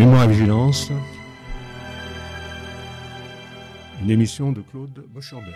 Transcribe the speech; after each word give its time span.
Mémoire 0.00 0.24
et 0.24 0.28
vigilance. 0.28 0.90
Une 4.02 4.10
émission 4.10 4.50
de 4.50 4.62
Claude 4.62 5.04
Boschenberg. 5.12 5.52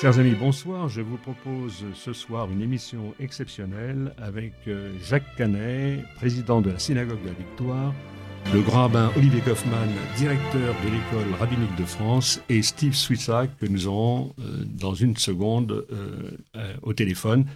Chers 0.00 0.20
amis, 0.20 0.36
bonsoir. 0.38 0.88
Je 0.88 1.00
vous 1.00 1.16
propose 1.16 1.84
ce 1.94 2.12
soir 2.12 2.48
une 2.48 2.62
émission 2.62 3.12
exceptionnelle 3.18 4.14
avec 4.18 4.52
euh, 4.68 4.92
Jacques 5.02 5.34
Canet, 5.36 6.04
président 6.14 6.60
de 6.60 6.70
la 6.70 6.78
Synagogue 6.78 7.20
de 7.22 7.26
la 7.26 7.34
Victoire, 7.34 7.92
le 8.54 8.60
grand 8.60 8.82
rabbin 8.82 9.10
Olivier 9.16 9.40
Kaufmann, 9.40 9.90
directeur 10.16 10.76
de 10.84 10.90
l'école 10.90 11.34
rabbinique 11.40 11.74
de 11.74 11.84
France, 11.84 12.40
et 12.48 12.62
Steve 12.62 12.94
Swissac, 12.94 13.50
que 13.58 13.66
nous 13.66 13.88
aurons 13.88 14.32
euh, 14.38 14.62
dans 14.64 14.94
une 14.94 15.16
seconde 15.16 15.86
euh, 15.90 16.76
au 16.82 16.92
téléphone, 16.92 17.46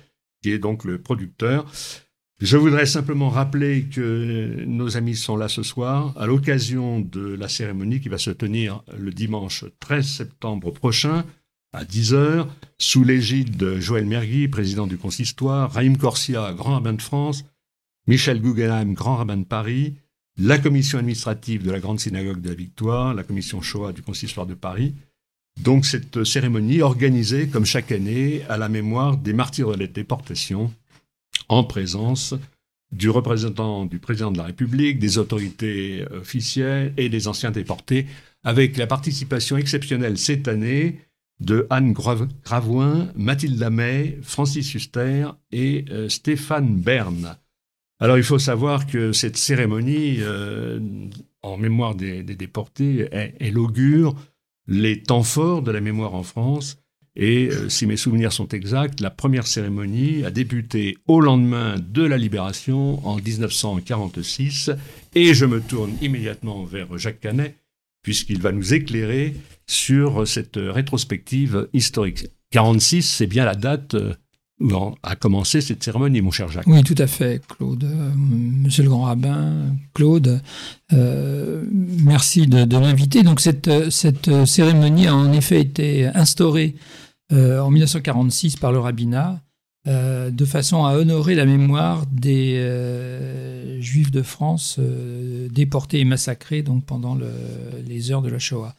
qui 0.43 0.51
est 0.51 0.59
donc 0.59 0.85
le 0.85 1.01
producteur. 1.01 1.71
Je 2.41 2.57
voudrais 2.57 2.87
simplement 2.87 3.31
rappeler 3.31 3.85
que 3.85 4.65
nos 4.67 4.97
amis 4.97 5.15
sont 5.15 5.37
là 5.37 5.49
ce 5.49 5.63
soir 5.63 6.13
à 6.17 6.27
l'occasion 6.27 7.01
de 7.01 7.35
la 7.35 7.49
cérémonie 7.49 8.01
qui 8.01 8.09
va 8.09 8.19
se 8.19 8.31
tenir 8.31 8.83
le 8.99 9.13
dimanche 9.13 9.65
13 9.79 10.05
septembre 10.05 10.73
prochain 10.73 11.25
à 11.73 11.85
10h, 11.85 12.49
sous 12.79 13.05
l'égide 13.05 13.57
de 13.57 13.81
Joël 13.81 14.05
Mergui, 14.05 14.49
président 14.49 14.87
du 14.87 14.99
consistoire, 14.99 15.73
Raïm 15.73 15.97
Corsia, 15.97 16.53
grand 16.53 16.75
rabbin 16.75 16.93
de 16.93 17.01
France, 17.01 17.45
Michel 18.07 18.43
Guggenheim, 18.43 18.93
grand 18.93 19.17
rabbin 19.17 19.39
de 19.39 19.45
Paris, 19.45 19.95
la 20.37 20.59
commission 20.59 20.99
administrative 20.99 21.65
de 21.65 21.71
la 21.71 21.81
Grande 21.81 22.01
Synagogue 22.01 22.41
de 22.41 22.49
la 22.49 22.55
Victoire, 22.55 23.15
la 23.15 23.23
commission 23.23 23.63
Shoah 23.63 23.93
du 23.93 24.03
consistoire 24.03 24.47
de 24.47 24.55
Paris. 24.55 24.95
Donc 25.61 25.85
cette 25.85 26.25
cérémonie 26.25 26.81
organisée, 26.81 27.49
comme 27.49 27.67
chaque 27.67 27.93
année, 27.93 28.43
à 28.49 28.57
la 28.57 28.69
mémoire 28.69 29.17
des 29.17 29.33
martyrs 29.33 29.73
de 29.73 29.81
la 29.81 29.87
déportation, 29.87 30.73
en 31.49 31.65
présence 31.65 32.35
du 32.93 33.09
représentant 33.11 33.87
du 33.87 33.99
président 33.99 34.31
de 34.31 34.39
la 34.39 34.45
République, 34.45 34.99
des 34.99 35.19
autorités 35.19 36.05
officielles 36.11 36.93
et 36.97 37.09
des 37.09 37.27
anciens 37.29 37.51
déportés, 37.51 38.07
avec 38.45 38.77
la 38.77 38.87
participation 38.87 39.57
exceptionnelle 39.57 40.19
cette 40.19 40.49
année 40.49 41.01
de 41.41 41.67
Anne 41.71 41.93
Gravoin, 41.93 43.09
Mathilde 43.17 43.59
Lamay, 43.59 44.19
Francis 44.23 44.75
Huster 44.75 45.29
et 45.51 45.85
euh, 45.91 46.09
Stéphane 46.09 46.77
Bern. 46.77 47.37
Alors 47.99 48.17
il 48.17 48.25
faut 48.25 48.39
savoir 48.39 48.87
que 48.87 49.13
cette 49.13 49.37
cérémonie, 49.37 50.17
euh, 50.21 50.81
en 51.43 51.57
mémoire 51.57 51.95
des, 51.95 52.23
déportés, 52.23 53.09
elle, 53.13 53.59
augure 53.59 54.15
les 54.67 55.03
temps 55.03 55.23
forts 55.23 55.63
de 55.63 55.71
la 55.71 55.81
mémoire 55.81 56.15
en 56.15 56.23
France. 56.23 56.79
Et 57.15 57.49
euh, 57.49 57.69
si 57.69 57.87
mes 57.87 57.99
souvenirs 57.99 58.33
sont 58.33 58.49
exacts, 58.49 59.01
la 59.01 59.11
première 59.11 59.47
cérémonie 59.47 60.25
a 60.25 60.31
débuté 60.31 60.97
au 61.07 61.21
lendemain 61.21 61.77
de 61.79 62.03
la 62.03 62.17
libération 62.17 63.07
en 63.07 63.17
1946. 63.17 64.71
Et 65.15 65.35
je 65.35 65.45
me 65.45 65.61
tourne 65.61 65.93
immédiatement 66.01 66.65
vers 66.65 66.97
Jacques 66.97 67.21
Canet, 67.21 67.55
puisqu'il 68.03 68.41
va 68.41 68.53
nous 68.53 68.73
éclairer 68.73 69.35
sur 69.67 70.27
cette 70.27 70.57
rétrospective 70.57 71.69
historique. 71.75 72.27
46, 72.51 73.03
c'est 73.03 73.27
bien 73.27 73.45
la 73.45 73.55
date 73.55 73.97
euh, 74.63 74.75
où 74.75 74.95
a 75.03 75.17
commencé 75.17 75.61
cette 75.61 75.83
cérémonie, 75.83 76.21
mon 76.21 76.31
cher 76.31 76.49
Jacques. 76.51 76.67
Oui, 76.67 76.83
tout 76.83 76.95
à 76.99 77.07
fait, 77.07 77.41
Claude. 77.47 77.85
Euh, 77.85 78.11
monsieur 78.17 78.83
le 78.83 78.89
grand 78.89 79.03
rabbin, 79.03 79.75
Claude, 79.95 80.41
euh, 80.93 81.65
merci 81.71 82.47
de, 82.47 82.79
l'inviter. 82.79 83.23
Donc 83.23 83.41
cette, 83.41 83.91
cette 83.91 84.45
cérémonie 84.47 85.07
a 85.07 85.15
en 85.15 85.33
effet 85.33 85.61
été 85.61 86.07
instaurée 86.07 86.75
en 87.31 87.71
1946 87.71 88.57
par 88.57 88.73
le 88.73 88.79
rabbinat. 88.79 89.41
de 89.87 90.45
façon 90.45 90.85
à 90.85 90.93
honorer 90.99 91.35
la 91.35 91.47
mémoire 91.47 92.05
des 92.13 92.61
Juifs 93.81 94.11
de 94.11 94.21
France 94.21 94.79
déportés 95.51 96.01
et 96.01 96.05
massacrés 96.05 96.63
donc 96.63 96.85
pendant 96.85 97.17
les 97.87 98.11
heures 98.11 98.21
de 98.21 98.29
la 98.29 98.39
Shoah. 98.39 98.75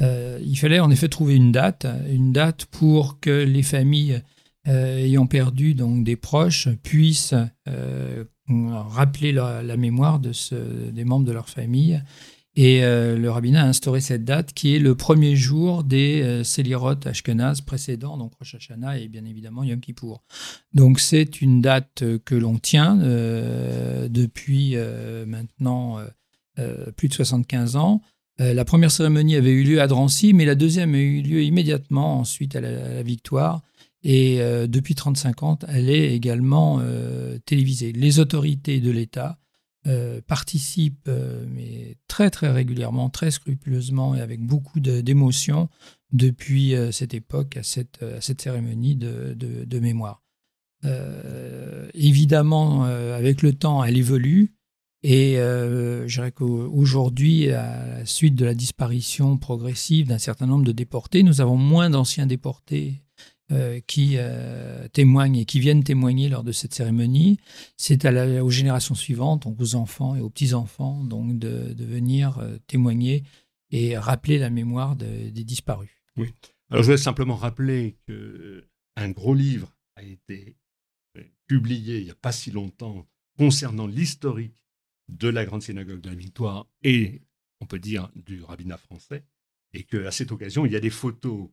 Euh, 0.00 0.38
il 0.44 0.56
fallait 0.56 0.80
en 0.80 0.90
effet 0.90 1.08
trouver 1.08 1.36
une 1.36 1.52
date, 1.52 1.86
une 2.10 2.32
date 2.32 2.64
pour 2.66 3.20
que 3.20 3.44
les 3.44 3.62
familles 3.62 4.22
euh, 4.68 4.98
ayant 4.98 5.26
perdu 5.26 5.74
donc 5.74 6.04
des 6.04 6.16
proches 6.16 6.68
puissent 6.82 7.34
euh, 7.68 8.24
rappeler 8.48 9.32
la, 9.32 9.76
mémoire 9.76 10.20
de 10.20 10.32
des 10.90 11.04
membres 11.04 11.26
de 11.26 11.32
leur 11.32 11.48
famille. 11.48 12.02
Et 12.54 12.82
le 12.82 13.28
rabbinat 13.30 13.62
a 13.62 13.66
instauré 13.66 14.02
cette 14.02 14.26
date 14.26 14.52
qui 14.52 14.76
est 14.76 14.78
le 14.78 14.94
premier 14.94 15.36
jour 15.36 15.84
des 15.84 16.20
euh, 16.22 17.08
Ashkenaz 17.08 17.62
précédents, 17.62 18.18
donc 18.18 18.34
Rosh 18.34 18.56
Hashanah 18.56 18.98
et 18.98 19.08
bien 19.08 19.24
évidemment 19.24 19.64
Yom 19.64 19.80
Kippour. 19.80 20.22
Donc 20.74 21.00
c'est 21.00 21.40
une 21.40 21.62
date 21.62 22.04
que 22.26 22.34
l'on 22.34 22.58
tient 22.58 22.96
depuis 22.96 24.76
maintenant 25.26 25.98
plus 26.96 27.08
de 27.08 27.14
75 27.14 27.76
ans. 27.76 28.02
Euh, 28.40 28.54
la 28.54 28.64
première 28.64 28.90
cérémonie 28.90 29.36
avait 29.36 29.50
eu 29.50 29.62
lieu 29.62 29.80
à 29.80 29.86
Drancy, 29.86 30.32
mais 30.32 30.44
la 30.44 30.54
deuxième 30.54 30.94
a 30.94 30.98
eu 30.98 31.20
lieu 31.20 31.42
immédiatement 31.42 32.18
ensuite 32.20 32.56
à 32.56 32.60
la, 32.60 33.02
Victoire. 33.02 33.62
Et 34.04 34.40
euh, 34.40 34.66
depuis 34.66 34.94
35 34.94 35.42
ans, 35.42 35.58
elle 35.68 35.90
est 35.90 36.14
également 36.14 36.78
euh, 36.80 37.38
télévisée. 37.46 37.92
Les 37.92 38.18
autorités 38.18 38.80
de 38.80 38.90
l'État 38.90 39.38
participent, 40.28 41.10
mais 41.50 41.96
très 42.06 42.30
très 42.30 42.52
régulièrement, 42.52 43.10
très 43.10 43.32
scrupuleusement 43.32 44.14
et 44.14 44.20
avec 44.20 44.40
beaucoup 44.40 44.78
d'émotion 44.78 45.68
depuis 46.12 46.72
cette 46.92 47.14
époque 47.14 47.56
à 47.56 47.64
cette, 47.64 47.98
cérémonie 48.20 48.94
de 48.94 49.78
mémoire. 49.80 50.22
évidemment, 51.94 52.84
avec 52.84 53.42
le 53.42 53.54
temps, 53.54 53.82
elle 53.82 53.96
évolue. 53.96 54.54
Et 55.02 55.38
euh, 55.38 56.06
je 56.06 56.14
dirais 56.14 56.30
qu'aujourd'hui, 56.30 57.50
à 57.50 57.98
la 57.98 58.06
suite 58.06 58.36
de 58.36 58.44
la 58.44 58.54
disparition 58.54 59.36
progressive 59.36 60.06
d'un 60.06 60.18
certain 60.18 60.46
nombre 60.46 60.64
de 60.64 60.72
déportés, 60.72 61.24
nous 61.24 61.40
avons 61.40 61.56
moins 61.56 61.90
d'anciens 61.90 62.26
déportés 62.26 63.01
euh, 63.52 63.80
qui 63.86 64.14
euh, 64.16 64.88
témoignent 64.88 65.36
et 65.36 65.44
qui 65.44 65.60
viennent 65.60 65.84
témoigner 65.84 66.30
lors 66.30 66.42
de 66.42 66.52
cette 66.52 66.72
cérémonie. 66.72 67.38
C'est 67.76 68.06
aux 68.06 68.50
générations 68.50 68.94
suivantes, 68.94 69.42
donc 69.42 69.60
aux 69.60 69.74
enfants 69.74 70.16
et 70.16 70.20
aux 70.20 70.30
petits-enfants, 70.30 71.04
donc 71.04 71.38
de, 71.38 71.74
venir 71.78 72.38
euh, 72.38 72.56
témoigner 72.66 73.24
et 73.70 73.98
rappeler 73.98 74.38
la 74.38 74.48
mémoire 74.48 74.96
des 74.96 75.44
disparus. 75.44 75.90
Oui. 76.16 76.32
Alors 76.70 76.82
je 76.82 76.92
vais 76.92 76.96
simplement 76.96 77.36
rappeler 77.36 77.98
qu'un 78.06 79.10
gros 79.10 79.34
livre 79.34 79.76
a 79.96 80.02
été 80.02 80.56
publié 81.46 81.98
il 81.98 82.04
n'y 82.04 82.10
a 82.10 82.14
pas 82.14 82.32
si 82.32 82.50
longtemps 82.50 83.06
concernant 83.36 83.86
l'historique 83.86 84.64
de 85.08 85.28
la 85.28 85.44
Grande 85.44 85.62
Synagogue 85.62 86.00
de 86.00 86.08
la 86.08 86.14
Victoire 86.14 86.66
et, 86.82 87.20
on 87.60 87.66
peut 87.66 87.78
dire, 87.78 88.10
du 88.14 88.42
rabbinat 88.42 88.78
français, 88.78 89.24
et 89.74 89.84
qu'à 89.84 90.10
cette 90.10 90.32
occasion, 90.32 90.64
il 90.64 90.72
y 90.72 90.76
a 90.76 90.80
des 90.80 90.90
photos 90.90 91.50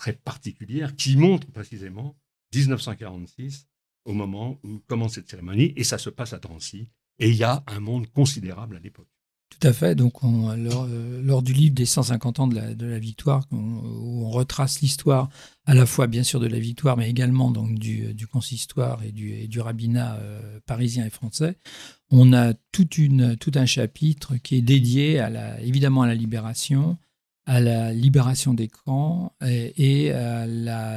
très 0.00 0.14
particulières 0.14 0.96
qui 0.96 1.16
montrent 1.16 1.52
précisément 1.52 2.16
1946, 2.54 3.68
au 4.06 4.14
moment 4.14 4.58
où 4.64 4.78
commence 4.86 5.14
cette 5.14 5.28
cérémonie, 5.28 5.74
et 5.76 5.84
ça 5.84 5.98
se 5.98 6.08
passe 6.08 6.32
à 6.32 6.38
Drancy, 6.38 6.88
et 7.18 7.28
il 7.28 7.36
y 7.36 7.44
a 7.44 7.62
un 7.66 7.80
monde 7.80 8.06
considérable 8.10 8.76
à 8.76 8.80
l'époque. 8.80 9.08
Tout 9.50 9.66
à 9.66 9.72
fait. 9.74 9.94
Donc, 9.94 10.14
euh, 10.24 11.20
lors, 11.22 11.42
du 11.42 11.52
livre 11.52 11.74
des 11.74 11.84
150 11.84 12.40
ans 12.40 12.46
de 12.46 12.86
la, 12.86 12.98
victoire, 12.98 13.44
où 13.50 14.24
on 14.24 14.30
retrace 14.30 14.80
l'histoire 14.80 15.28
à 15.66 15.74
la 15.74 15.84
fois, 15.84 16.06
bien 16.06 16.22
sûr, 16.22 16.40
de 16.40 16.46
la 16.46 16.58
victoire, 16.58 16.96
mais 16.96 17.10
également 17.10 17.50
donc, 17.50 17.78
du, 17.78 18.26
consistoire 18.26 19.02
et 19.02 19.12
du, 19.12 19.60
rabbinat 19.60 20.16
euh, 20.16 20.60
parisien 20.64 21.04
et 21.04 21.10
français, 21.10 21.58
on 22.10 22.32
a 22.32 22.54
toute 22.72 22.96
une, 22.96 23.36
tout 23.36 23.52
un 23.54 23.66
chapitre 23.66 24.36
qui 24.36 24.56
est 24.56 24.62
dédié 24.62 25.18
à 25.18 25.28
la, 25.28 25.60
évidemment 25.60 26.02
à 26.02 26.06
la 26.06 26.14
libération, 26.14 26.96
à 27.50 27.58
la 27.60 27.92
libération 27.92 28.54
des 28.54 28.68
camps 28.68 29.32
et, 29.44 30.12
à 30.12 30.46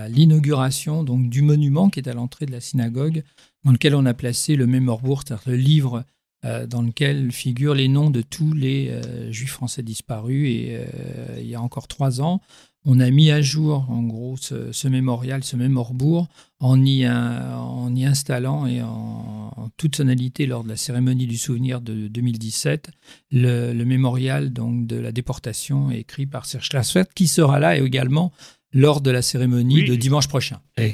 l'inauguration 0.08 1.04
donc 1.04 1.28
du 1.28 1.42
monument 1.42 1.90
qui 1.90 2.00
est 2.00 2.08
à 2.08 2.14
l'entrée 2.14 2.46
de 2.46 2.52
la 2.52 2.62
synagogue, 2.62 3.24
dans 3.64 3.72
lequel 3.72 3.96
on 3.96 4.06
a 4.06 4.14
placé 4.14 4.56
le 4.56 4.68
Mémorbourg, 4.68 5.24
c'est-à-dire 5.26 5.50
le 5.50 5.56
livre 5.56 6.06
euh, 6.46 6.68
dans 6.68 6.84
lequel 6.84 7.32
figurent 7.32 7.74
les 7.74 7.88
noms 7.88 8.12
de 8.12 8.22
tous 8.22 8.54
les 8.54 8.90
euh, 8.90 9.32
juifs 9.32 9.54
français 9.54 9.82
disparus. 9.82 10.48
Et 10.48 10.78
euh, 10.78 11.40
il 11.40 11.48
y 11.48 11.56
a 11.56 11.62
encore 11.62 11.88
trois 11.88 12.22
ans, 12.22 12.40
on 12.86 13.00
a 13.00 13.10
mis 13.10 13.32
à 13.32 13.42
jour, 13.42 13.86
en 13.90 14.04
gros, 14.04 14.36
ce, 14.38 14.88
mémorial, 14.88 15.44
ce 15.44 15.56
mémorbourg, 15.56 16.28
en 16.60 16.84
y, 16.84 17.08
en 17.08 17.94
y 17.96 18.06
installant 18.06 18.68
et 18.68 18.82
en, 18.82 19.70
toute 19.78 19.96
sonalité 19.96 20.46
lors 20.46 20.64
de 20.64 20.70
la 20.70 20.76
cérémonie 20.76 21.28
du 21.28 21.38
souvenir 21.38 21.82
de 21.82 22.08
2017, 22.08 22.92
le, 23.32 23.74
mémorial 23.84 24.52
donc, 24.52 24.86
de 24.86 24.98
la 24.98 25.12
déportation 25.12 25.92
écrit 25.92 26.26
par 26.26 26.46
Serge 26.46 26.70
Klaasfeld, 26.70 27.08
qui 27.16 27.28
sera 27.28 27.60
là 27.60 27.78
également 27.78 28.32
lors 28.74 29.02
de 29.02 29.12
la 29.12 29.22
cérémonie 29.22 29.86
de 29.86 29.96
dimanche 29.96 30.28
prochain. 30.28 30.60
Et, 30.78 30.94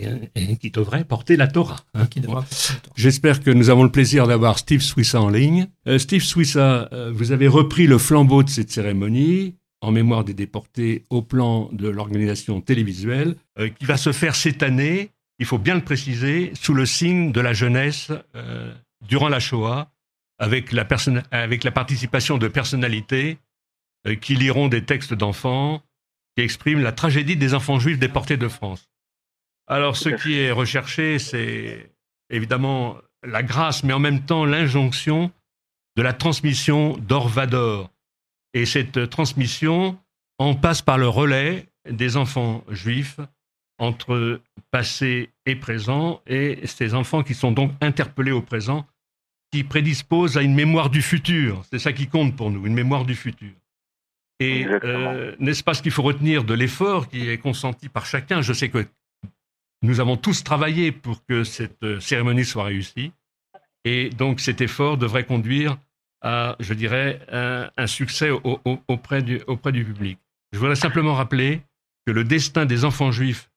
qui 0.59 0.69
devrait 0.69 1.05
porter 1.05 1.37
la 1.37 1.47
Torah. 1.47 1.77
Hein. 1.93 2.07
J'espère 2.95 3.41
que 3.41 3.51
nous 3.51 3.69
avons 3.69 3.83
le 3.83 3.91
plaisir 3.91 4.27
d'avoir 4.27 4.59
Steve 4.59 4.81
Swissa 4.81 5.21
en 5.21 5.29
ligne. 5.29 5.67
Euh, 5.87 5.97
Steve 5.97 6.23
Swissa, 6.23 6.89
euh, 6.91 7.11
vous 7.13 7.31
avez 7.31 7.47
repris 7.47 7.87
le 7.87 7.97
flambeau 7.97 8.43
de 8.43 8.49
cette 8.49 8.69
cérémonie 8.69 9.55
en 9.81 9.91
mémoire 9.91 10.23
des 10.23 10.33
déportés 10.33 11.05
au 11.09 11.21
plan 11.21 11.69
de 11.71 11.87
l'organisation 11.87 12.61
télévisuelle, 12.61 13.35
euh, 13.57 13.69
qui 13.69 13.85
va 13.85 13.97
se 13.97 14.11
faire 14.11 14.35
cette 14.35 14.63
année 14.63 15.11
il 15.39 15.45
faut 15.45 15.57
bien 15.57 15.75
le 15.75 15.83
préciser, 15.83 16.51
sous 16.53 16.73
le 16.73 16.85
signe 16.85 17.31
de 17.31 17.39
la 17.39 17.53
jeunesse 17.53 18.11
euh, 18.35 18.73
durant 19.07 19.29
la 19.29 19.39
Shoah, 19.39 19.89
avec 20.37 20.71
la, 20.73 20.85
participation 20.85 22.37
de 22.37 22.47
personnalités 22.47 23.39
euh, 24.05 24.15
qui 24.15 24.35
liront 24.35 24.67
des 24.67 24.83
textes 24.83 25.13
d'enfants 25.13 25.81
qui 26.35 26.43
expriment 26.43 26.81
la 26.81 26.91
tragédie 26.91 27.37
des 27.37 27.53
enfants 27.53 27.79
juifs 27.79 27.99
déportés 27.99 28.37
de 28.37 28.47
France. 28.47 28.89
Alors, 29.67 29.97
ce 29.97 30.09
qui 30.09 30.37
est 30.37 30.51
recherché, 30.51 31.19
c'est 31.19 31.91
évidemment 32.29 32.97
la 33.23 33.43
grâce, 33.43 33.83
mais 33.83 33.93
en 33.93 33.99
même 33.99 34.25
temps 34.25 34.45
l'injonction 34.45 35.31
de 35.95 36.01
la 36.01 36.13
transmission 36.13 36.97
d'Orvador. 36.97 37.91
Et 38.53 38.65
cette 38.65 39.09
transmission 39.09 39.97
en 40.37 40.55
passe 40.55 40.81
par 40.81 40.97
le 40.97 41.07
relais 41.07 41.67
des 41.89 42.17
enfants 42.17 42.63
juifs 42.69 43.19
entre 43.77 44.41
passé 44.71 45.29
et 45.45 45.55
présent, 45.55 46.21
et 46.27 46.59
ces 46.65 46.93
enfants 46.93 47.23
qui 47.23 47.33
sont 47.33 47.51
donc 47.51 47.71
interpellés 47.81 48.31
au 48.31 48.41
présent, 48.41 48.85
qui 49.51 49.63
prédisposent 49.63 50.37
à 50.37 50.41
une 50.41 50.53
mémoire 50.53 50.89
du 50.89 51.01
futur. 51.01 51.63
C'est 51.69 51.79
ça 51.79 51.93
qui 51.93 52.07
compte 52.07 52.35
pour 52.35 52.51
nous, 52.51 52.65
une 52.65 52.73
mémoire 52.73 53.05
du 53.05 53.15
futur. 53.15 53.51
Et 54.39 54.65
euh, 54.65 55.35
n'est-ce 55.39 55.63
pas 55.63 55.73
ce 55.73 55.81
qu'il 55.81 55.91
faut 55.91 56.03
retenir 56.03 56.43
de 56.43 56.53
l'effort 56.53 57.09
qui 57.09 57.29
est 57.29 57.37
consenti 57.37 57.89
par 57.89 58.05
chacun? 58.05 58.41
Je 58.41 58.53
sais 58.53 58.69
que 58.69 58.85
nous 59.81 59.99
avons 59.99 60.17
tous 60.17 60.43
travaillé 60.43 60.91
pour 60.91 61.25
que 61.25 61.43
cette 61.43 61.83
euh, 61.83 61.99
cérémonie 61.99 62.45
soit 62.45 62.65
réussie. 62.65 63.11
Et 63.85 64.09
donc 64.09 64.39
cet 64.39 64.61
effort 64.61 64.97
devrait 64.97 65.25
conduire 65.25 65.77
à, 66.21 66.55
je 66.59 66.73
dirais, 66.73 67.19
un, 67.31 67.87
succès 67.87 68.29
auprès, 68.87 69.21
du, 69.21 69.41
auprès 69.47 69.71
du 69.71 69.85
public. 69.85 70.19
Je 70.51 70.59
voudrais 70.59 70.75
simplement 70.75 71.13
rappeler 71.13 71.61
que 72.05 72.11
le 72.11 72.23
destin 72.23 72.65
des 72.65 72.85
enfants 72.85 73.11
juifs 73.11 73.49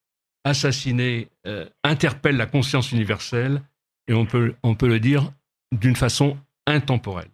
assassinés 0.45 1.29
euh, 1.47 1.67
interpelle 1.85 2.37
la 2.37 2.47
conscience 2.47 2.93
universelle 2.93 3.63
et 4.09 4.15
on 4.15 4.27
peut, 4.27 4.55
on 4.63 4.75
peut 4.75 4.89
le 4.89 5.01
dire 5.01 5.31
d'une 5.73 5.97
façon 5.97 6.37
intemporelle. 6.67 7.31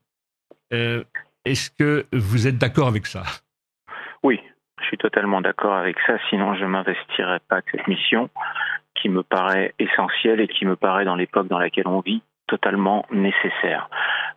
Euh, 0.73 1.03
est-ce 1.45 1.71
que 1.71 2.07
vous 2.13 2.47
êtes 2.47 2.59
d'accord 2.59 2.89
avec 2.89 3.07
ça? 3.07 3.23
Oui, 4.23 4.41
je 4.81 4.85
suis 4.87 4.99
totalement 4.99 5.41
d'accord 5.41 5.75
avec 5.75 5.97
ça, 6.07 6.19
sinon 6.29 6.55
je 6.55 6.63
ne 6.63 6.69
m'investirais 6.69 7.41
pas 7.49 7.61
de 7.61 7.67
cette 7.73 7.89
mission 7.89 8.29
qui 8.95 9.09
me 9.09 9.23
paraît 9.23 9.75
essentielle 9.79 10.41
et 10.41 10.49
qui 10.49 10.67
me 10.67 10.77
paraît 10.77 11.05
dans 11.05 11.15
l'époque 11.15 11.49
dans 11.49 11.59
laquelle 11.59 11.87
on 11.87 12.01
vit 12.01 12.23
totalement 12.49 13.05
nécessaire. 13.13 13.89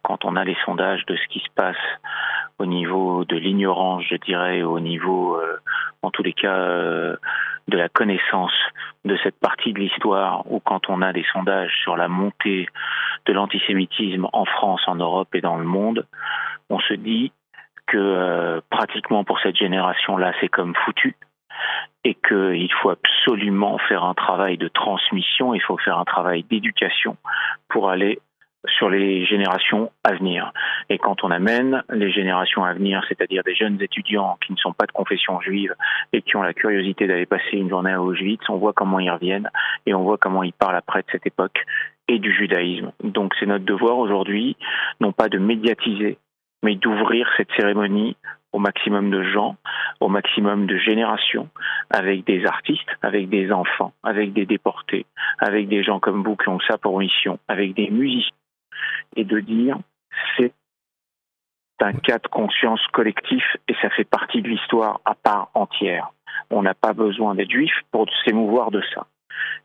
Quand 0.04 0.25
on 0.25 0.36
a 0.36 0.44
les 0.44 0.58
sondages 0.66 1.06
de 1.08 1.16
ce 1.16 1.28
qui 1.30 1.40
se 1.40 1.52
passe 1.56 1.84
au 2.60 2.66
niveau 2.66 3.25
de 3.25 3.38
l'ignorance, 3.38 4.04
je 4.08 4.16
dirais, 4.18 4.62
au 4.62 4.80
niveau, 4.80 5.36
euh, 5.36 5.58
en 6.04 6.12
tous 6.12 6.22
les 6.22 6.34
cas, 6.34 6.56
euh, 6.56 7.16
de 7.68 7.78
la 7.78 7.90
connaissance 7.90 8.54
de 9.06 9.18
cette 9.24 9.40
partie 9.40 9.74
de 9.74 9.80
l'histoire, 9.80 10.44
ou 10.52 10.60
quand 10.60 10.90
on 10.90 11.02
a 11.02 11.13
des 11.13 11.25
sondages 11.34 11.75
sur 11.81 11.96
la 11.96 12.08
montée 12.08 12.68
de 13.25 13.34
l'antisémitisme 13.34 14.28
en 14.34 14.46
France, 14.46 14.81
en 14.88 14.96
Europe 14.96 15.34
et 15.34 15.42
dans 15.42 15.58
le 15.58 15.66
monde, 15.66 16.06
on 16.69 16.80
se 16.80 16.94
dit 16.94 17.31
que 17.88 17.98
euh, 17.98 18.62
pratiquement 18.69 19.24
pour 19.24 19.40
cette 19.40 19.56
génération-là, 19.56 20.34
c'est 20.40 20.50
comme 20.50 20.75
foutu 20.86 21.16
et 22.04 22.16
qu'il 22.16 22.72
faut 22.81 22.90
absolument 22.90 23.78
faire 23.78 24.04
un 24.04 24.13
travail 24.13 24.58
de 24.58 24.68
transmission, 24.68 25.54
il 25.54 25.62
faut 25.62 25.78
faire 25.78 25.98
un 26.00 26.06
travail 26.06 26.44
d'éducation 26.44 27.18
pour 27.69 27.90
aller 27.90 28.19
sur 28.78 28.90
les 28.90 29.25
générations 29.25 29.92
à 30.04 30.13
venir. 30.13 30.52
Et 30.90 30.98
quand 30.98 31.24
on 31.24 31.31
amène 31.31 31.84
les 31.90 32.12
générations 32.12 32.63
à 32.63 32.74
venir, 32.74 33.04
c'est-à-dire 33.08 33.44
des 33.44 33.56
jeunes 33.56 33.81
étudiants 33.81 34.38
qui 34.46 34.54
ne 34.54 34.58
sont 34.58 34.74
pas 34.74 34.86
de 34.86 34.92
confession 34.92 35.40
juive 35.42 35.74
et 36.13 36.22
qui 36.22 36.36
ont 36.36 36.44
la 36.44 36.54
curiosité 36.54 37.08
d'aller 37.08 37.25
passer 37.25 37.54
une 37.58 37.69
journée 37.69 37.92
à 37.92 38.02
Auschwitz, 38.02 38.44
on 38.50 38.58
voit 38.58 38.74
comment 38.74 39.00
ils 39.00 39.10
reviennent 39.10 39.50
et 39.86 39.94
on 39.94 40.04
voit 40.04 40.18
comment 40.18 40.44
ils 40.44 40.54
parlent 40.54 40.75
après 40.75 41.02
de 41.02 41.08
cette 41.12 41.25
époque 41.25 41.66
et 42.08 42.19
du 42.19 42.34
judaïsme. 42.34 42.92
Donc 43.04 43.34
c'est 43.40 43.46
notre 43.46 43.66
devoir 43.66 43.98
aujourd'hui, 43.98 44.58
non 45.00 45.12
pas 45.12 45.30
de 45.30 45.40
médiatiser, 45.40 46.18
mais 46.62 46.75
d'ouvrir 46.75 47.28
cette 47.38 47.52
cérémonie 47.58 48.16
au 48.53 48.59
maximum 48.59 49.09
de 49.09 49.24
gens, 49.24 49.56
au 50.00 50.09
maximum 50.09 50.65
de 50.65 50.77
générations, 50.77 51.50
avec 51.89 52.25
des 52.25 52.45
artistes, 52.45 52.89
avec 53.01 53.30
des 53.30 53.51
enfants, 53.51 53.94
avec 54.03 54.33
des 54.33 54.45
déportés, 54.45 55.06
avec 55.39 55.68
des 55.68 55.83
gens 55.83 56.00
comme 56.00 56.24
vous 56.24 56.36
qui 56.36 56.50
ont 56.50 56.59
ça 56.59 56.77
pour 56.77 57.00
mission, 57.00 57.39
avec 57.48 57.74
des 57.74 57.89
musiciens, 57.89 58.36
et 59.15 59.24
de 59.24 59.39
dire 59.39 59.77
c'est 60.38 60.53
un 61.81 61.94
cas 61.94 62.19
de 62.19 62.27
conscience 62.27 62.86
collectif 62.94 63.44
et 63.68 63.74
ça 63.81 63.89
fait 63.89 64.03
partie 64.03 64.42
de 64.42 64.50
l'histoire 64.50 65.01
à 65.06 65.15
part 65.15 65.50
entière. 65.56 66.12
On 66.50 66.62
n'a 66.62 66.74
pas 66.74 66.94
besoin 66.94 67.36
d'être 67.36 67.50
juif 67.50 67.74
pour 67.92 68.06
s'émouvoir 68.24 68.71
de 68.71 68.81
ça. 68.94 69.07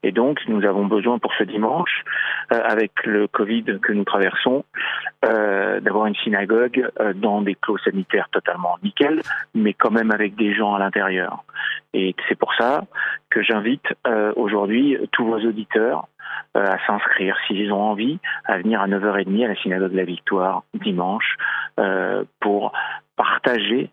Et 0.02 0.12
donc, 0.12 0.40
nous 0.48 0.64
avons 0.64 0.86
besoin 0.86 1.18
pour 1.18 1.32
ce 1.34 1.44
dimanche, 1.44 2.04
euh, 2.52 2.60
avec 2.64 2.92
le 3.04 3.26
Covid 3.26 3.64
que 3.82 3.92
nous 3.92 4.04
traversons, 4.04 4.64
euh, 5.24 5.80
d'avoir 5.80 6.06
une 6.06 6.14
synagogue 6.16 6.88
euh, 7.00 7.12
dans 7.14 7.42
des 7.42 7.54
clos 7.54 7.78
sanitaires 7.78 8.28
totalement 8.30 8.76
nickel, 8.82 9.20
mais 9.54 9.72
quand 9.72 9.90
même 9.90 10.10
avec 10.10 10.36
des 10.36 10.54
gens 10.54 10.74
à 10.74 10.78
l'intérieur. 10.78 11.44
Et 11.94 12.14
c'est 12.28 12.38
pour 12.38 12.54
ça 12.54 12.84
que 13.30 13.42
j'invite 13.42 13.86
aujourd'hui 14.36 14.98
tous 15.12 15.24
vos 15.24 15.38
auditeurs 15.38 16.08
à 16.54 16.76
s'inscrire 16.86 17.36
s'ils 17.46 17.72
ont 17.72 17.82
envie 17.82 18.18
à 18.44 18.58
venir 18.58 18.80
à 18.80 18.86
9h30 18.86 19.44
à 19.44 19.48
la 19.48 19.56
synagogue 19.56 19.92
de 19.92 19.96
la 19.96 20.04
Victoire 20.04 20.62
dimanche 20.74 21.36
pour 22.40 22.72
partager 23.16 23.90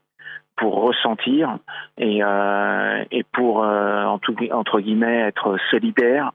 pour 0.56 0.82
ressentir 0.82 1.58
et, 1.98 2.24
euh, 2.24 3.04
et 3.12 3.24
pour, 3.34 3.64
euh, 3.64 4.06
entre 4.06 4.80
guillemets, 4.80 5.22
être 5.28 5.58
solidaire 5.72 6.32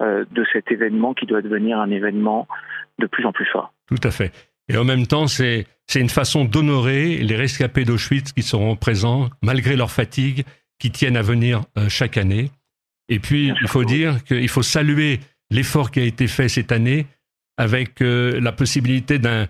euh, 0.00 0.24
de 0.30 0.44
cet 0.52 0.70
événement 0.70 1.14
qui 1.14 1.26
doit 1.26 1.42
devenir 1.42 1.78
un 1.78 1.90
événement 1.90 2.46
de 2.98 3.06
plus 3.06 3.24
en 3.24 3.32
plus 3.32 3.46
fort. 3.46 3.72
Tout 3.86 4.00
à 4.02 4.10
fait. 4.10 4.32
Et 4.68 4.76
en 4.76 4.84
même 4.84 5.06
temps, 5.06 5.26
c'est 5.26 5.66
une 5.94 6.08
façon 6.08 6.44
d'honorer 6.44 7.16
les 7.16 7.36
rescapés 7.36 7.84
d'Auschwitz 7.84 8.32
qui 8.32 8.42
seront 8.42 8.76
présents, 8.76 9.28
malgré 9.42 9.76
leur 9.76 9.90
fatigue, 9.90 10.44
qui 10.78 10.90
tiennent 10.90 11.16
à 11.16 11.22
venir 11.22 11.62
chaque 11.88 12.16
année. 12.16 12.50
Et 13.08 13.18
puis, 13.18 13.52
il 13.60 13.68
faut 13.68 13.84
dire 13.84 14.22
qu'il 14.24 14.48
faut 14.48 14.62
saluer 14.62 15.20
l'effort 15.50 15.90
qui 15.90 16.00
a 16.00 16.04
été 16.04 16.28
fait 16.28 16.48
cette 16.48 16.72
année 16.72 17.06
avec 17.58 18.00
la 18.00 18.52
possibilité 18.52 19.18
d'un 19.18 19.46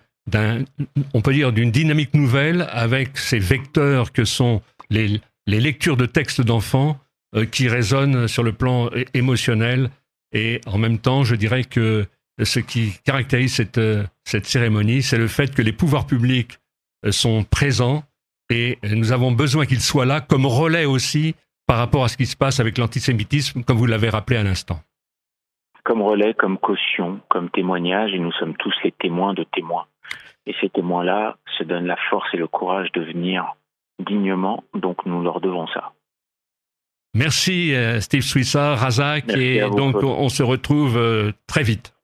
on 1.15 1.21
peut 1.21 1.33
dire, 1.33 1.53
d'une 1.53 1.71
dynamique 1.71 2.15
nouvelle 2.15 2.67
avec 2.71 3.19
ces 3.19 3.39
vecteurs 3.39 4.13
que 4.13 4.25
sont 4.25 4.63
les, 4.91 5.21
lectures 5.47 5.97
de 5.97 6.07
textes 6.07 6.41
d'enfants 6.41 6.99
euh, 7.35 7.45
qui 7.45 7.69
résonnent 7.69 8.29
sur 8.29 8.43
le 8.43 8.53
plan 8.53 8.91
émotionnel. 9.15 9.91
Et 10.33 10.61
en 10.67 10.79
même 10.79 10.99
temps, 10.99 11.25
je 11.25 11.35
dirais 11.35 11.65
que 11.65 12.07
ce 12.43 12.61
qui 12.61 12.95
caractérise 13.05 13.55
cette, 13.55 13.79
euh, 13.79 14.05
cérémonie, 14.25 15.03
c'est 15.03 15.19
le 15.19 15.29
fait 15.29 15.55
que 15.55 15.63
les 15.63 15.73
pouvoirs 15.73 16.07
publics 16.07 16.59
euh, 17.05 17.13
sont 17.13 17.45
présents 17.45 18.05
et 18.51 18.79
nous 18.83 19.13
avons 19.13 19.33
besoin 19.33 19.67
qu'ils 19.67 19.81
soient 19.81 20.07
là 20.07 20.21
comme 20.21 20.47
relais 20.47 20.85
aussi 20.85 21.35
par 21.67 21.79
rapport 21.79 22.05
à 22.05 22.09
ce 22.09 22.17
qui 22.17 22.27
se 22.27 22.37
passe 22.37 22.61
avec 22.61 22.77
l'antisémitisme, 22.77 23.63
comme 23.65 23.79
vous 23.79 23.87
l'avez 23.87 24.11
rappelé 24.11 24.37
à 24.39 24.43
l'instant. 24.43 24.81
Comme 25.85 26.03
relais, 26.03 26.35
comme 26.35 26.59
caution, 26.59 27.21
comme 27.29 27.51
témoignage, 27.51 28.13
et 28.13 28.19
nous 28.19 28.33
sommes 28.33 28.55
tous 28.57 28.75
les 28.85 28.93
témoins 28.93 29.35
de 29.35 29.45
témoins. 29.45 29.87
Et 30.47 30.55
ces 30.61 30.69
témoins-là 30.71 31.37
se 31.59 31.65
donnent 31.65 31.87
la 31.87 31.99
force 32.11 32.29
et 32.35 32.37
le 32.37 32.49
courage 32.49 32.91
de 32.93 33.03
venir 33.03 33.57
dignement, 34.01 34.65
donc 34.75 35.07
nous 35.07 35.23
leur 35.23 35.41
devons 35.41 35.67
ça. 35.69 35.93
Merci 37.15 37.75
euh, 37.75 38.01
Steve 38.01 38.23
Swissard, 38.23 38.79
Razak, 38.79 39.29
et 39.37 39.61
donc 39.61 39.97
on 40.03 40.29
se 40.29 40.43
retrouve 40.43 40.97
euh, 40.97 41.33
très 41.47 41.63
vite. 41.63 41.95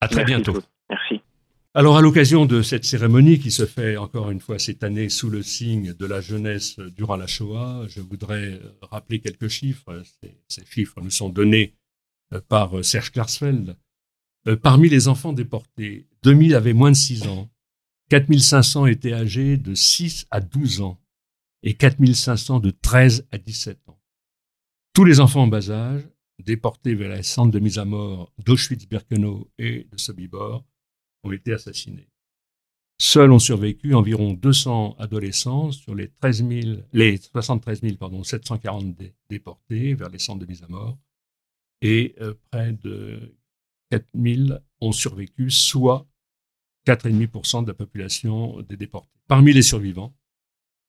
À 0.00 0.08
très 0.08 0.24
bientôt. 0.24 0.60
Merci. 0.90 1.22
Alors 1.72 1.96
à 1.96 2.00
l'occasion 2.00 2.46
de 2.46 2.62
cette 2.62 2.84
cérémonie 2.84 3.38
qui 3.38 3.50
se 3.50 3.64
fait 3.64 3.96
encore 3.96 4.30
une 4.30 4.40
fois 4.40 4.58
cette 4.58 4.82
année 4.82 5.08
sous 5.08 5.30
le 5.30 5.42
signe 5.42 5.94
de 5.94 6.06
la 6.06 6.20
jeunesse 6.20 6.78
durant 6.78 7.16
la 7.16 7.26
Shoah, 7.26 7.84
je 7.88 8.00
voudrais 8.00 8.54
euh, 8.54 8.72
rappeler 8.82 9.20
quelques 9.20 9.48
chiffres. 9.48 10.02
Ces, 10.48 10.64
chiffres 10.66 11.00
nous 11.00 11.10
sont 11.10 11.28
donnés 11.28 11.74
par 12.48 12.84
Serge 12.84 13.12
Klarsfeld. 13.12 13.76
Parmi 14.62 14.88
les 14.88 15.06
enfants 15.06 15.32
déportés, 15.32 16.06
2000 16.24 16.56
avaient 16.56 16.72
moins 16.72 16.90
de 16.90 16.96
6 16.96 17.28
ans, 17.28 17.48
4500 18.08 18.86
étaient 18.86 19.12
âgés 19.12 19.56
de 19.56 19.74
6 19.74 20.26
à 20.30 20.40
12 20.40 20.80
ans 20.82 21.00
et 21.62 21.74
4500 21.74 22.60
de 22.60 22.70
13 22.70 23.26
à 23.32 23.38
17 23.38 23.88
ans. 23.88 24.00
Tous 24.92 25.04
les 25.04 25.20
enfants 25.20 25.42
en 25.42 25.48
bas 25.48 25.70
âge, 25.70 26.02
déportés 26.38 26.94
vers 26.94 27.14
les 27.14 27.22
centres 27.22 27.50
de 27.50 27.58
mise 27.58 27.78
à 27.78 27.84
mort 27.84 28.32
d'Auschwitz-Birkenau 28.38 29.50
et 29.58 29.88
de 29.90 29.96
Sobibor, 29.98 30.64
ont 31.24 31.32
été 31.32 31.52
assassinés. 31.52 32.08
Seuls 32.98 33.30
ont 33.30 33.38
survécu 33.38 33.94
environ 33.94 34.32
200 34.32 34.96
adolescents 34.98 35.70
sur 35.70 35.94
les, 35.94 36.08
13 36.08 36.44
les 36.92 37.18
73 37.18 37.82
740 38.22 38.96
déportés 39.28 39.94
vers 39.94 40.08
les 40.08 40.18
centres 40.18 40.40
de 40.40 40.46
mise 40.46 40.62
à 40.62 40.68
mort 40.68 40.96
et 41.82 42.14
euh, 42.20 42.34
près 42.50 42.72
de 42.72 43.36
4000 43.90 44.62
ont 44.80 44.92
survécu, 44.92 45.50
soit 45.50 46.06
4,5% 46.86 47.62
de 47.62 47.68
la 47.68 47.74
population 47.74 48.60
des 48.62 48.76
déportés. 48.76 49.18
Parmi 49.28 49.52
les 49.52 49.62
survivants, 49.62 50.14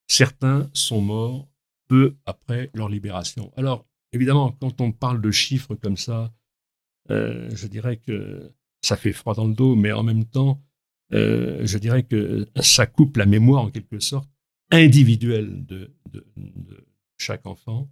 certains 0.07 0.69
sont 0.73 1.01
morts 1.01 1.49
peu 1.87 2.15
après 2.25 2.69
leur 2.73 2.89
libération. 2.89 3.51
Alors, 3.57 3.85
évidemment, 4.13 4.51
quand 4.51 4.81
on 4.81 4.91
parle 4.91 5.21
de 5.21 5.31
chiffres 5.31 5.75
comme 5.75 5.97
ça, 5.97 6.33
je 7.09 7.67
dirais 7.67 7.97
que 7.97 8.51
ça 8.81 8.97
fait 8.97 9.13
froid 9.13 9.33
dans 9.33 9.47
le 9.47 9.53
dos, 9.53 9.75
mais 9.75 9.91
en 9.91 10.03
même 10.03 10.25
temps, 10.25 10.61
je 11.11 11.77
dirais 11.77 12.03
que 12.03 12.47
ça 12.61 12.85
coupe 12.85 13.17
la 13.17 13.25
mémoire 13.25 13.63
en 13.63 13.71
quelque 13.71 13.99
sorte 13.99 14.29
individuelle 14.71 15.65
de, 15.65 15.93
chaque 17.17 17.45
enfant. 17.47 17.89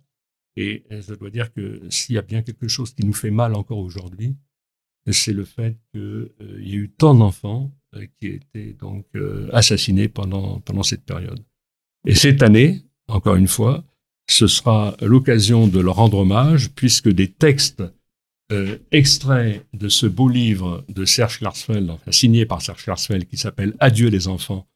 Et 0.56 0.86
je 0.90 1.14
dois 1.16 1.30
dire 1.30 1.52
que 1.52 1.82
s'il 1.90 2.16
y 2.16 2.18
a 2.18 2.22
bien 2.22 2.42
quelque 2.42 2.68
chose 2.68 2.94
qui 2.94 3.06
nous 3.06 3.14
fait 3.14 3.32
mal 3.32 3.56
encore 3.56 3.80
aujourd'hui, 3.80 4.38
c'est 5.12 5.34
le 5.34 5.46
fait 5.46 5.78
qu'il 5.92 6.02
euh, 6.02 6.62
y 6.62 6.74
ait 6.74 6.78
eu 6.78 6.90
tant 6.90 7.14
d'enfants 7.14 7.72
euh, 7.72 7.85
qui 8.20 8.28
étaient 8.28 8.76
donc 8.80 9.06
euh, 9.16 9.50
assassinés 9.54 10.08
pendant, 10.08 10.60
pendant 10.60 10.84
cette 10.84 11.04
période. 11.04 11.44
Et 12.06 12.16
cette 12.16 12.44
année, 12.44 12.84
encore 13.08 13.36
une 13.36 13.48
fois, 13.48 13.84
ce 14.30 14.48
sera 14.48 14.96
l'occasion 15.02 15.68
de 15.68 15.80
leur 15.80 15.96
rendre 15.96 16.20
hommage, 16.20 16.72
puisque 16.72 17.10
des 17.10 17.32
textes 17.32 17.84
extraits 18.92 19.66
de 19.74 19.90
ce 19.90 20.06
beau 20.06 20.30
livre 20.30 20.84
de 20.88 21.04
Serge 21.04 21.40
Klarsfeld, 21.40 21.90
enfin, 21.90 22.12
signé 22.12 22.46
par 22.46 22.62
Serge 22.62 22.84
Klarsfeld, 22.84 23.26
qui 23.28 23.38
s'appelle 23.38 23.74
Adieu 23.80 24.10
les 24.10 24.28
enfants, 24.28 24.68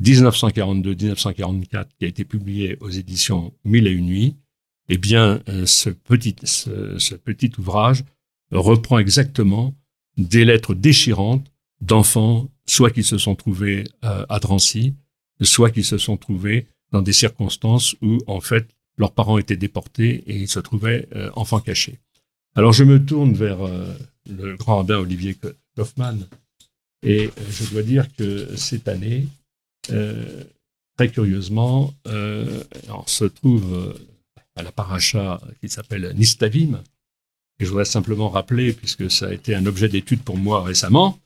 1942-1944, 0.00 1.86
qui 1.96 2.04
a 2.04 2.08
été 2.08 2.24
publié 2.24 2.76
aux 2.80 2.90
éditions 2.90 3.52
Mille 3.64 3.86
et 3.86 3.92
une 3.92 4.06
nuits, 4.06 4.36
eh 4.88 4.98
bien, 4.98 5.40
ce 5.64 5.90
petit, 5.90 6.34
ce 6.44 7.14
petit 7.14 7.52
ouvrage 7.58 8.04
reprend 8.50 8.98
exactement 8.98 9.74
des 10.16 10.44
lettres 10.44 10.74
déchirantes 10.74 11.50
d'enfants, 11.80 12.50
soit 12.66 12.90
qui 12.90 13.02
se 13.02 13.18
sont 13.18 13.34
trouvés 13.34 13.84
euh, 14.04 14.24
à 14.28 14.38
Drancy, 14.38 14.94
soit 15.40 15.70
qui 15.70 15.84
se 15.84 15.98
sont 15.98 16.16
trouvés 16.16 16.66
dans 16.92 17.02
des 17.02 17.12
circonstances 17.12 17.96
où, 18.00 18.18
en 18.26 18.40
fait, 18.40 18.68
leurs 18.96 19.12
parents 19.12 19.38
étaient 19.38 19.56
déportés 19.56 20.22
et 20.26 20.36
ils 20.36 20.48
se 20.48 20.60
trouvaient 20.60 21.08
euh, 21.14 21.30
enfants 21.34 21.60
cachés. 21.60 21.98
Alors, 22.54 22.72
je 22.72 22.84
me 22.84 23.04
tourne 23.04 23.34
vers 23.34 23.62
euh, 23.62 23.92
le 24.26 24.56
grand 24.56 24.76
rabbin 24.76 24.98
Olivier 24.98 25.36
Kaufmann 25.76 26.26
et 27.02 27.30
je 27.50 27.70
dois 27.70 27.82
dire 27.82 28.06
que 28.16 28.56
cette 28.56 28.88
année, 28.88 29.26
très 30.96 31.10
curieusement, 31.10 31.92
on 32.06 33.06
se 33.06 33.26
trouve 33.26 33.94
à 34.56 34.62
la 34.62 34.72
paracha 34.72 35.38
qui 35.60 35.68
s'appelle 35.68 36.14
Nistavim, 36.16 36.82
et 37.60 37.64
je 37.64 37.70
voudrais 37.70 37.84
simplement 37.84 38.28
rappeler, 38.28 38.72
puisque 38.72 39.10
ça 39.10 39.26
a 39.26 39.32
été 39.32 39.54
un 39.54 39.66
objet 39.66 39.88
d'étude 39.88 40.22
pour 40.22 40.36
moi 40.36 40.62
récemment, 40.62 41.18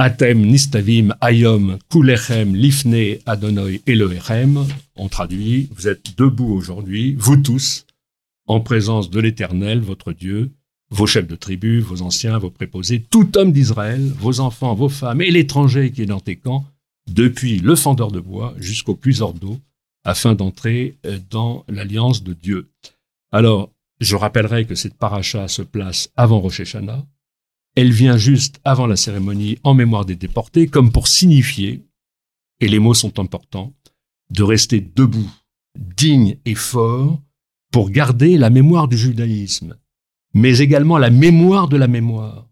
Atem 0.00 0.46
Nistavim 0.46 1.12
Ayom 1.20 1.76
Kulechem 1.90 2.54
Lifne 2.54 3.18
Adonoi 3.26 3.80
Elohechem. 3.84 4.64
On 4.94 5.08
traduit, 5.08 5.68
vous 5.74 5.88
êtes 5.88 6.16
debout 6.16 6.52
aujourd'hui, 6.52 7.16
vous 7.18 7.36
tous, 7.36 7.84
en 8.46 8.60
présence 8.60 9.10
de 9.10 9.18
l'Éternel, 9.18 9.80
votre 9.80 10.12
Dieu, 10.12 10.52
vos 10.90 11.08
chefs 11.08 11.26
de 11.26 11.34
tribu, 11.34 11.80
vos 11.80 12.02
anciens, 12.02 12.38
vos 12.38 12.52
préposés, 12.52 13.02
tout 13.10 13.36
homme 13.36 13.50
d'Israël, 13.50 14.00
vos 14.20 14.38
enfants, 14.38 14.76
vos 14.76 14.88
femmes 14.88 15.20
et 15.20 15.32
l'étranger 15.32 15.90
qui 15.90 16.02
est 16.02 16.06
dans 16.06 16.20
tes 16.20 16.36
camps, 16.36 16.64
depuis 17.10 17.58
le 17.58 17.74
fendeur 17.74 18.12
de 18.12 18.20
bois 18.20 18.54
jusqu'au 18.58 18.94
puiseur 18.94 19.32
d'eau, 19.32 19.58
afin 20.04 20.36
d'entrer 20.36 20.96
euh, 21.06 21.18
dans 21.28 21.64
l'alliance 21.66 22.22
de 22.22 22.34
Dieu. 22.34 22.70
Alors, 23.32 23.72
je 23.98 24.14
rappellerai 24.14 24.64
que 24.64 24.76
cette 24.76 24.96
paracha 24.96 25.48
se 25.48 25.62
place 25.62 26.12
avant 26.16 26.38
Rosh. 26.38 26.62
Elle 27.80 27.92
vient 27.92 28.16
juste 28.16 28.58
avant 28.64 28.88
la 28.88 28.96
cérémonie 28.96 29.60
en 29.62 29.72
mémoire 29.72 30.04
des 30.04 30.16
déportés, 30.16 30.66
comme 30.66 30.90
pour 30.90 31.06
signifier, 31.06 31.86
et 32.58 32.66
les 32.66 32.80
mots 32.80 32.92
sont 32.92 33.20
importants, 33.20 33.72
de 34.30 34.42
rester 34.42 34.80
debout, 34.80 35.30
digne 35.78 36.38
et 36.44 36.56
fort, 36.56 37.22
pour 37.70 37.90
garder 37.90 38.36
la 38.36 38.50
mémoire 38.50 38.88
du 38.88 38.98
judaïsme, 38.98 39.76
mais 40.34 40.58
également 40.58 40.98
la 40.98 41.10
mémoire 41.10 41.68
de 41.68 41.76
la 41.76 41.86
mémoire, 41.86 42.48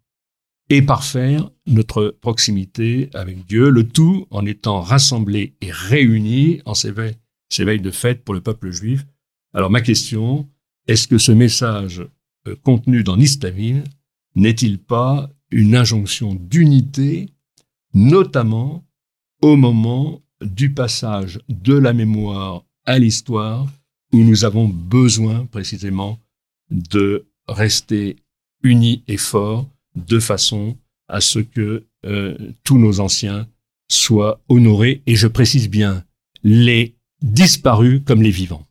et 0.70 0.80
parfaire 0.80 1.50
notre 1.66 2.16
proximité 2.20 3.10
avec 3.12 3.44
Dieu, 3.46 3.70
le 3.70 3.82
tout 3.82 4.28
en 4.30 4.46
étant 4.46 4.80
rassemblés 4.80 5.56
et 5.60 5.72
réunis 5.72 6.60
en 6.66 6.74
ces 6.74 6.92
veilles, 6.92 7.80
de 7.80 7.90
fête 7.90 8.22
pour 8.22 8.32
le 8.32 8.42
peuple 8.42 8.70
juif. 8.70 9.04
Alors 9.52 9.70
ma 9.70 9.80
question, 9.80 10.48
est-ce 10.86 11.08
que 11.08 11.18
ce 11.18 11.32
message 11.32 12.06
euh, 12.46 12.54
contenu 12.62 13.02
dans 13.02 13.16
Nistavim 13.16 13.82
n'est-il 14.36 14.78
pas 14.78 15.30
une 15.50 15.74
injonction 15.74 16.34
d'unité, 16.34 17.30
notamment 17.94 18.84
au 19.42 19.56
moment 19.56 20.22
du 20.40 20.72
passage 20.72 21.40
de 21.48 21.74
la 21.74 21.92
mémoire 21.92 22.64
à 22.84 22.98
l'histoire, 22.98 23.66
où 24.12 24.18
nous 24.18 24.44
avons 24.44 24.68
besoin 24.68 25.46
précisément 25.46 26.20
de 26.70 27.26
rester 27.48 28.16
unis 28.62 29.02
et 29.08 29.16
forts 29.16 29.68
de 29.94 30.18
façon 30.18 30.76
à 31.08 31.20
ce 31.20 31.38
que 31.38 31.84
euh, 32.04 32.36
tous 32.64 32.78
nos 32.78 33.00
anciens 33.00 33.48
soient 33.88 34.40
honorés, 34.48 35.02
et 35.06 35.16
je 35.16 35.28
précise 35.28 35.68
bien, 35.68 36.04
les 36.42 36.96
disparus 37.22 38.02
comme 38.04 38.22
les 38.22 38.30
vivants. 38.30 38.66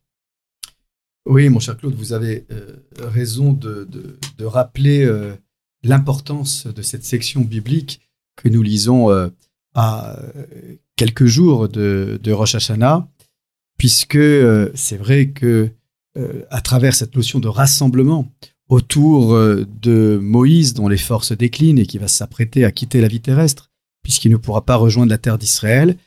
Oui, 1.25 1.49
mon 1.49 1.59
cher 1.59 1.77
Claude, 1.77 1.95
vous 1.95 2.13
avez 2.13 2.45
euh, 2.51 2.75
raison 2.99 3.51
de, 3.53 3.87
rappeler 4.41 5.03
euh, 5.03 5.33
l'importance 5.87 6.67
de 6.67 6.81
cette 6.81 7.05
section 7.05 7.41
biblique 7.41 8.01
que 8.35 8.49
nous 8.49 8.61
lisons 8.61 9.11
euh, 9.11 9.29
à 9.73 10.17
quelques 10.95 11.25
jours 11.25 11.69
de, 11.69 12.31
Rosh 12.31 12.55
Hashanah, 12.55 13.07
puisque 13.77 14.17
c'est 14.73 14.97
vrai 14.97 15.29
que 15.29 15.69
à 16.49 16.61
travers 16.61 16.95
cette 16.95 17.13
notion 17.13 17.39
de 17.39 17.49
rassemblement 17.49 18.31
autour 18.69 19.37
de 19.37 20.17
Moïse, 20.21 20.73
dont 20.73 20.87
les 20.87 20.97
forces 20.97 21.33
déclinent 21.33 21.77
et 21.77 21.85
qui 21.85 21.97
va 21.97 22.07
s'apprêter 22.07 22.63
à 22.63 22.71
quitter 22.71 23.01
la 23.01 23.09
vie 23.09 23.19
terrestre, 23.19 23.69
puisqu'il 24.01 24.31
ne 24.31 24.37
pourra 24.37 24.65
pas 24.65 24.77
rejoindre 24.77 25.09
la 25.09 25.17
terre 25.17 25.37
d'Israël, 25.37 25.97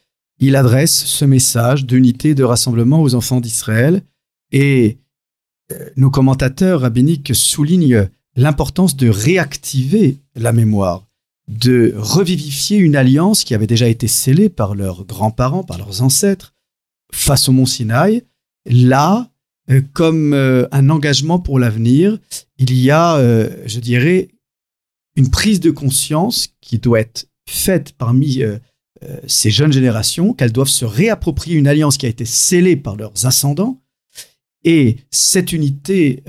il 0.40 0.56
adresse 0.56 1.04
ce 1.04 1.24
message 1.26 1.84
d'unité, 1.84 2.34
de 2.34 2.44
rassemblement 2.44 3.02
aux 3.02 3.14
enfants 3.14 3.40
d'Israël. 3.40 4.02
Et 4.50 4.98
nos 5.96 6.10
commentateurs 6.10 6.80
rabbiniques 6.80 7.34
soulignent 7.34 8.08
l'importance 8.38 8.96
de 8.96 9.08
réactiver 9.08 10.20
la 10.36 10.52
mémoire, 10.52 11.08
de 11.48 11.92
revivifier 11.96 12.78
une 12.78 12.94
alliance 12.94 13.42
qui 13.42 13.52
avait 13.52 13.66
déjà 13.66 13.88
été 13.88 14.06
scellée 14.06 14.48
par 14.48 14.76
leurs 14.76 15.04
grands-parents, 15.04 15.64
par 15.64 15.76
leurs 15.76 16.02
ancêtres, 16.02 16.54
face 17.12 17.48
au 17.48 17.52
mont 17.52 17.66
Sinaï. 17.66 18.22
Là, 18.64 19.32
euh, 19.70 19.82
comme 19.92 20.34
euh, 20.34 20.68
un 20.70 20.88
engagement 20.88 21.40
pour 21.40 21.58
l'avenir, 21.58 22.18
il 22.58 22.72
y 22.74 22.92
a, 22.92 23.16
euh, 23.16 23.50
je 23.66 23.80
dirais, 23.80 24.28
une 25.16 25.30
prise 25.30 25.58
de 25.58 25.72
conscience 25.72 26.48
qui 26.60 26.78
doit 26.78 27.00
être 27.00 27.26
faite 27.48 27.92
parmi 27.98 28.42
ces 29.26 29.50
jeunes 29.50 29.72
générations, 29.72 30.32
qu'elles 30.32 30.52
doivent 30.52 30.68
se 30.68 30.84
réapproprier 30.84 31.56
une 31.56 31.66
alliance 31.66 31.96
qui 31.96 32.06
a 32.06 32.08
été 32.08 32.24
scellée 32.24 32.76
par 32.76 32.94
leurs 32.94 33.26
ascendants, 33.26 33.82
et 34.62 34.98
cette 35.10 35.52
unité 35.52 36.22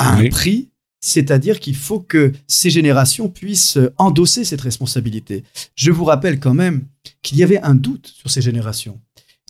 euh, 0.00 0.04
euh, 0.04 0.08
a 0.08 0.16
un 0.16 0.28
prix, 0.28 0.70
c'est-à-dire 1.00 1.60
qu'il 1.60 1.76
faut 1.76 2.00
que 2.00 2.32
ces 2.46 2.70
générations 2.70 3.28
puissent 3.28 3.78
endosser 3.98 4.44
cette 4.44 4.60
responsabilité. 4.60 5.44
Je 5.74 5.90
vous 5.90 6.04
rappelle 6.04 6.40
quand 6.40 6.54
même 6.54 6.84
qu'il 7.22 7.38
y 7.38 7.42
avait 7.42 7.60
un 7.60 7.74
doute 7.74 8.12
sur 8.16 8.30
ces 8.30 8.42
générations. 8.42 9.00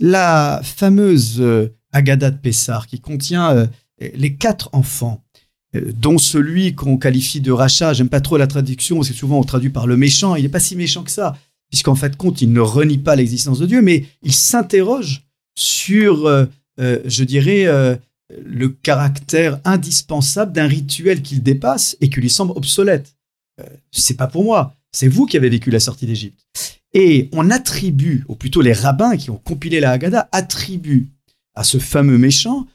La 0.01 0.61
fameuse 0.63 1.41
euh, 1.41 1.75
Agada 1.93 2.31
de 2.31 2.37
Pessar, 2.37 2.87
qui 2.87 3.01
contient 3.01 3.69
les 4.01 4.35
quatre 4.35 4.69
enfants, 4.73 5.25
dont 5.73 6.19
celui 6.19 6.75
qu'on 6.75 6.99
qualifie 6.99 7.41
de 7.41 7.53
rachat, 7.53 7.95
j'aime 7.95 8.11
pas 8.11 8.21
trop 8.21 8.37
la 8.37 8.47
traduction, 8.47 8.97
parce 8.97 9.09
que 9.09 9.15
souvent 9.15 9.39
on 9.39 9.45
traduit 9.45 9.71
par 9.71 9.87
le 9.87 9.97
méchant, 9.97 10.37
il 10.37 10.43
n'est 10.43 10.51
pas 10.51 10.61
si 10.61 10.77
méchant 10.77 11.05
que 11.05 11.11
ça, 11.11 11.39
puisqu'en 11.71 11.95
fait 11.95 12.15
compte, 12.17 12.43
il 12.43 12.53
ne 12.53 12.61
renie 12.61 12.99
pas 12.99 13.17
l'existence 13.17 13.59
de 13.59 13.67
Dieu, 13.67 13.81
mais 13.81 14.05
il 14.23 14.35
s'interroge 14.35 15.23
sur 15.55 16.47
euh, 16.79 16.99
je 17.05 17.25
dirais, 17.25 17.67
euh, 17.67 17.97
le 18.31 18.69
caractère 18.69 19.61
indispensable 19.65 20.53
d'un 20.53 20.67
rituel 20.67 21.23
qu'il 21.23 21.43
dépasse 21.43 21.97
et 22.01 22.09
qui 22.11 22.21
lui 22.21 22.31
semble 22.31 22.53
obsolète. 22.53 23.17
Euh, 23.61 23.65
c'est 23.93 24.17
pas 24.17 24.27
pour 24.27 24.45
moi, 24.45 24.75
c'est 24.93 25.09
vous 25.09 25.27
qui 25.27 25.37
avez 25.37 25.49
vécu 25.49 25.71
la 25.71 25.81
sortie 25.81 26.07
d'Égypte. 26.07 26.45
Et 26.93 27.29
on 27.33 27.51
attribue, 27.51 28.25
ou 28.29 28.35
plutôt 28.35 28.63
les 28.63 28.73
rabbins 28.73 29.17
qui 29.17 29.31
ont 29.31 29.37
compilé 29.39 29.81
la 29.81 29.93
Haggadah, 29.93 30.29
attribuent 30.33 31.09
à 31.55 31.63
ce 31.63 31.79
fameux 31.79 32.19
méchant 32.19 32.67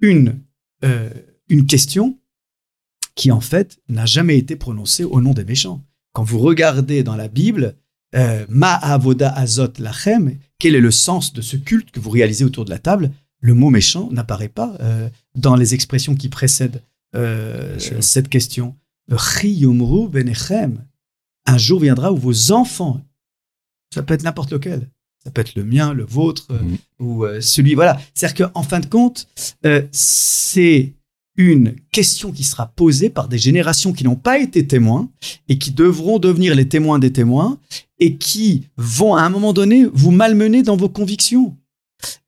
une, 0.00 0.38
une 1.48 1.66
question 1.66 2.18
qui 3.14 3.30
en 3.30 3.40
fait 3.40 3.78
n'a 3.88 4.06
jamais 4.06 4.38
été 4.38 4.56
prononcée 4.56 5.04
au 5.04 5.20
nom 5.20 5.34
des 5.34 5.44
méchants. 5.44 5.82
Quand 6.12 6.22
vous 6.22 6.38
regardez 6.38 7.02
dans 7.02 7.16
la 7.16 7.28
Bible, 7.28 7.76
Ma 8.48 8.74
avoda 8.74 9.30
azot 9.30 9.72
lachem, 9.78 10.38
quel 10.58 10.74
est 10.74 10.80
le 10.80 10.90
sens 10.90 11.32
de 11.32 11.42
ce 11.42 11.56
culte 11.56 11.90
que 11.90 12.00
vous 12.00 12.10
réalisez 12.10 12.44
autour 12.44 12.64
de 12.64 12.70
la 12.70 12.78
table? 12.78 13.10
Le 13.40 13.54
mot 13.54 13.70
méchant 13.70 14.10
n'apparaît 14.10 14.48
pas 14.48 14.76
euh, 14.80 15.08
dans 15.34 15.56
les 15.56 15.74
expressions 15.74 16.14
qui 16.14 16.28
précèdent 16.28 16.82
euh, 17.14 17.78
cette 18.00 18.28
question. 18.28 18.76
Un 21.48 21.58
jour 21.58 21.80
viendra 21.80 22.12
où 22.12 22.16
vos 22.16 22.52
enfants, 22.52 23.00
ça 23.94 24.02
peut 24.02 24.14
être 24.14 24.24
n'importe 24.24 24.52
lequel, 24.52 24.88
ça 25.22 25.30
peut 25.30 25.40
être 25.40 25.54
le 25.54 25.64
mien, 25.64 25.92
le 25.92 26.04
vôtre, 26.04 26.48
euh, 26.50 26.60
mm. 26.60 26.78
ou 27.04 27.24
celui, 27.40 27.74
voilà. 27.74 28.00
C'est-à-dire 28.14 28.52
qu'en 28.52 28.62
fin 28.62 28.80
de 28.80 28.86
compte, 28.86 29.28
c'est 29.92 30.92
une 31.36 31.76
question 31.92 32.32
qui 32.32 32.44
sera 32.44 32.66
posée 32.66 33.10
par 33.10 33.28
des 33.28 33.38
générations 33.38 33.92
qui 33.92 34.04
n'ont 34.04 34.16
pas 34.16 34.38
été 34.38 34.66
témoins 34.66 35.10
et 35.48 35.58
qui 35.58 35.70
devront 35.70 36.18
devenir 36.18 36.54
les 36.54 36.66
témoins 36.66 36.98
des 36.98 37.12
témoins 37.12 37.58
et 37.98 38.16
qui 38.16 38.64
vont 38.76 39.14
à 39.14 39.22
un 39.22 39.28
moment 39.28 39.52
donné 39.52 39.86
vous 39.92 40.10
malmener 40.10 40.62
dans 40.62 40.76
vos 40.76 40.88
convictions. 40.88 41.54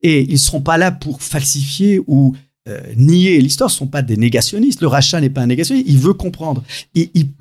Et 0.03 0.23
ils 0.23 0.33
ne 0.33 0.37
seront 0.37 0.61
pas 0.61 0.79
là 0.79 0.91
pour 0.91 1.23
falsifier 1.23 2.01
ou 2.07 2.35
euh, 2.69 2.81
nier 2.97 3.41
l'histoire, 3.41 3.71
ce 3.71 3.77
ne 3.77 3.79
sont 3.79 3.87
pas 3.87 4.03
des 4.03 4.17
négationnistes. 4.17 4.81
Le 4.81 4.89
rachat 4.89 5.21
n'est 5.21 5.31
pas 5.31 5.41
un 5.41 5.47
négationniste, 5.47 5.89
il 5.89 5.99
veut 5.99 6.13
comprendre. 6.13 6.63
Il, 6.95 7.33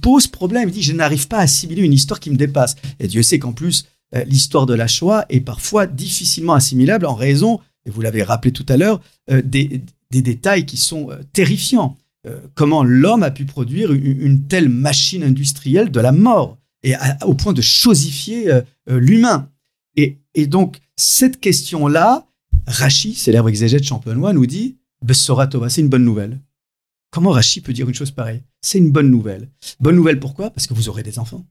pose 0.00 0.26
problème, 0.26 0.68
il 0.68 0.72
dit 0.72 0.82
je 0.82 0.92
n'arrive 0.92 1.26
pas 1.26 1.38
à 1.38 1.42
assimiler 1.42 1.82
une 1.82 1.92
histoire 1.92 2.20
qui 2.20 2.30
me 2.30 2.36
dépasse. 2.36 2.76
Et 3.00 3.08
Dieu 3.08 3.22
sait 3.22 3.38
qu'en 3.38 3.52
plus, 3.52 3.86
euh, 4.14 4.24
l'histoire 4.24 4.66
de 4.66 4.74
la 4.74 4.86
Shoah 4.86 5.24
est 5.30 5.40
parfois 5.40 5.86
difficilement 5.86 6.54
assimilable 6.54 7.06
en 7.06 7.14
raison, 7.14 7.60
et 7.86 7.90
vous 7.90 8.02
l'avez 8.02 8.22
rappelé 8.22 8.52
tout 8.52 8.66
à 8.68 8.76
l'heure, 8.76 9.00
euh, 9.30 9.40
des, 9.42 9.82
détails 10.10 10.64
qui 10.64 10.76
sont 10.76 11.08
terrifiants. 11.32 11.96
comment 12.54 12.84
l'homme 12.84 13.24
a 13.24 13.32
pu 13.32 13.46
produire 13.46 13.92
une, 13.92 14.46
telle 14.46 14.68
machine 14.68 15.24
industrielle 15.24 15.90
de 15.90 15.98
la 15.98 16.12
mort 16.12 16.56
et 16.84 16.94
au 17.26 17.34
point 17.34 17.52
de 17.52 17.60
chosifier 17.60 18.60
l'humain. 18.86 19.48
Et 19.96 20.46
donc, 20.46 20.78
cette 20.96 21.40
question-là, 21.40 22.26
Rachi, 22.66 23.14
célèbre 23.14 23.48
exégète 23.48 23.84
champenois, 23.84 24.32
nous 24.32 24.46
dit 24.46 24.76
Bessora 25.02 25.46
Tova, 25.46 25.68
c'est 25.68 25.80
une 25.80 25.88
bonne 25.88 26.04
nouvelle. 26.04 26.40
Comment 27.10 27.30
Rachi 27.30 27.60
peut 27.60 27.72
dire 27.72 27.88
une 27.88 27.94
chose 27.94 28.10
pareille? 28.10 28.42
C'est 28.60 28.78
une 28.78 28.90
bonne 28.90 29.10
nouvelle. 29.10 29.48
Bonne 29.80 29.96
nouvelle 29.96 30.18
pourquoi? 30.18 30.50
Parce 30.50 30.66
que 30.66 30.74
vous 30.74 30.88
aurez 30.88 31.02
des 31.02 31.18
enfants. 31.18 31.44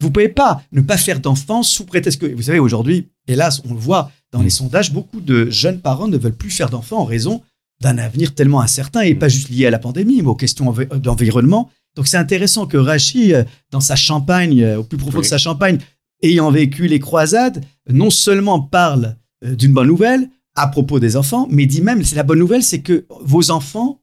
Vous 0.00 0.08
ne 0.08 0.12
pouvez 0.12 0.28
pas 0.28 0.62
ne 0.72 0.80
pas 0.80 0.98
faire 0.98 1.20
d'enfants 1.20 1.62
sous 1.62 1.84
prétexte 1.84 2.20
que, 2.20 2.26
vous 2.26 2.42
savez, 2.42 2.58
aujourd'hui, 2.58 3.08
hélas, 3.26 3.62
on 3.64 3.74
le 3.74 3.80
voit 3.80 4.10
dans 4.32 4.42
les 4.42 4.50
sondages, 4.50 4.92
beaucoup 4.92 5.20
de 5.20 5.50
jeunes 5.50 5.80
parents 5.80 6.08
ne 6.08 6.18
veulent 6.18 6.36
plus 6.36 6.50
faire 6.50 6.68
d'enfants 6.68 6.98
en 6.98 7.04
raison 7.04 7.42
d'un 7.80 7.98
avenir 7.98 8.34
tellement 8.34 8.60
incertain 8.60 9.02
et 9.02 9.14
pas 9.14 9.28
juste 9.28 9.48
lié 9.48 9.66
à 9.66 9.70
la 9.70 9.78
pandémie, 9.78 10.22
mais 10.22 10.28
aux 10.28 10.34
questions 10.34 10.72
d'environnement. 10.72 11.70
Donc 11.96 12.08
c'est 12.08 12.16
intéressant 12.16 12.66
que 12.66 12.76
Rachi, 12.76 13.34
euh, 13.34 13.44
dans 13.70 13.80
sa 13.80 13.96
Champagne, 13.96 14.62
euh, 14.62 14.78
au 14.78 14.84
plus 14.84 14.98
profond 14.98 15.20
de 15.20 15.24
sa 15.24 15.38
Champagne, 15.38 15.78
ayant 16.22 16.50
vécu 16.50 16.86
les 16.86 16.98
croisades, 16.98 17.64
non 17.90 18.10
seulement 18.10 18.60
parle 18.60 19.16
euh, 19.44 19.54
d'une 19.54 19.72
bonne 19.72 19.88
nouvelle 19.88 20.28
à 20.54 20.68
propos 20.68 21.00
des 21.00 21.16
enfants, 21.16 21.48
mais 21.50 21.66
dit 21.66 21.80
même, 21.80 22.04
c'est 22.04 22.16
la 22.16 22.22
bonne 22.22 22.38
nouvelle, 22.38 22.62
c'est 22.62 22.80
que 22.80 23.06
vos 23.22 23.50
enfants 23.50 24.00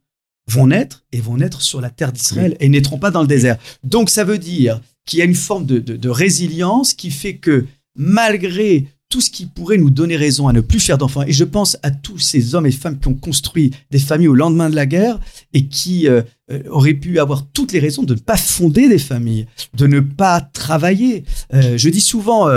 vont 0.48 0.68
naître 0.68 1.06
et 1.12 1.22
vont 1.22 1.38
naître 1.38 1.62
sur 1.62 1.80
la 1.80 1.90
terre 1.90 2.12
d'Israël 2.12 2.58
et 2.60 2.68
naîtront 2.68 2.98
pas 3.00 3.12
dans 3.12 3.22
le 3.22 3.28
désert. 3.28 3.58
Donc 3.84 4.10
ça 4.10 4.24
veut 4.24 4.38
dire 4.38 4.82
qu'il 5.06 5.20
y 5.20 5.22
a 5.22 5.26
une 5.26 5.36
forme 5.36 5.66
de 5.66 6.10
résilience 6.10 6.94
qui 6.94 7.10
fait 7.10 7.38
que 7.38 7.66
malgré 7.96 8.88
tout 9.12 9.22
ce 9.22 9.30
qui 9.30 9.46
pourrait 9.46 9.78
nous 9.78 9.92
donner 9.92 10.16
raison 10.16 10.48
à 10.48 10.54
ne 10.54 10.62
plus 10.62 10.80
faire 10.80 10.98
d'enfants. 10.98 11.24
Et 11.24 11.34
je 11.34 11.44
pense 11.44 11.78
à 11.84 11.92
tous 11.92 12.18
ces 12.18 12.56
hommes 12.56 12.66
et 12.66 12.72
femmes 12.72 12.98
qui 12.98 13.10
ont 13.10 13.14
construit 13.14 13.72
des 13.92 14.00
familles 14.00 14.30
au 14.30 14.34
lendemain 14.34 14.70
de 14.70 14.76
la 14.76 14.88
guerre 14.88 15.20
et 15.54 15.68
qui 15.68 16.08
euh, 16.08 16.24
euh, 16.52 16.62
auraient 16.70 16.94
pu 16.94 17.20
avoir 17.20 17.48
toutes 17.52 17.72
les 17.72 17.80
raisons 17.80 18.04
de 18.04 18.14
ne 18.14 18.20
pas 18.20 18.38
fonder 18.38 18.90
des 18.90 19.00
familles, 19.00 19.48
de 19.74 19.88
ne 19.88 20.00
pas 20.00 20.42
travailler. 20.42 21.24
Euh, 21.54 21.78
je 21.78 21.90
dis 21.90 22.02
souvent 22.02 22.48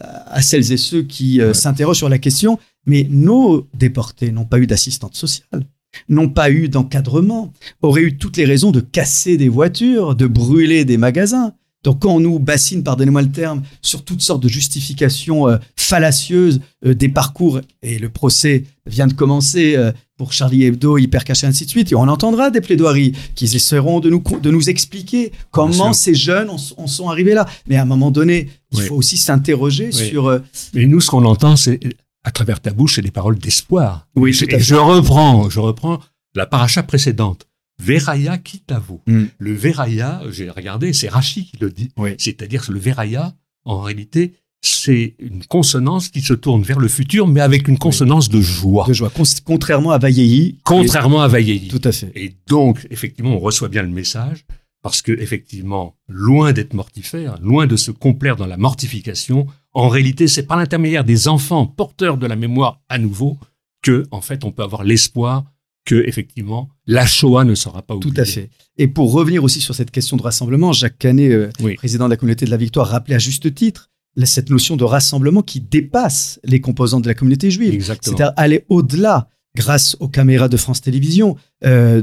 à 0.00 0.42
celles 0.42 0.72
et 0.72 0.76
ceux 0.76 1.02
qui 1.02 1.40
s'interrogent 1.52 1.98
sur 1.98 2.08
la 2.08 2.18
question, 2.18 2.58
mais 2.86 3.06
nos 3.08 3.68
déportés 3.74 4.32
n'ont 4.32 4.44
pas 4.44 4.58
eu 4.58 4.66
d'assistante 4.66 5.14
sociale 5.14 5.64
n'ont 6.08 6.28
pas 6.28 6.50
eu 6.50 6.70
d'encadrement, 6.70 7.52
auraient 7.82 8.02
eu 8.02 8.16
toutes 8.16 8.38
les 8.38 8.46
raisons 8.46 8.70
de 8.70 8.80
casser 8.80 9.36
des 9.36 9.50
voitures, 9.50 10.14
de 10.14 10.26
brûler 10.26 10.86
des 10.86 10.96
magasins. 10.96 11.52
Donc 11.84 12.00
quand 12.00 12.14
on 12.14 12.20
nous 12.20 12.38
bassine, 12.38 12.84
pardonnez-moi 12.84 13.22
le 13.22 13.32
terme, 13.32 13.62
sur 13.82 14.04
toutes 14.04 14.22
sortes 14.22 14.42
de 14.42 14.48
justifications 14.48 15.48
euh, 15.48 15.58
fallacieuses 15.76 16.60
euh, 16.86 16.94
des 16.94 17.08
parcours, 17.08 17.60
et 17.82 17.98
le 17.98 18.08
procès 18.08 18.64
vient 18.86 19.06
de 19.06 19.14
commencer 19.14 19.74
euh, 19.76 19.90
pour 20.22 20.32
Charlie 20.32 20.62
Hebdo, 20.62 20.98
Hypercaché, 20.98 21.48
ainsi 21.48 21.64
de 21.64 21.70
suite, 21.70 21.90
et 21.90 21.96
on 21.96 22.06
entendra 22.06 22.50
des 22.50 22.60
plaidoiries 22.60 23.10
qui 23.34 23.46
essaieront 23.46 23.98
de 23.98 24.08
nous, 24.08 24.22
de 24.40 24.50
nous 24.52 24.70
expliquer 24.70 25.32
comment 25.50 25.92
ces 25.92 26.14
jeunes 26.14 26.48
en, 26.48 26.58
sont 26.58 27.08
arrivés 27.08 27.34
là. 27.34 27.44
Mais 27.66 27.74
à 27.74 27.82
un 27.82 27.86
moment 27.86 28.12
donné, 28.12 28.48
il 28.70 28.82
faut 28.82 28.94
aussi 28.94 29.16
s'interroger 29.16 29.90
sur... 29.90 30.40
Mais 30.74 30.86
nous, 30.86 31.00
ce 31.00 31.10
qu'on 31.10 31.24
entend, 31.24 31.56
c'est 31.56 31.80
à 32.22 32.30
travers 32.30 32.60
ta 32.60 32.70
bouche, 32.70 32.94
c'est 32.94 33.02
des 33.02 33.10
paroles 33.10 33.36
d'espoir. 33.36 34.06
Oui, 34.14 34.32
je, 34.32 34.44
je 34.48 34.76
reprends, 34.76 35.50
je 35.50 35.58
reprends 35.58 35.98
la 36.36 36.46
paracha 36.46 36.84
précédente. 36.84 37.48
Veraya 37.80 38.38
Kitavo. 38.38 39.02
Mm. 39.08 39.24
Le 39.38 39.52
Veraya, 39.52 40.22
j'ai 40.30 40.50
regardé, 40.50 40.92
c'est 40.92 41.08
Rachi 41.08 41.46
qui 41.46 41.56
le 41.60 41.68
dit. 41.68 41.88
C'est-à-dire 42.16 42.64
que 42.64 42.70
le 42.70 42.78
Veraya, 42.78 43.34
en 43.64 43.80
réalité, 43.80 44.34
c'est 44.62 45.16
une 45.18 45.44
consonance 45.44 46.08
qui 46.08 46.20
se 46.20 46.34
tourne 46.34 46.62
vers 46.62 46.78
le 46.78 46.88
futur, 46.88 47.26
mais 47.26 47.40
avec 47.40 47.66
une 47.66 47.78
consonance 47.78 48.28
de 48.28 48.40
joie. 48.40 48.86
De 48.86 48.92
joie, 48.92 49.12
contrairement 49.44 49.90
à 49.90 49.98
Vayehi. 49.98 50.58
Contrairement 50.64 51.20
à 51.20 51.28
Vayehi. 51.28 51.68
Tout 51.68 51.80
à 51.84 51.92
fait. 51.92 52.12
Et 52.14 52.36
donc, 52.46 52.86
effectivement, 52.90 53.34
on 53.34 53.40
reçoit 53.40 53.68
bien 53.68 53.82
le 53.82 53.88
message, 53.88 54.44
parce 54.80 55.02
que, 55.02 55.12
effectivement, 55.12 55.96
loin 56.08 56.52
d'être 56.52 56.74
mortifère, 56.74 57.38
loin 57.42 57.66
de 57.66 57.76
se 57.76 57.90
complaire 57.90 58.36
dans 58.36 58.46
la 58.46 58.56
mortification, 58.56 59.46
en 59.74 59.88
réalité, 59.88 60.28
c'est 60.28 60.44
par 60.44 60.56
l'intermédiaire 60.56 61.04
des 61.04 61.26
enfants 61.28 61.66
porteurs 61.66 62.16
de 62.16 62.26
la 62.26 62.36
mémoire 62.36 62.80
à 62.88 62.98
nouveau 62.98 63.38
que, 63.82 64.06
en 64.12 64.20
fait, 64.20 64.44
on 64.44 64.52
peut 64.52 64.62
avoir 64.62 64.84
l'espoir 64.84 65.44
que 65.84 65.96
effectivement 66.06 66.68
la 66.86 67.06
Shoah 67.06 67.44
ne 67.44 67.56
sera 67.56 67.82
pas 67.82 67.94
oubliée. 67.96 68.14
Tout 68.14 68.20
à 68.20 68.24
fait. 68.24 68.50
Et 68.78 68.86
pour 68.86 69.12
revenir 69.12 69.42
aussi 69.42 69.60
sur 69.60 69.74
cette 69.74 69.90
question 69.90 70.16
de 70.16 70.22
rassemblement, 70.22 70.72
Jacques 70.72 70.98
Canet, 70.98 71.32
euh, 71.32 71.74
président 71.76 72.04
de 72.04 72.10
la 72.10 72.16
communauté 72.16 72.44
de 72.44 72.50
la 72.50 72.56
Victoire, 72.56 72.88
rappelait 72.88 73.16
à 73.16 73.18
juste 73.18 73.52
titre 73.54 73.90
cette 74.24 74.50
notion 74.50 74.76
de 74.76 74.84
rassemblement 74.84 75.42
qui 75.42 75.60
dépasse 75.60 76.40
les 76.44 76.60
composantes 76.60 77.02
de 77.02 77.08
la 77.08 77.14
communauté 77.14 77.50
juive. 77.50 77.82
C'est-à-dire 77.82 78.32
aller 78.36 78.64
au-delà 78.68 79.28
grâce 79.56 79.96
aux 80.00 80.08
caméras 80.08 80.48
de 80.48 80.56
France 80.56 80.80
Télévisions. 80.80 81.36
Euh, 81.64 82.02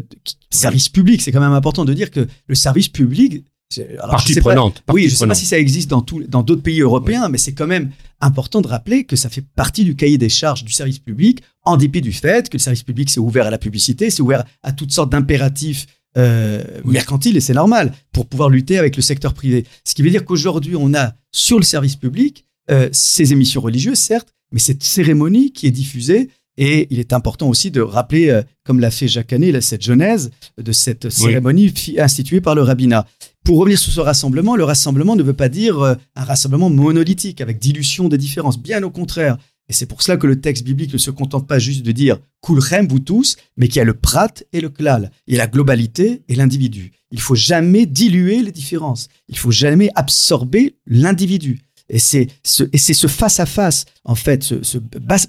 service 0.49 0.89
public, 0.89 1.21
c'est 1.21 1.31
quand 1.31 1.39
même 1.39 1.53
important 1.53 1.85
de 1.85 1.93
dire 1.93 2.11
que 2.11 2.27
le 2.47 2.55
service 2.55 2.89
public, 2.89 3.43
alors, 3.77 4.11
partie 4.11 4.33
prenante. 4.39 4.83
oui, 4.91 5.03
je 5.03 5.13
ne 5.13 5.15
sais 5.15 5.27
pas 5.27 5.35
si 5.35 5.45
ça 5.45 5.59
existe 5.59 5.89
dans 5.89 6.03
dans 6.27 6.41
d'autres 6.41 6.63
pays 6.63 6.81
européens, 6.81 7.29
mais 7.29 7.37
c'est 7.37 7.53
quand 7.53 7.67
même 7.67 7.91
important 8.19 8.61
de 8.61 8.67
rappeler 8.67 9.03
que 9.03 9.15
ça 9.15 9.29
fait 9.29 9.43
partie 9.55 9.83
du 9.83 9.95
cahier 9.95 10.17
des 10.17 10.29
charges 10.29 10.63
du 10.63 10.73
service 10.73 10.97
public, 10.97 11.43
en 11.63 11.77
dépit 11.77 12.01
du 12.01 12.11
fait 12.11 12.49
que 12.49 12.57
le 12.57 12.61
service 12.61 12.81
public 12.81 13.11
s'est 13.11 13.19
ouvert 13.19 13.45
à 13.45 13.51
la 13.51 13.59
publicité, 13.59 14.09
s'est 14.09 14.23
ouvert 14.23 14.43
à 14.63 14.71
toutes 14.71 14.91
sortes 14.91 15.11
d'impératifs 15.11 15.85
euh, 16.17 16.63
mercantiles, 16.85 17.37
et 17.37 17.39
c'est 17.39 17.53
normal, 17.53 17.93
pour 18.11 18.25
pouvoir 18.25 18.49
lutter 18.49 18.79
avec 18.79 18.95
le 18.95 19.01
secteur 19.01 19.33
privé. 19.33 19.65
Ce 19.83 19.93
qui 19.93 20.01
veut 20.01 20.09
dire 20.09 20.25
qu'aujourd'hui, 20.25 20.75
on 20.75 20.93
a 20.93 21.13
sur 21.31 21.57
le 21.57 21.63
service 21.63 21.95
public 21.95 22.45
euh, 22.71 22.89
ces 22.91 23.31
émissions 23.31 23.61
religieuses, 23.61 23.99
certes, 23.99 24.33
mais 24.51 24.59
cette 24.59 24.83
cérémonie 24.83 25.51
qui 25.51 25.67
est 25.67 25.71
diffusée 25.71 26.29
et 26.57 26.87
il 26.89 26.99
est 26.99 27.13
important 27.13 27.47
aussi 27.47 27.71
de 27.71 27.79
rappeler, 27.79 28.29
euh, 28.29 28.41
comme 28.65 28.79
l'a 28.79 28.91
fait 28.91 29.07
Jacques 29.07 29.27
Canet, 29.27 29.61
cette 29.61 29.83
genèse 29.83 30.31
de 30.57 30.71
cette 30.71 31.09
cérémonie 31.09 31.73
instituée 31.99 32.41
par 32.41 32.55
le 32.55 32.63
rabbinat. 32.63 33.07
Pour 33.45 33.59
revenir 33.59 33.79
sur 33.79 33.93
ce 33.93 34.01
rassemblement, 34.01 34.55
le 34.55 34.63
rassemblement 34.63 35.15
ne 35.15 35.23
veut 35.23 35.33
pas 35.33 35.47
dire 35.47 35.81
un 35.81 36.23
rassemblement 36.23 36.69
monolithique 36.69 37.39
avec 37.39 37.59
dilution 37.59 38.09
des 38.09 38.17
différences, 38.17 38.59
bien 38.59 38.83
au 38.83 38.89
contraire. 38.89 39.37
Et 39.69 39.73
c'est 39.73 39.85
pour 39.85 40.01
cela 40.01 40.17
que 40.17 40.27
le 40.27 40.41
texte 40.41 40.63
biblique 40.63 40.91
ne 40.91 40.97
se 40.97 41.11
contente 41.11 41.47
pas 41.47 41.59
juste 41.59 41.83
de 41.83 41.91
dire 41.91 42.19
Kulchem, 42.41 42.87
vous 42.87 42.99
tous, 42.99 43.37
mais 43.55 43.67
qu'il 43.67 43.77
y 43.77 43.81
a 43.81 43.85
le 43.85 43.93
prat 43.93 44.33
et 44.51 44.61
le 44.61 44.69
klal, 44.69 45.11
et 45.27 45.37
la 45.37 45.45
globalité 45.45 46.23
et 46.27 46.35
l'individu. 46.35 46.91
Il 47.11 47.21
faut 47.21 47.35
jamais 47.35 47.85
diluer 47.85 48.41
les 48.41 48.51
différences. 48.51 49.07
Il 49.27 49.37
faut 49.37 49.51
jamais 49.51 49.91
absorber 49.95 50.75
l'individu. 50.87 51.61
Et 51.89 51.99
c'est 51.99 52.27
ce, 52.43 53.07
face 53.07 53.39
à 53.39 53.45
face, 53.45 53.85
en 54.03 54.15
fait, 54.15 54.43
ce, 54.43 54.63
ce 54.63 54.77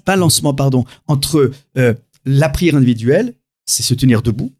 balancement, 0.05 0.53
pardon, 0.53 0.85
entre 1.07 1.51
euh, 1.77 1.93
la 2.25 2.49
prière 2.49 2.75
individuelle, 2.75 3.33
c'est 3.65 3.83
se 3.83 3.93
tenir 3.93 4.21
debout. 4.21 4.53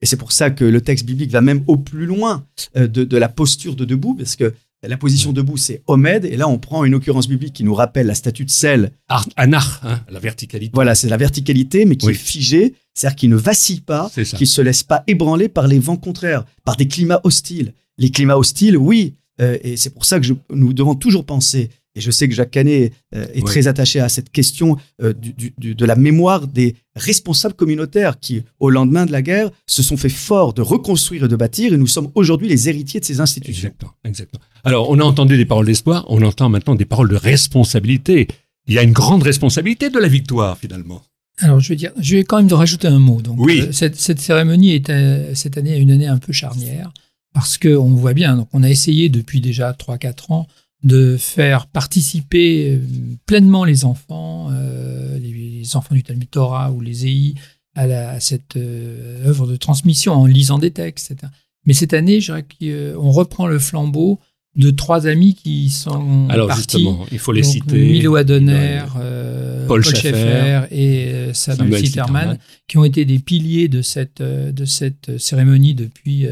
Et 0.00 0.06
c'est 0.06 0.16
pour 0.16 0.32
ça 0.32 0.50
que 0.50 0.64
le 0.64 0.80
texte 0.80 1.04
biblique 1.04 1.30
va 1.30 1.40
même 1.40 1.64
au 1.66 1.76
plus 1.76 2.06
loin 2.06 2.46
euh, 2.76 2.86
de, 2.86 3.04
de, 3.04 3.16
la 3.16 3.28
posture 3.28 3.76
de 3.76 3.84
debout, 3.84 4.14
parce 4.14 4.36
que 4.36 4.54
la 4.86 4.96
position 4.96 5.32
debout, 5.32 5.56
c'est 5.56 5.82
Omed, 5.86 6.24
et 6.24 6.36
là, 6.36 6.48
on 6.48 6.58
prend 6.58 6.84
une 6.84 6.94
occurrence 6.94 7.26
biblique 7.26 7.52
qui 7.52 7.64
nous 7.64 7.74
rappelle 7.74 8.06
la 8.06 8.14
statue 8.14 8.44
de 8.44 8.50
sel. 8.50 8.92
Anar, 9.36 9.80
hein, 9.82 10.00
la 10.08 10.20
verticalité. 10.20 10.70
Voilà, 10.72 10.94
c'est 10.94 11.08
la 11.08 11.16
verticalité, 11.16 11.84
mais 11.84 11.96
qui 11.96 12.08
est 12.08 12.14
figée, 12.14 12.74
c'est-à-dire 12.94 13.16
qui 13.16 13.28
ne 13.28 13.36
vacille 13.36 13.80
pas, 13.80 14.10
qui 14.10 14.42
ne 14.42 14.46
se 14.46 14.60
laisse 14.60 14.84
pas 14.84 15.02
ébranler 15.08 15.48
par 15.48 15.66
les 15.66 15.80
vents 15.80 15.96
contraires, 15.96 16.44
par 16.64 16.76
des 16.76 16.86
climats 16.86 17.20
hostiles. 17.24 17.74
Les 17.96 18.10
climats 18.10 18.38
hostiles, 18.38 18.76
oui, 18.76 19.16
euh, 19.40 19.58
et 19.62 19.76
c'est 19.76 19.90
pour 19.90 20.04
ça 20.04 20.20
que 20.20 20.28
nous 20.50 20.72
devons 20.72 20.94
toujours 20.94 21.24
penser, 21.24 21.70
et 21.98 22.00
je 22.00 22.12
sais 22.12 22.28
que 22.28 22.34
Jacques 22.34 22.52
Canet 22.52 22.92
euh, 23.14 23.26
est 23.34 23.44
très 23.44 23.66
attaché 23.66 23.98
à 23.98 24.08
cette 24.08 24.30
question 24.30 24.76
euh, 25.02 25.12
de 25.58 25.84
la 25.84 25.96
mémoire 25.96 26.46
des 26.46 26.76
responsables 26.94 27.54
communautaires 27.54 28.20
qui, 28.20 28.44
au 28.60 28.70
lendemain 28.70 29.04
de 29.04 29.10
la 29.10 29.20
guerre, 29.20 29.50
se 29.66 29.82
sont 29.82 29.96
fait 29.96 30.08
fort 30.08 30.54
de 30.54 30.62
reconstruire 30.62 31.24
et 31.24 31.28
de 31.28 31.34
bâtir, 31.34 31.74
et 31.74 31.76
nous 31.76 31.88
sommes 31.88 32.10
aujourd'hui 32.14 32.48
les 32.48 32.68
héritiers 32.68 33.00
de 33.00 33.04
ces 33.04 33.20
institutions. 33.20 33.68
Exactement, 33.68 33.92
exactement. 34.04 34.42
Alors, 34.62 34.88
on 34.90 35.00
a 35.00 35.02
entendu 35.02 35.36
des 35.36 35.44
paroles 35.44 35.66
d'espoir, 35.66 36.06
on 36.08 36.22
entend 36.22 36.48
maintenant 36.48 36.76
des 36.76 36.84
paroles 36.84 37.08
de 37.08 37.16
responsabilité. 37.16 38.28
Il 38.68 38.74
y 38.74 38.78
a 38.78 38.84
une 38.84 38.92
grande 38.92 39.24
responsabilité 39.24 39.90
de 39.90 39.98
la 39.98 40.08
victoire, 40.08 40.56
finalement. 40.56 41.02
Alors, 41.38 41.58
je 41.58 41.70
vais 41.70 41.76
dire, 41.76 41.90
je 42.00 42.16
vais 42.16 42.24
quand 42.24 42.40
même 42.40 42.52
rajouter 42.52 42.86
un 42.86 43.00
mot. 43.00 43.20
Donc, 43.22 43.40
oui. 43.40 43.66
cette, 43.72 43.96
cette, 43.96 44.20
cérémonie 44.20 44.72
est 44.72 45.34
cette 45.34 45.58
année 45.58 45.76
une 45.78 45.90
année 45.90 46.06
un 46.06 46.18
peu 46.18 46.32
charnière 46.32 46.92
parce 47.34 47.58
qu'on 47.58 47.94
voit 47.94 48.14
bien, 48.14 48.36
donc 48.36 48.48
on 48.52 48.62
a 48.62 48.70
essayé 48.70 49.08
depuis 49.08 49.40
déjà 49.40 49.72
3-4 49.72 50.32
ans 50.32 50.46
de 50.84 51.16
faire 51.16 51.66
participer 51.66 52.74
euh, 52.74 52.80
pleinement 53.26 53.64
les 53.64 53.84
enfants, 53.84 54.48
euh, 54.52 55.18
les, 55.18 55.76
enfants 55.76 55.94
du 55.94 56.02
Talmud 56.02 56.30
Torah 56.30 56.70
ou 56.70 56.80
les 56.80 57.06
EI, 57.06 57.34
à, 57.74 57.86
la, 57.86 58.20
cette 58.20 58.56
œuvre 58.56 59.46
de 59.46 59.56
transmission 59.56 60.14
en 60.14 60.26
lisant 60.26 60.58
des 60.58 60.70
textes. 60.70 61.10
Etc. 61.10 61.30
Mais 61.66 61.74
cette 61.74 61.92
année, 61.92 62.20
je 62.20 62.32
dirais 62.32 62.46
qu'on 62.94 63.10
reprend 63.10 63.46
le 63.46 63.58
flambeau 63.58 64.18
de 64.58 64.70
trois 64.70 65.06
amis 65.06 65.34
qui 65.34 65.70
sont 65.70 66.26
Alors 66.28 66.48
partis. 66.48 66.62
justement, 66.62 67.06
il 67.12 67.18
faut 67.18 67.32
les 67.32 67.44
citer. 67.44 67.78
Milo 67.78 68.16
Adonner, 68.16 68.82
euh, 68.98 69.66
Paul, 69.66 69.84
Schaeffer, 69.84 70.62
et 70.72 71.12
euh, 71.12 71.32
Samuel, 71.32 71.86
Sitterman, 71.86 72.38
qui 72.66 72.76
ont 72.76 72.84
été 72.84 73.04
des 73.04 73.20
piliers 73.20 73.68
de 73.68 73.82
cette, 73.82 74.20
euh, 74.20 74.50
de 74.50 74.64
cette 74.64 75.18
cérémonie 75.18 75.74
depuis 75.74 76.26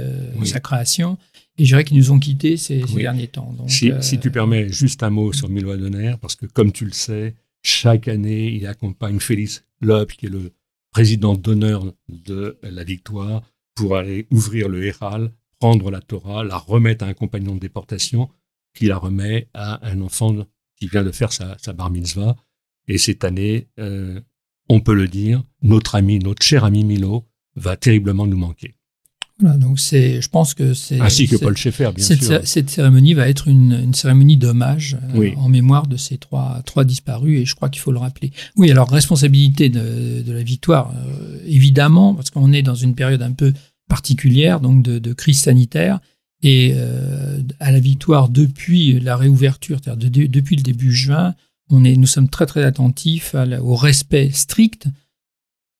sa 0.44 0.61
création. 0.61 1.18
Et 1.59 1.64
je 1.64 1.71
dirais 1.71 1.85
qu'ils 1.85 1.97
nous 1.97 2.11
ont 2.11 2.19
quittés 2.19 2.57
ces, 2.57 2.83
derniers 2.83 3.29
temps. 3.29 3.53
Donc, 3.57 3.71
si, 3.71 3.90
si, 4.01 4.19
tu 4.19 4.31
permets 4.31 4.69
juste 4.69 5.03
un 5.03 5.11
mot 5.11 5.33
sur 5.33 5.49
Milo 5.49 5.71
Adonner, 5.71 6.14
parce 6.21 6.37
que 6.37 6.47
comme 6.47 6.73
tu 6.73 6.85
le 6.85 6.92
sais, 6.92 7.35
chaque 7.62 8.09
année, 8.09 8.49
il 8.53 8.66
accompagne 8.66 9.19
Félix 9.19 9.64
Loeb, 9.81 10.09
qui 10.09 10.27
est 10.27 10.31
le 10.31 10.53
président 10.90 11.35
d'honneur 11.35 11.85
de 12.09 12.59
la 12.62 12.85
victoire, 12.85 13.42
pour 13.75 13.97
aller 13.97 14.27
ouvrir 14.31 14.69
le 14.69 14.85
Héral 14.85 15.33
prendre 15.59 15.90
la 15.90 16.01
Torah, 16.01 16.45
la 16.45 16.59
remettre 16.59 17.05
à 17.05 17.09
un 17.09 17.14
compagnon 17.14 17.55
de 17.55 17.61
déportation, 17.61 18.29
qui 18.75 18.87
la 18.87 18.99
remet 18.99 19.49
à 19.55 19.87
un 19.88 20.01
enfant 20.01 20.35
qui 20.77 20.88
vient 20.88 21.05
de 21.05 21.12
faire 21.12 21.33
sa, 21.33 21.57
bar 21.73 21.90
mitzvah. 21.90 22.37
Et 22.88 22.99
cette 22.99 23.25
année, 23.25 23.69
euh, 23.79 24.21
on 24.69 24.81
peut 24.81 24.95
le 24.95 25.09
dire, 25.09 25.42
notre 25.62 25.95
ami, 25.95 26.19
notre 26.19 26.45
cher 26.45 26.64
ami 26.64 26.85
Milo, 26.85 27.25
va 27.57 27.77
terriblement 27.77 28.27
nous 28.27 28.37
manquer. 28.37 28.75
Voilà, 29.38 29.59
donc 29.59 29.79
c'est, 29.79 30.22
je 30.22 30.29
pense 30.31 30.55
que 30.55 30.72
c'est. 30.72 30.99
Ainsi 30.99 31.29
que 31.29 31.37
Paul 31.37 31.55
Schaeffer, 31.57 31.90
bien 31.94 32.05
cette, 32.05 32.25
sûr. 32.25 32.40
Cette 32.44 32.70
cérémonie 32.70 33.12
va 33.12 33.29
être 33.29 33.49
une, 33.49 33.92
cérémonie 33.92 34.38
d'hommage 34.38 34.96
euh, 35.14 35.31
en 35.37 35.51
mémoire 35.51 35.87
de 35.87 35.99
ces 35.99 36.16
trois, 36.16 36.62
trois 36.64 36.85
disparus, 36.85 37.42
et 37.42 37.44
je 37.44 37.55
crois 37.55 37.68
qu'il 37.68 37.83
faut 37.83 37.92
le 37.92 37.99
rappeler. 37.99 38.33
Oui, 38.57 38.70
alors 38.70 38.90
responsabilité 38.90 39.68
de, 39.68 40.25
la 40.27 40.42
victoire, 40.42 40.90
euh, 40.96 41.38
évidemment, 41.46 42.14
parce 42.14 42.31
qu'on 42.31 42.53
est 42.55 42.62
dans 42.62 42.75
une 42.75 42.94
période 42.94 43.20
un 43.20 43.33
peu 43.33 43.53
particulière, 43.88 44.61
donc 44.61 44.83
de, 44.83 45.12
crise 45.12 45.40
sanitaire. 45.40 46.01
Et 46.42 46.72
euh, 46.75 47.42
à 47.61 47.72
la 47.72 47.81
victoire, 47.81 48.31
depuis 48.31 49.01
la 49.01 49.16
réouverture, 49.16 49.81
c'est-à-dire 49.83 50.29
depuis 50.29 50.57
le 50.57 50.62
début 50.62 50.92
juin, 50.92 51.35
on 51.68 51.85
est, 51.85 51.96
nous 51.96 52.07
sommes 52.07 52.29
très 52.29 52.46
très 52.46 52.62
attentifs 52.62 53.35
au 53.61 53.75
respect 53.75 54.31
strict, 54.33 54.87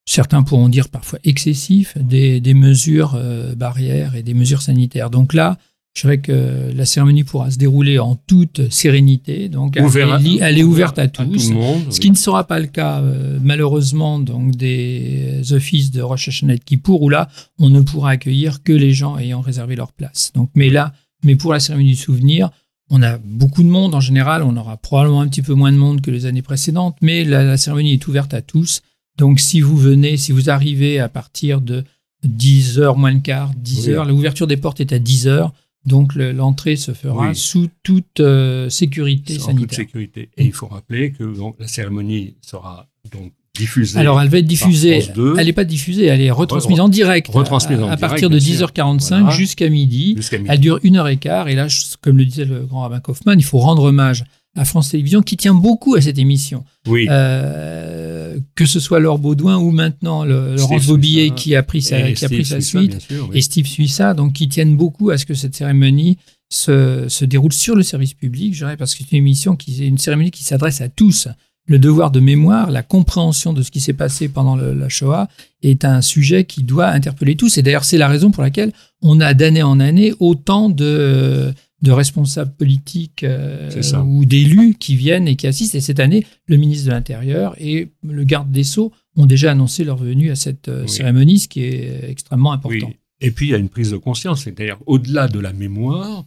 certains 0.07 0.41
pourront 0.41 0.69
dire 0.69 0.89
parfois 0.89 1.19
excessif, 1.23 1.95
des, 1.97 2.41
mesures 2.55 3.13
euh, 3.15 3.53
barrières 3.53 4.15
et 4.15 4.23
des 4.23 4.33
mesures 4.33 4.63
sanitaires. 4.63 5.11
Donc 5.11 5.33
là, 5.33 5.57
je 5.93 6.01
dirais 6.01 6.19
que 6.19 6.71
la 6.75 6.85
cérémonie 6.85 7.23
pourra 7.23 7.51
se 7.51 7.57
dérouler 7.57 7.99
en 7.99 8.15
toute 8.15 8.69
sérénité. 8.71 9.49
Donc, 9.49 9.77
elle, 9.77 10.57
est 10.57 10.63
ouverte 10.63 10.99
à 10.99 11.07
tous. 11.07 11.51
ce 11.89 11.99
qui 11.99 12.11
ne 12.11 12.15
sera 12.15 12.45
pas 12.45 12.59
le 12.59 12.67
cas, 12.67 13.01
euh, 13.01 13.39
malheureusement, 13.41 14.19
donc 14.19 14.55
des 14.55 15.53
offices 15.53 15.91
de 15.91 16.01
Rosh 16.01 16.29
Hashanah 16.29 16.57
Kippour, 16.57 17.01
où 17.01 17.09
là, 17.09 17.29
on 17.59 17.69
ne 17.69 17.81
pourra 17.81 18.11
accueillir 18.11 18.63
que 18.63 18.73
les 18.73 18.93
gens 18.93 19.17
ayant 19.17 19.41
réservé 19.41 19.75
leur 19.75 19.91
place. 19.91 20.31
Donc, 20.35 20.51
mais 20.55 20.69
là, 20.69 20.93
mais 21.23 21.35
pour 21.35 21.51
la 21.51 21.59
cérémonie 21.59 21.89
du 21.89 21.95
souvenir, 21.95 22.51
on 22.89 23.01
a 23.01 23.17
beaucoup 23.17 23.63
de 23.63 23.67
monde 23.67 23.95
en 23.95 23.99
général. 23.99 24.43
On 24.43 24.55
aura 24.55 24.77
probablement 24.77 25.21
un 25.21 25.27
petit 25.27 25.41
peu 25.41 25.53
moins 25.53 25.71
de 25.71 25.77
monde 25.77 26.01
que 26.01 26.11
les 26.11 26.25
années 26.25 26.41
précédentes, 26.41 26.97
mais 27.01 27.23
la, 27.23 27.57
cérémonie 27.57 27.93
est 27.93 28.07
ouverte 28.07 28.33
à 28.33 28.41
tous. 28.41 28.81
Donc, 29.17 29.39
si 29.39 29.61
vous 29.61 29.77
venez, 29.77 30.17
si 30.17 30.31
vous 30.31 30.49
arrivez 30.49 30.99
à 30.99 31.09
partir 31.09 31.61
de 31.61 31.83
10 32.23 32.79
heures 32.79 32.97
moins 32.97 33.11
le 33.11 33.19
quart, 33.19 33.51
10 33.55 33.89
heures, 33.89 34.05
l'ouverture 34.05 34.47
des 34.47 34.57
portes 34.57 34.79
est 34.79 34.93
à 34.93 34.99
10 34.99 35.27
heures. 35.27 35.53
Donc 35.85 36.15
l'entrée 36.15 36.75
se 36.75 36.91
fera 36.91 37.33
sous 37.33 37.69
toute 37.81 38.19
euh, 38.19 38.69
sécurité 38.69 39.39
sanitaire. 39.39 39.67
toute 39.67 39.73
sécurité. 39.73 40.29
Et 40.35 40.43
il 40.43 40.51
faut 40.51 40.67
rappeler 40.67 41.13
que 41.13 41.23
donc, 41.23 41.55
la 41.59 41.67
cérémonie 41.67 42.35
sera 42.41 42.89
donc 43.13 43.31
diffusée. 43.57 43.97
Alors 43.97 44.21
elle 44.21 44.27
va 44.27 44.39
être 44.39 44.45
diffusée. 44.45 45.01
Elle 45.15 45.45
n'est 45.45 45.53
pas 45.53 45.63
diffusée, 45.63 46.05
elle 46.07 46.19
est 46.19 46.29
retransmise 46.29 46.81
en 46.81 46.89
direct. 46.89 47.29
Retransmise 47.29 47.79
à, 47.79 47.95
partir 47.95 48.29
de 48.29 48.37
10h45 48.37 49.31
jusqu'à 49.31 49.69
midi. 49.69 50.17
Elle 50.47 50.59
dure 50.59 50.79
une 50.83 50.97
heure 50.97 51.07
et 51.07 51.17
quart. 51.17 51.47
Et 51.47 51.55
là, 51.55 51.67
comme 52.01 52.17
le 52.17 52.25
disait 52.25 52.45
le 52.45 52.65
grand 52.65 52.81
rabbin 52.81 52.99
Kaufmann, 52.99 53.39
il 53.39 53.45
faut 53.45 53.59
rendre 53.59 53.83
hommage 53.83 54.25
à 54.57 54.65
France 54.65 54.89
Télévisions 54.89 55.21
qui 55.21 55.37
tient 55.37 55.53
beaucoup 55.53 55.95
à 55.95 56.01
cette 56.01 56.17
émission. 56.17 56.65
Oui. 56.87 57.07
Euh, 57.09 58.37
que 58.55 58.65
ce 58.65 58.79
soit 58.79 58.99
Laure 58.99 59.19
Baudouin 59.19 59.57
ou 59.57 59.71
maintenant 59.71 60.25
le, 60.25 60.55
Laurence 60.55 60.85
Vaubillet 60.85 61.31
qui 61.31 61.55
a 61.55 61.63
pris 61.63 61.81
sa, 61.81 62.11
qui 62.11 62.25
a 62.25 62.29
pris 62.29 62.45
sa 62.45 62.59
suite 62.59 63.07
et 63.33 63.41
Steve 63.41 63.67
Suissa, 63.67 64.13
donc 64.13 64.33
qui 64.33 64.49
tiennent 64.49 64.75
beaucoup 64.75 65.11
à 65.11 65.17
ce 65.17 65.25
que 65.25 65.33
cette 65.33 65.55
cérémonie 65.55 66.17
se, 66.49 67.05
se 67.07 67.25
déroule 67.25 67.53
sur 67.53 67.75
le 67.75 67.83
service 67.83 68.13
public, 68.13 68.53
je 68.53 68.59
dirais, 68.59 68.77
parce 68.77 68.95
que 68.95 69.03
c'est 69.03 69.11
une 69.11 69.19
émission 69.19 69.55
qui 69.55 69.83
est 69.83 69.87
une 69.87 69.97
cérémonie 69.97 70.31
qui 70.31 70.43
s'adresse 70.43 70.81
à 70.81 70.89
tous. 70.89 71.27
Le 71.69 71.79
devoir 71.79 72.11
de 72.11 72.21
mémoire, 72.21 72.71
la 72.71 72.81
compréhension 72.81 73.51
de 73.51 73.61
ce 73.61 73.71
qui 73.71 73.81
s'est 73.81 73.91
passé 73.91 74.29
pendant 74.29 74.55
la 74.55 74.87
Shoah 74.87 75.27
est 75.61 75.83
un 75.83 76.01
sujet 76.01 76.45
qui 76.45 76.63
doit 76.63 76.87
interpeller 76.87 77.35
tous. 77.35 77.57
Et 77.57 77.61
d'ailleurs, 77.61 77.83
c'est 77.83 77.97
la 77.97 78.07
raison 78.07 78.31
pour 78.31 78.41
laquelle 78.41 78.71
on 79.01 79.19
a 79.19 79.33
d'année 79.33 79.63
en 79.63 79.81
année 79.81 80.13
autant 80.19 80.69
de 80.69 81.53
de 81.81 81.91
responsables 81.91 82.53
politiques 82.53 83.23
euh, 83.23 83.69
ou 84.03 84.25
d'élus 84.25 84.75
qui 84.79 84.95
viennent 84.95 85.27
et 85.27 85.35
qui 85.35 85.47
assistent. 85.47 85.75
Et 85.75 85.81
cette 85.81 85.99
année, 85.99 86.25
le 86.47 86.57
ministre 86.57 86.87
de 86.87 86.91
l'Intérieur 86.91 87.55
et 87.59 87.89
le 88.03 88.23
garde 88.23 88.51
des 88.51 88.63
Sceaux 88.63 88.91
ont 89.15 89.25
déjà 89.25 89.51
annoncé 89.51 89.83
leur 89.83 89.97
venue 89.97 90.31
à 90.31 90.35
cette 90.35 90.69
euh, 90.69 90.87
cérémonie, 90.87 91.39
ce 91.39 91.47
qui 91.47 91.61
est 91.61 92.09
extrêmement 92.09 92.51
important. 92.51 92.91
Et 93.19 93.31
puis, 93.31 93.47
il 93.47 93.49
y 93.51 93.55
a 93.55 93.57
une 93.57 93.69
prise 93.69 93.91
de 93.91 93.97
conscience, 93.97 94.43
c'est-à-dire 94.43 94.77
au-delà 94.85 95.27
de 95.27 95.39
la 95.39 95.53
mémoire, 95.53 96.25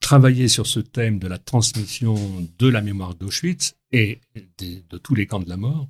travailler 0.00 0.48
sur 0.48 0.66
ce 0.66 0.80
thème 0.80 1.18
de 1.18 1.28
la 1.28 1.38
transmission 1.38 2.16
de 2.58 2.68
la 2.68 2.80
mémoire 2.80 3.14
d'Auschwitz 3.14 3.76
et 3.92 4.20
de, 4.58 4.98
tous 4.98 5.14
les 5.14 5.26
camps 5.26 5.40
de 5.40 5.48
la 5.48 5.56
mort. 5.56 5.88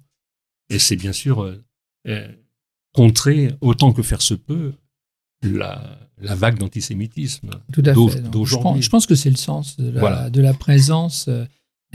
Et 0.69 0.79
c'est 0.79 0.97
bien 0.97 1.13
sûr 1.13 1.51
euh, 2.07 2.29
contrer, 2.93 3.53
autant 3.61 3.93
que 3.93 4.03
faire 4.03 4.23
se 4.23 4.35
peut, 4.35 4.75
la, 5.43 5.99
la 6.23 6.35
vague 6.35 6.59
d'antisémitisme 6.59 7.51
d'aujourd'hui. 8.31 8.83
Je, 8.83 8.89
pense 8.89 9.07
que 9.07 9.15
c'est 9.15 9.31
le 9.31 9.37
sens 9.37 9.77
de 9.77 9.91
la, 9.91 10.31
de 10.31 10.41
la 10.41 10.55
présence 10.55 11.27
euh, 11.29 11.45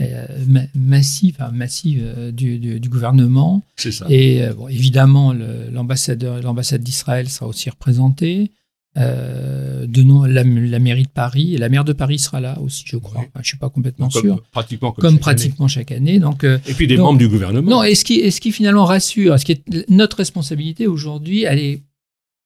euh, 0.00 0.26
massive, 0.74 1.36
massive 1.52 2.02
euh, 2.04 2.30
du, 2.30 2.58
du, 2.58 2.88
gouvernement. 2.88 3.62
C'est 3.76 3.92
ça. 3.92 4.06
Et 4.08 4.42
bon, 4.56 4.68
évidemment, 4.68 5.32
l'ambassadeur, 5.72 6.40
l'ambassade 6.42 6.82
d'Israël 6.82 7.28
sera 7.28 7.46
aussi 7.46 7.70
représentée. 7.70 8.52
de 8.96 10.26
la, 10.26 10.78
mairie 10.78 11.04
de 11.04 11.08
Paris 11.08 11.54
et 11.54 11.58
la 11.58 11.68
maire 11.68 11.84
de 11.84 11.92
Paris 11.92 12.18
sera 12.18 12.40
là 12.40 12.58
aussi, 12.60 12.84
je 12.86 12.96
crois. 12.96 13.24
je 13.34 13.38
ne 13.40 13.44
suis 13.44 13.56
pas 13.56 13.70
complètement 13.70 14.10
sûr. 14.10 14.42
Pratiquement 14.52 14.92
comme, 14.92 15.14
chaque 15.14 15.20
pratiquement 15.20 15.66
année. 15.66 15.72
chaque 15.72 15.92
année. 15.92 16.18
Donc, 16.18 16.44
et 16.44 16.74
puis 16.74 16.86
des 16.86 16.96
membres 16.96 17.18
du 17.18 17.28
gouvernement. 17.28 17.70
Non, 17.70 17.82
et 17.82 17.94
ce 17.94 18.04
qui, 18.04 18.20
et 18.20 18.30
ce 18.30 18.40
qui 18.40 18.52
finalement 18.52 18.84
rassure, 18.84 19.38
ce 19.38 19.44
qui 19.44 19.52
est 19.52 19.90
notre 19.90 20.18
responsabilité 20.18 20.86
aujourd'hui, 20.86 21.44
elle 21.44 21.58
est 21.58 21.82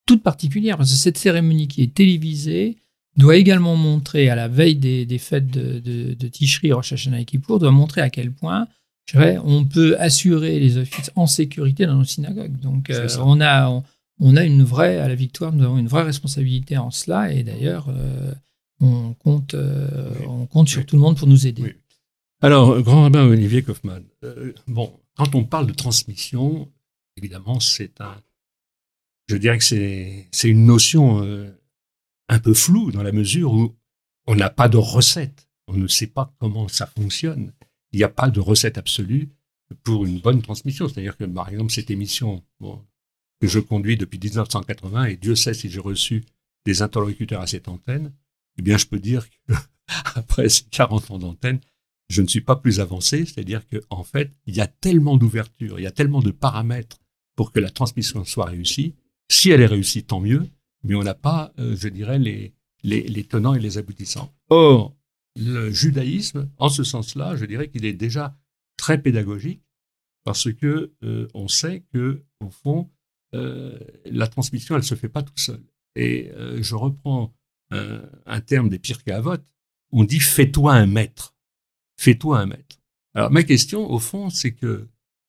toute 0.07 0.23
particulière, 0.23 0.77
parce 0.77 0.91
que 0.91 0.97
cette 0.97 1.19
cérémonie 1.19 1.69
qui 1.69 1.83
est 1.83 1.95
télévisée 1.95 2.79
doit 3.17 3.37
également 3.37 3.77
montrer, 3.77 4.31
à 4.31 4.35
la 4.35 4.49
veille 4.49 4.77
des, 4.77 5.19
fêtes 5.19 5.49
de, 5.49 5.79
de, 5.79 6.15
de 6.15 6.29
Tishri, 6.29 6.73
Rosh 6.73 6.93
Hashanah 6.93 7.21
et 7.21 7.25
Kippour, 7.25 7.59
doit 7.59 7.71
montrer 7.71 8.01
à 8.01 8.11
quel 8.11 8.33
point 8.33 8.67
on 9.15 9.65
peut 9.65 9.97
assurer 9.99 10.59
les 10.59 10.79
offices 10.79 11.11
en 11.17 11.27
sécurité 11.27 11.87
dans 11.87 11.97
nos 11.97 12.05
synagogues. 12.05 12.59
Donc 12.59 12.91
euh, 12.91 13.09
on, 13.21 13.41
a, 13.41 13.83
on, 14.21 14.37
a 14.37 14.45
une 14.45 14.63
vraie, 14.63 14.99
à 14.99 15.09
la 15.09 15.15
victoire, 15.15 15.53
nous 15.53 15.65
avons 15.65 15.79
une 15.79 15.89
vraie 15.89 16.03
responsabilité 16.03 16.79
en 16.79 16.91
cela, 16.91 17.33
et 17.33 17.43
d'ailleurs, 17.43 17.89
euh, 17.89 18.33
on, 18.81 19.15
compte, 19.15 19.55
euh, 19.55 20.11
on 20.27 20.47
compte 20.47 20.69
sur 20.69 20.85
tout 20.87 20.97
le 20.97 21.03
monde 21.03 21.17
pour 21.17 21.29
nous 21.29 21.47
aider. 21.47 21.77
Alors, 22.41 22.81
grand 22.83 23.03
rabbin 23.03 23.25
Olivier 23.25 23.63
Kaufmann, 23.63 24.03
bon, 24.67 24.93
quand 25.17 25.35
on 25.35 25.45
parle 25.45 25.67
de 25.67 25.75
transmission, 25.75 26.69
évidemment, 27.17 27.61
c'est 27.61 28.01
un 28.01 28.17
je 29.33 29.39
dirais 29.39 29.57
que 29.57 29.65
c'est 29.65 30.49
une 30.49 30.67
notion 30.67 31.25
euh, 31.25 31.51
un 32.29 32.39
peu 32.39 32.53
floue 32.53 32.93
dans 32.93 33.03
la 33.03 33.13
mesure 33.13 33.55
où 33.55 33.75
on 34.27 34.35
n'a 34.35 34.51
pas 34.51 34.69
de 34.69 34.77
recette. 34.77 35.49
On 35.69 35.73
ne 35.75 35.89
sait 35.89 36.07
pas 36.07 36.35
comment 36.39 36.69
ça 36.69 36.87
fonctionne. 36.87 37.55
Il 37.93 37.99
n'y 37.99 38.05
a 38.05 38.11
pas 38.11 38.29
de 38.29 38.41
recette 38.41 38.77
absolue 38.77 39.31
pour 39.85 40.05
une 40.05 40.21
bonne 40.21 40.43
transmission. 40.43 40.87
C'est-à-dire 40.87 41.17
que, 41.17 41.25
par 41.25 41.49
exemple, 41.49 41.73
cette 41.73 41.91
émission 41.91 42.45
que 43.41 43.49
je 43.49 43.59
conduis 43.59 43.97
depuis 43.97 44.19
1980, 44.19 45.05
et 45.07 45.17
Dieu 45.17 45.35
sait 45.35 45.55
si 45.55 45.71
j'ai 45.71 45.81
reçu 45.81 46.25
des 46.67 46.83
interlocuteurs 46.83 47.41
à 47.41 47.47
cette 47.47 47.69
antenne, 47.69 48.13
eh 48.59 48.63
bien, 48.63 48.77
je 48.77 48.85
peux 48.85 48.99
dire 48.99 49.27
qu'après 50.15 50.49
ces 50.51 50.65
40 50.65 51.11
ans 51.11 51.19
d'antenne, 51.19 51.61
je 52.11 52.21
ne 52.21 52.29
suis 52.29 52.43
pas 52.43 52.57
plus 52.57 52.81
avancé. 52.81 53.25
C'est-à-dire 53.25 53.63
qu'en 53.67 54.01
en 54.01 54.05
fait, 54.05 54.31
il 54.45 54.55
y 54.55 54.61
a 54.61 54.67
tellement 54.67 55.17
d'ouverture, 55.17 55.81
il 55.81 55.85
y 55.85 55.87
a 55.87 55.91
tellement 55.91 56.21
de 56.21 56.33
paramètres 56.33 56.99
pour 57.35 57.51
que 57.51 57.61
la 57.61 57.71
transmission 57.71 58.27
soit 58.27 58.45
réussie 58.45 58.95
si 59.33 59.51
elle 59.51 59.63
est 59.63 59.67
réussie, 59.67 60.05
tant 60.05 60.21
mieux, 60.21 60.47
mais 60.85 60.95
on 60.95 61.03
n'a 61.03 61.15
pas, 61.15 61.53
euh, 61.59 61.75
je 61.77 61.89
dirais, 61.89 62.19
les, 62.19 63.25
tenants 63.25 63.55
et 63.55 63.61
les 63.61 63.79
aboutissants. 63.79 64.33
Or, 64.51 64.95
le 65.37 65.71
judaïsme, 65.71 66.51
en 66.59 66.69
ce 66.69 66.85
sens-là, 66.85 67.37
je 67.37 67.47
dirais 67.47 67.69
qu'il 67.69 67.85
est 67.85 67.95
déjà 67.95 68.37
très 68.77 69.01
pédagogique 69.01 69.63
parce 70.25 70.53
que 70.53 70.93
euh, 71.03 71.29
on 71.35 71.49
sait 71.49 71.85
que 71.93 72.23
au 72.41 72.51
fond, 72.51 72.91
euh, 73.35 73.79
la 74.05 74.27
transmission, 74.27 74.77
elle 74.77 74.85
se 74.85 74.95
fait 74.95 75.09
pas 75.09 75.23
tout 75.23 75.37
seul. 75.37 75.63
Et 75.95 76.31
je 76.61 76.75
reprends 76.75 77.35
un 77.71 78.41
terme 78.41 78.71
des 78.71 78.79
pires 78.79 79.03
vote. 79.21 79.45
On 79.91 80.05
dit 80.05 80.21
fais-toi 80.21 80.73
un 80.73 80.87
maître. 80.87 81.37
Fais-toi 81.99 82.39
un 82.39 82.47
maître. 82.47 82.81
Alors 83.15 83.31
ma 83.31 83.43
question, 83.43 83.91
au 83.91 83.99
fond, 83.99 84.31
c'est 84.31 84.53
que 84.53 84.89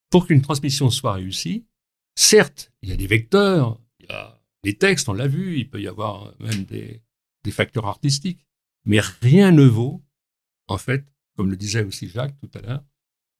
pour 0.10 0.26
qu'une 0.26 0.42
transmission 0.42 0.90
soit 0.90 1.14
réussie, 1.14 1.66
certes, 2.16 2.72
il 2.82 2.90
y 2.90 2.94
a 2.94 2.96
des 2.96 3.08
vecteurs, 3.08 3.78
il 4.04 4.10
y 4.10 4.14
a 4.14 4.40
des 4.64 4.78
textes, 4.78 5.10
on 5.10 5.14
l'a 5.14 5.28
vu, 5.28 5.58
il 5.58 5.70
peut 5.70 5.82
y 5.82 5.88
avoir 5.88 6.34
même 6.40 6.64
des, 6.66 7.02
facteurs 7.52 7.86
artistiques, 7.88 8.46
mais 8.86 9.02
rien 9.22 9.52
ne 9.52 9.66
vaut, 9.66 10.02
en 10.68 10.78
fait, 10.78 11.06
comme 11.36 11.50
le 11.50 11.58
disait 11.58 11.84
aussi 11.84 12.08
Jacques 12.08 12.38
tout 12.40 12.50
à 12.58 12.62
l'heure, 12.62 12.84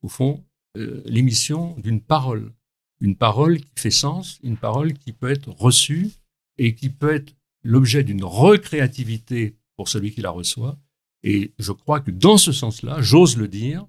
au 0.02 0.10
fond, 0.10 0.46
euh, 0.78 1.02
l'émission 1.06 1.78
d'une 1.80 2.02
parole. 2.02 2.54
Une 3.00 3.16
parole 3.16 3.60
qui 3.60 3.72
fait 3.78 3.92
sens, 3.92 4.40
une 4.44 4.58
parole 4.58 4.94
qui 4.94 5.14
peut 5.14 5.30
être 5.30 5.50
reçue 5.50 6.12
et 6.58 6.76
qui 6.76 6.90
peut 6.90 7.14
être 7.14 7.34
l'objet 7.64 8.04
d'une 8.04 8.24
recréativité 8.24 9.58
pour 9.76 9.88
celui 9.88 10.12
qui 10.12 10.22
la 10.22 10.32
reçoit. 10.32 10.78
Et 11.24 11.54
je 11.60 11.72
crois 11.72 12.02
que 12.02 12.12
dans 12.12 12.38
ce 12.38 12.52
sens-là, 12.52 13.02
j'ose 13.02 13.38
le 13.38 13.48
dire, 13.48 13.88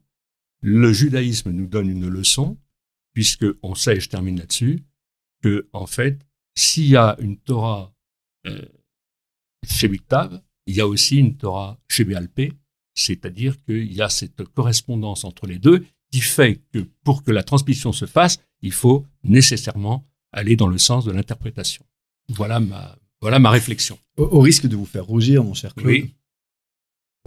le 0.61 0.93
judaïsme 0.93 1.51
nous 1.51 1.67
donne 1.67 1.91
une 1.91 2.09
leçon, 2.09 2.57
puisque 3.13 3.47
on 3.63 3.75
sait, 3.75 4.01
je 4.01 4.09
termine 4.09 4.39
là-dessus, 4.39 4.85
que 5.43 5.69
en 5.73 5.87
fait, 5.87 6.25
s'il 6.55 6.89
y 6.89 6.97
a 6.97 7.17
une 7.19 7.37
Torah 7.37 7.93
euh, 8.47 8.65
chez 9.67 9.89
Biktav, 9.89 10.41
il 10.67 10.77
y 10.77 10.81
a 10.81 10.87
aussi 10.87 11.17
une 11.17 11.37
Torah 11.37 11.79
chez 11.89 12.05
Béalpé, 12.05 12.53
c'est-à-dire 12.95 13.63
qu'il 13.65 13.93
y 13.93 14.03
a 14.03 14.09
cette 14.09 14.45
correspondance 14.45 15.25
entre 15.25 15.47
les 15.47 15.59
deux 15.59 15.85
qui 16.11 16.21
fait 16.21 16.61
que 16.73 16.87
pour 17.03 17.23
que 17.23 17.33
la 17.33 17.43
transmission 17.43 17.93
se 17.93 18.07
fasse, 18.07 18.39
il 18.63 18.73
faut 18.73 19.05
nécessairement 19.25 20.07
aller 20.33 20.57
dans 20.57 20.69
le 20.69 20.79
sens 20.79 21.05
de 21.05 21.13
l'interprétation. 21.13 21.85
Voilà 22.29 22.61
ma, 22.61 22.97
voilà 23.21 23.39
ma 23.39 23.51
réflexion. 23.51 23.99
Au, 24.17 24.41
risque 24.41 24.67
de 24.67 24.77
vous 24.77 24.87
faire 24.87 25.05
rougir, 25.05 25.43
mon 25.43 25.55
cher 25.55 25.75
Claude, 25.75 26.09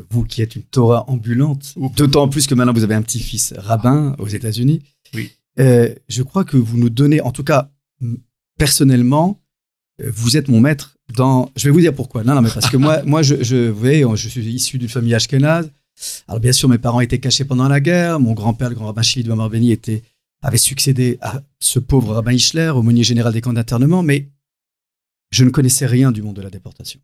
vous 0.10 0.24
qui 0.24 0.42
êtes 0.42 0.56
une 0.56 0.64
Torah 0.64 1.10
ambulante, 1.10 1.74
d'autant 1.96 2.30
plus 2.30 2.48
que 2.48 2.56
maintenant 2.56 2.74
vous 2.74 2.84
avez 2.84 2.96
un 2.96 3.02
petit-fils 3.02 3.54
rabbin 3.58 4.16
aux 4.20 4.28
États-Unis, 4.28 4.82
oui. 5.14 5.32
Euh, 5.60 5.94
je 6.08 6.24
crois 6.24 6.46
que 6.46 6.58
vous 6.58 6.78
nous 6.78 6.90
donnez, 6.90 7.22
en 7.22 7.32
tout 7.32 7.44
cas 7.44 7.72
personnellement, 8.58 9.40
euh, 10.02 10.12
vous 10.14 10.38
êtes 10.38 10.48
mon 10.48 10.60
maître 10.60 10.98
dans. 11.16 11.52
Je 11.56 11.66
vais 11.66 11.72
vous 11.72 11.82
dire 11.82 11.94
pourquoi. 11.94 12.24
Non, 12.24 12.36
non, 12.36 12.42
mais 12.42 12.50
parce 12.54 12.70
que 12.70 12.78
moi, 12.78 13.02
moi, 13.06 13.22
je, 13.22 13.44
je, 13.44 13.70
vous 13.70 13.80
voyez, 13.80 14.06
je 14.16 14.30
suis 14.30 14.46
issu 14.46 14.78
d'une 14.78 14.90
famille 14.90 15.16
ashkénaze. 15.16 15.72
Alors 16.28 16.40
bien 16.40 16.52
sûr, 16.52 16.70
mes 16.70 16.78
parents 16.78 17.02
étaient 17.02 17.20
cachés 17.20 17.46
pendant 17.46 17.68
la 17.68 17.80
guerre. 17.80 18.20
Mon 18.20 18.34
grand-père, 18.34 18.70
le 18.70 18.76
grand 18.76 18.86
rabbin 18.86 19.02
Chili 19.02 19.24
de 19.24 19.34
Marbeni, 19.34 19.72
était 19.72 20.04
avait 20.42 20.58
succédé 20.58 21.18
à 21.22 21.42
ce 21.60 21.80
pauvre 21.80 22.14
rabbin 22.14 22.32
Hichler, 22.32 22.70
aumônier 22.70 23.04
général 23.04 23.34
des 23.34 23.42
camps 23.42 23.54
d'internement, 23.54 24.04
mais 24.04 24.30
je 25.32 25.44
ne 25.44 25.50
connaissais 25.50 25.86
rien 25.86 26.12
du 26.12 26.22
monde 26.22 26.36
de 26.36 26.42
la 26.42 26.50
déportation. 26.50 27.00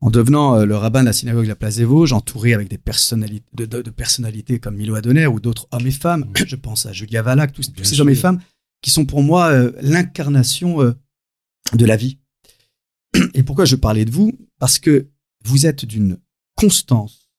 En 0.00 0.10
devenant 0.10 0.56
euh, 0.56 0.64
le 0.64 0.76
rabbin 0.76 1.00
de 1.00 1.06
la 1.06 1.12
synagogue 1.12 1.44
de 1.44 1.48
la 1.48 1.56
place 1.56 1.76
des 1.76 1.84
Vosges, 1.84 2.12
entouré 2.12 2.52
avec 2.52 2.68
des 2.68 2.78
personnalités, 2.78 3.44
de, 3.54 3.90
personnalités 3.90 4.58
comme 4.58 4.76
Milo 4.76 4.94
Adonner 4.94 5.26
ou 5.26 5.40
d'autres 5.40 5.66
hommes 5.72 5.86
et 5.86 5.90
femmes, 5.90 6.24
mmh. 6.24 6.46
je 6.46 6.56
pense 6.56 6.86
à 6.86 6.92
Julia 6.92 7.22
Valak, 7.22 7.52
tous, 7.52 7.70
ces 7.82 8.00
hommes 8.00 8.10
et 8.10 8.14
femmes 8.14 8.40
qui 8.84 8.90
sont 8.90 9.06
pour 9.06 9.22
moi 9.22 9.50
euh, 9.50 9.72
l'incarnation 9.80 10.82
euh, 10.82 10.92
de 11.72 11.86
la 11.86 11.96
vie. 11.96 12.18
Et 13.32 13.42
pourquoi 13.42 13.64
je 13.64 13.76
parlais 13.76 14.04
de 14.04 14.10
vous? 14.10 14.38
Parce 14.58 14.78
que 14.78 15.08
vous 15.42 15.64
êtes 15.64 15.86
d'une 15.86 16.18
constance 16.54 17.30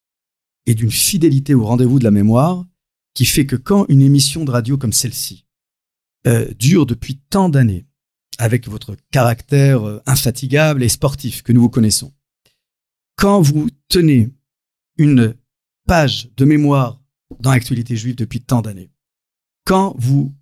et 0.65 0.73
d'une 0.73 0.89
fidélité 0.89 1.53
au 1.53 1.63
rendez-vous 1.63 1.99
de 1.99 2.03
la 2.03 2.09
mémoire 2.09 2.65
qui 3.13 3.25
fait 3.25 3.45
que 3.45 3.55
quand 3.55 3.85
une 3.89 4.01
émission 4.01 4.43
de 4.43 4.49
radio 4.49 4.77
comme 4.77 4.91
celle-ci 4.91 5.43
dure 6.57 6.87
depuis 6.87 7.19
tant 7.29 7.49
d'années, 7.49 7.85
avec 8.39 8.67
votre 8.67 8.97
caractère 9.11 10.01
infatigable 10.07 10.81
et 10.81 10.89
sportif 10.89 11.43
que 11.43 11.51
nous 11.53 11.61
vous 11.61 11.69
connaissons, 11.69 12.11
quand 13.15 13.41
vous 13.41 13.69
tenez 13.89 14.33
une 14.97 15.35
page 15.85 16.31
de 16.35 16.45
mémoire 16.45 16.99
dans 17.39 17.51
l'actualité 17.51 17.95
juive 17.95 18.15
depuis 18.15 18.41
tant 18.41 18.63
d'années, 18.63 18.89
quand 19.65 19.95
vous, 19.99 20.35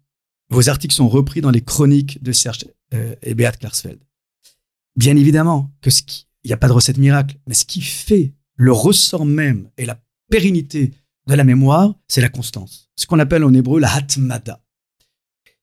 vos 0.53 0.69
articles 0.69 0.93
sont 0.93 1.09
repris 1.09 1.41
dans 1.41 1.51
les 1.51 1.61
chroniques 1.61 2.23
de 2.23 2.31
Serge 2.31 2.65
euh, 2.93 3.15
et 3.21 3.33
Beat 3.33 3.57
Klarsfeld, 3.57 3.99
bien 4.95 5.15
évidemment 5.15 5.71
que 5.81 5.89
ce 5.89 6.01
qui, 6.03 6.27
il 6.43 6.49
n'y 6.49 6.53
a 6.53 6.57
pas 6.57 6.67
de 6.67 6.73
recette 6.73 6.97
miracle, 6.97 7.37
mais 7.47 7.53
ce 7.53 7.65
qui 7.65 7.81
fait 7.81 8.33
le 8.55 8.71
ressort 8.71 9.25
même 9.25 9.69
et 9.77 9.85
la 9.85 9.99
pérennité 10.29 10.91
de 11.27 11.33
la 11.33 11.43
mémoire, 11.43 11.95
c'est 12.07 12.21
la 12.21 12.29
constance. 12.29 12.89
Ce 12.95 13.05
qu'on 13.05 13.19
appelle 13.19 13.43
en 13.43 13.53
hébreu 13.53 13.79
la 13.79 13.93
hatmada. 13.93 14.61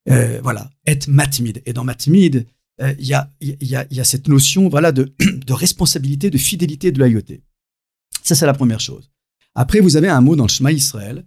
Euh, 0.08 0.40
voilà, 0.42 0.70
et 0.86 0.98
matmid. 1.08 1.62
Et 1.66 1.72
dans 1.72 1.84
matmid, 1.84 2.46
euh, 2.80 2.94
il 2.98 3.06
y, 3.06 3.14
a, 3.14 3.30
y, 3.40 4.00
a, 4.00 4.04
cette 4.04 4.26
notion 4.26 4.68
voilà, 4.68 4.90
de, 4.90 5.14
de 5.20 5.52
responsabilité, 5.52 6.30
de 6.30 6.38
fidélité, 6.38 6.90
de 6.90 6.98
loyauté. 6.98 7.42
Ça, 8.22 8.34
c'est 8.34 8.46
la 8.46 8.54
première 8.54 8.80
chose. 8.80 9.10
Après, 9.54 9.80
vous 9.80 9.96
avez 9.96 10.08
un 10.08 10.20
mot 10.20 10.36
dans 10.36 10.44
le 10.44 10.48
Shema 10.48 10.72
Israël 10.72 11.24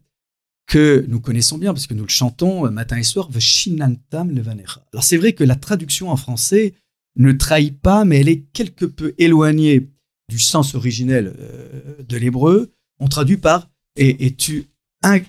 que 0.65 1.05
nous 1.07 1.19
connaissons 1.19 1.57
bien 1.57 1.73
parce 1.73 1.87
que 1.87 1.93
nous 1.93 2.03
le 2.03 2.09
chantons 2.09 2.65
euh, 2.65 2.69
matin 2.69 2.97
et 2.97 3.03
soir, 3.03 3.29
Veshinantam 3.29 4.31
levanecha. 4.31 4.85
Alors, 4.93 5.03
c'est 5.03 5.17
vrai 5.17 5.33
que 5.33 5.43
la 5.43 5.55
traduction 5.55 6.09
en 6.09 6.17
français 6.17 6.73
ne 7.15 7.31
trahit 7.31 7.79
pas, 7.79 8.05
mais 8.05 8.19
elle 8.19 8.29
est 8.29 8.41
quelque 8.53 8.85
peu 8.85 9.13
éloignée 9.17 9.89
du 10.29 10.39
sens 10.39 10.75
originel 10.75 11.35
euh, 11.39 11.95
de 12.07 12.17
l'hébreu. 12.17 12.71
On 12.99 13.07
traduit 13.07 13.37
par 13.37 13.69
et, 13.95 14.25
et 14.25 14.35
tu, 14.35 14.67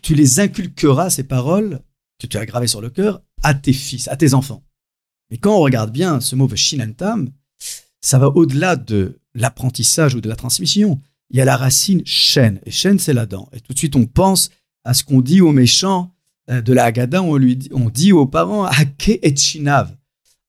tu 0.02 0.14
les 0.14 0.40
inculqueras, 0.40 1.10
ces 1.10 1.24
paroles 1.24 1.80
que 2.20 2.26
tu 2.26 2.36
as 2.36 2.46
gravées 2.46 2.68
sur 2.68 2.80
le 2.80 2.90
cœur, 2.90 3.22
à 3.42 3.54
tes 3.54 3.72
fils, 3.72 4.08
à 4.08 4.16
tes 4.16 4.34
enfants. 4.34 4.64
Mais 5.30 5.38
quand 5.38 5.54
on 5.54 5.60
regarde 5.60 5.92
bien 5.92 6.20
ce 6.20 6.36
mot 6.36 6.48
shinantam, 6.54 7.30
ça 8.00 8.18
va 8.18 8.28
au-delà 8.28 8.76
de 8.76 9.20
l'apprentissage 9.34 10.14
ou 10.14 10.20
de 10.20 10.28
la 10.28 10.36
transmission. 10.36 11.00
Il 11.30 11.38
y 11.38 11.40
a 11.40 11.44
la 11.44 11.56
racine 11.56 12.02
shen, 12.04 12.60
et 12.64 12.70
shen 12.70 12.98
c'est 12.98 13.14
la 13.14 13.26
dent. 13.26 13.48
Et 13.52 13.60
tout 13.60 13.72
de 13.72 13.78
suite 13.78 13.96
on 13.96 14.06
pense 14.06 14.50
à 14.84 14.94
ce 14.94 15.02
qu'on 15.02 15.20
dit 15.20 15.40
aux 15.40 15.52
méchants 15.52 16.14
euh, 16.50 16.60
de 16.60 16.72
la 16.72 16.84
Haggadah, 16.84 17.22
on, 17.22 17.36
lui 17.36 17.56
dit, 17.56 17.70
on 17.72 17.88
dit 17.88 18.12
aux 18.12 18.26
parents 18.26 18.64
Hake 18.64 19.18
et 19.22 19.34
shinav, 19.36 19.96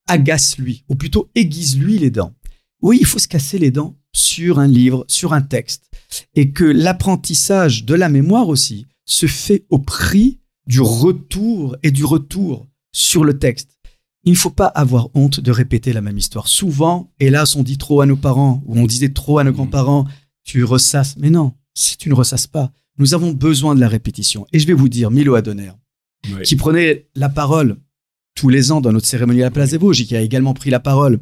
agace-lui, 0.07 0.83
ou 0.89 0.95
plutôt 0.95 1.29
aiguise-lui 1.35 1.97
les 1.97 2.11
dents. 2.11 2.33
Oui, 2.81 2.97
il 2.99 3.05
faut 3.05 3.19
se 3.19 3.27
casser 3.27 3.57
les 3.57 3.71
dents 3.71 3.97
sur 4.13 4.59
un 4.59 4.67
livre, 4.67 5.05
sur 5.07 5.33
un 5.33 5.41
texte, 5.41 5.89
et 6.35 6.51
que 6.51 6.65
l'apprentissage 6.65 7.85
de 7.85 7.95
la 7.95 8.09
mémoire 8.09 8.47
aussi 8.49 8.87
se 9.05 9.27
fait 9.27 9.65
au 9.69 9.79
prix 9.79 10.39
du 10.67 10.81
retour 10.81 11.75
et 11.83 11.91
du 11.91 12.05
retour 12.05 12.67
sur 12.91 13.23
le 13.23 13.37
texte. 13.37 13.71
Il 14.23 14.31
ne 14.31 14.37
faut 14.37 14.49
pas 14.49 14.67
avoir 14.67 15.09
honte 15.13 15.39
de 15.39 15.51
répéter 15.51 15.93
la 15.93 16.01
même 16.01 16.17
histoire. 16.17 16.47
Souvent, 16.47 17.11
hélas, 17.19 17.55
on 17.55 17.63
dit 17.63 17.77
trop 17.77 18.01
à 18.01 18.05
nos 18.05 18.15
parents, 18.15 18.63
ou 18.65 18.79
on 18.79 18.87
disait 18.87 19.13
trop 19.13 19.37
à 19.37 19.43
nos 19.43 19.51
mmh. 19.51 19.55
grands-parents, 19.55 20.05
tu 20.43 20.63
ressasses. 20.63 21.15
Mais 21.17 21.29
non, 21.29 21.53
si 21.75 21.97
tu 21.97 22.09
ne 22.09 22.15
ressasses 22.15 22.47
pas, 22.47 22.71
nous 22.97 23.13
avons 23.13 23.31
besoin 23.31 23.75
de 23.75 23.79
la 23.79 23.87
répétition. 23.87 24.45
Et 24.53 24.59
je 24.59 24.67
vais 24.67 24.73
vous 24.73 24.89
dire, 24.89 25.11
Milo 25.11 25.35
Adonner, 25.35 25.71
qui 26.43 26.55
prenait 26.55 27.07
la 27.15 27.29
parole 27.29 27.77
tous 28.35 28.49
les 28.49 28.71
ans 28.71 28.81
dans 28.81 28.91
notre 28.91 29.07
cérémonie 29.07 29.41
à 29.41 29.45
la 29.45 29.51
place 29.51 29.71
des 29.71 29.77
Vosges, 29.77 30.05
qui 30.05 30.15
a 30.15 30.21
également 30.21 30.53
pris 30.53 30.69
la 30.69 30.79
parole 30.79 31.19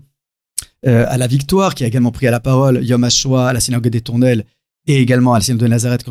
euh, 0.85 1.05
à 1.07 1.17
la 1.17 1.27
Victoire, 1.27 1.75
qui 1.75 1.83
a 1.83 1.87
également 1.87 2.11
pris 2.11 2.27
à 2.27 2.31
la 2.31 2.39
parole 2.39 2.83
Yom 2.83 3.03
HaShoah 3.03 3.49
à 3.49 3.53
la 3.53 3.59
synagogue 3.59 3.91
des 3.91 4.01
Tournelles 4.01 4.45
et 4.87 4.99
également 4.99 5.33
à 5.33 5.37
la 5.37 5.43
synagogue 5.43 5.63
de 5.63 5.67
Nazareth. 5.67 6.05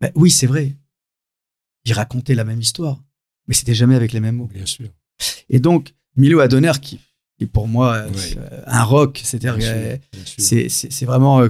Ben 0.00 0.10
oui, 0.14 0.30
c'est 0.30 0.46
vrai. 0.46 0.76
Il 1.84 1.92
racontait 1.92 2.34
la 2.34 2.44
même 2.44 2.60
histoire, 2.60 3.02
mais 3.48 3.54
c'était 3.54 3.74
jamais 3.74 3.96
avec 3.96 4.12
les 4.12 4.20
mêmes 4.20 4.36
mots. 4.36 4.48
Bien 4.52 4.66
sûr. 4.66 4.88
Et 5.48 5.58
donc, 5.58 5.94
Milo 6.16 6.40
Adonner, 6.40 6.72
qui 6.80 7.00
est 7.40 7.46
pour 7.46 7.68
moi 7.68 7.94
euh, 7.94 8.62
un 8.66 8.82
rock, 8.84 9.20
c'est-à-dire 9.22 9.56
c'est 10.38 11.04
vraiment 11.04 11.42
euh, 11.42 11.48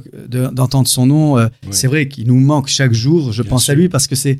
d'entendre 0.50 0.88
son 0.88 1.06
nom. 1.06 1.38
Euh, 1.38 1.48
c'est 1.70 1.86
vrai 1.86 2.08
qu'il 2.08 2.26
nous 2.26 2.40
manque 2.40 2.68
chaque 2.68 2.92
jour. 2.92 3.32
Je 3.32 3.42
pense 3.42 3.68
à 3.68 3.74
lui 3.74 3.88
parce 3.88 4.06
que 4.06 4.14
c'est. 4.14 4.38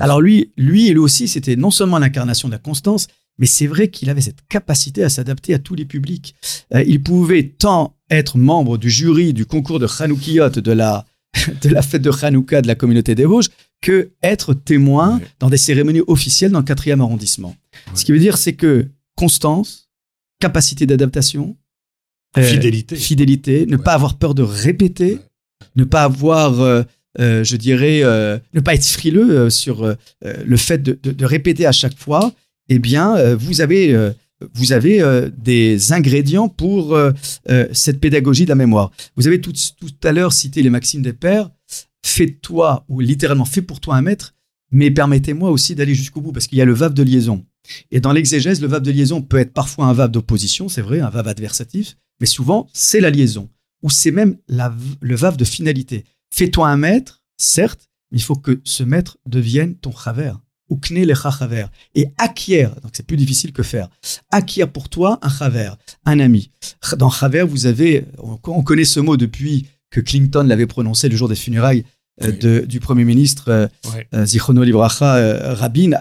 Alors 0.00 0.20
lui, 0.20 0.52
lui, 0.56 0.90
lui 0.90 0.98
aussi, 0.98 1.28
c'était 1.28 1.56
non 1.56 1.70
seulement 1.70 1.98
l'incarnation 1.98 2.48
de 2.48 2.52
la 2.52 2.58
constance, 2.58 3.06
mais 3.38 3.46
c'est 3.46 3.66
vrai 3.66 3.88
qu'il 3.88 4.10
avait 4.10 4.20
cette 4.20 4.46
capacité 4.48 5.02
à 5.02 5.08
s'adapter 5.08 5.54
à 5.54 5.58
tous 5.58 5.74
les 5.74 5.84
publics. 5.84 6.34
il 6.86 7.02
pouvait 7.02 7.44
tant 7.44 7.94
être 8.10 8.36
membre 8.36 8.76
du 8.76 8.90
jury 8.90 9.32
du 9.32 9.46
concours 9.46 9.78
de 9.78 9.86
Chanoukiyot 9.86 10.50
de 10.50 10.72
la 10.72 11.06
de 11.62 11.68
la 11.68 11.82
fête 11.82 12.02
de 12.02 12.10
Hanouka 12.10 12.62
de 12.62 12.66
la 12.66 12.74
communauté 12.74 13.14
des 13.14 13.24
Vosges 13.24 13.48
que 13.80 14.10
être 14.22 14.54
témoin 14.54 15.20
dans 15.38 15.50
des 15.50 15.56
cérémonies 15.56 16.02
officielles 16.06 16.50
dans 16.50 16.58
le 16.60 16.64
quatrième 16.64 17.00
arrondissement. 17.00 17.54
Ce 17.94 18.04
qui 18.04 18.12
veut 18.12 18.18
dire, 18.18 18.38
c'est 18.38 18.54
que 18.54 18.88
constance, 19.14 19.87
capacité 20.40 20.86
d'adaptation, 20.86 21.56
euh, 22.36 22.42
fidélité, 22.42 22.96
fidélité, 22.96 23.66
ne 23.66 23.76
pas 23.76 23.94
avoir 23.94 24.18
peur 24.18 24.34
de 24.34 24.42
répéter, 24.42 25.18
ne 25.76 25.84
pas 25.84 26.04
avoir, 26.04 26.60
euh, 26.60 26.82
euh, 27.18 27.42
je 27.42 27.56
dirais, 27.56 28.02
ne 28.02 28.60
pas 28.60 28.74
être 28.74 28.84
frileux 28.84 29.50
sur 29.50 29.96
le 30.22 30.56
fait 30.56 30.82
de, 30.82 31.24
répéter 31.24 31.66
à 31.66 31.72
chaque 31.72 31.98
fois. 31.98 32.32
Eh 32.68 32.78
bien, 32.78 33.34
vous 33.34 33.60
avez 33.60 34.12
vous 34.54 34.72
avez 34.72 35.02
des 35.36 35.92
ingrédients 35.92 36.48
pour 36.48 36.96
cette 37.72 38.00
pédagogie 38.00 38.44
de 38.44 38.50
la 38.50 38.54
mémoire. 38.54 38.92
Vous 39.16 39.26
avez 39.26 39.40
tout, 39.40 39.52
tout 39.52 39.94
à 40.04 40.12
l'heure 40.12 40.32
cité 40.32 40.62
les 40.62 40.70
maximes 40.70 41.02
des 41.02 41.12
pères. 41.12 41.50
Fais-toi, 42.04 42.84
ou 42.88 43.00
littéralement, 43.00 43.44
fais 43.44 43.62
pour 43.62 43.80
toi 43.80 43.96
un 43.96 44.02
maître, 44.02 44.34
mais 44.70 44.90
permettez-moi 44.90 45.50
aussi 45.50 45.74
d'aller 45.74 45.94
jusqu'au 45.94 46.20
bout, 46.20 46.32
parce 46.32 46.46
qu'il 46.46 46.58
y 46.58 46.62
a 46.62 46.64
le 46.64 46.74
vave 46.74 46.94
de 46.94 47.02
liaison. 47.02 47.44
Et 47.90 48.00
dans 48.00 48.12
l'exégèse, 48.12 48.60
le 48.60 48.68
verbe 48.68 48.84
de 48.84 48.90
liaison 48.90 49.22
peut 49.22 49.38
être 49.38 49.52
parfois 49.52 49.86
un 49.86 49.92
verbe 49.92 50.12
d'opposition, 50.12 50.68
c'est 50.68 50.82
vrai, 50.82 51.00
un 51.00 51.10
verbe 51.10 51.28
adversatif, 51.28 51.96
mais 52.20 52.26
souvent, 52.26 52.68
c'est 52.72 53.00
la 53.00 53.10
liaison, 53.10 53.48
ou 53.82 53.90
c'est 53.90 54.10
même 54.10 54.36
le 54.48 55.16
verbe 55.16 55.36
de 55.36 55.44
finalité. 55.44 56.04
Fais-toi 56.30 56.68
un 56.68 56.76
maître, 56.76 57.22
certes, 57.36 57.88
mais 58.10 58.18
il 58.18 58.22
faut 58.22 58.36
que 58.36 58.60
ce 58.64 58.82
maître 58.82 59.18
devienne 59.26 59.76
ton 59.76 59.90
travers. 59.90 60.40
ou 60.70 60.76
kne 60.76 61.06
le 61.06 61.14
chaver. 61.14 61.64
Et 61.94 62.08
acquiert, 62.18 62.74
donc 62.82 62.90
c'est 62.92 63.06
plus 63.06 63.16
difficile 63.16 63.52
que 63.52 63.62
faire. 63.62 63.88
Acquiert 64.30 64.70
pour 64.70 64.90
toi 64.90 65.18
un 65.22 65.30
chaver, 65.30 65.70
un 66.04 66.20
ami. 66.20 66.50
Dans 66.98 67.10
chaver, 67.10 67.42
vous 67.42 67.64
avez, 67.64 68.04
on 68.18 68.62
connaît 68.62 68.84
ce 68.84 69.00
mot 69.00 69.16
depuis 69.16 69.66
que 69.90 70.00
Clinton 70.00 70.44
l'avait 70.46 70.66
prononcé 70.66 71.08
le 71.08 71.16
jour 71.16 71.28
des 71.28 71.36
funérailles 71.36 71.84
euh, 72.22 72.66
du 72.66 72.80
Premier 72.80 73.04
ministre 73.04 73.48
euh, 73.48 73.66
euh, 74.14 74.26
Zichrono 74.26 74.64
Libracha 74.64 75.54
Rabin, 75.54 75.92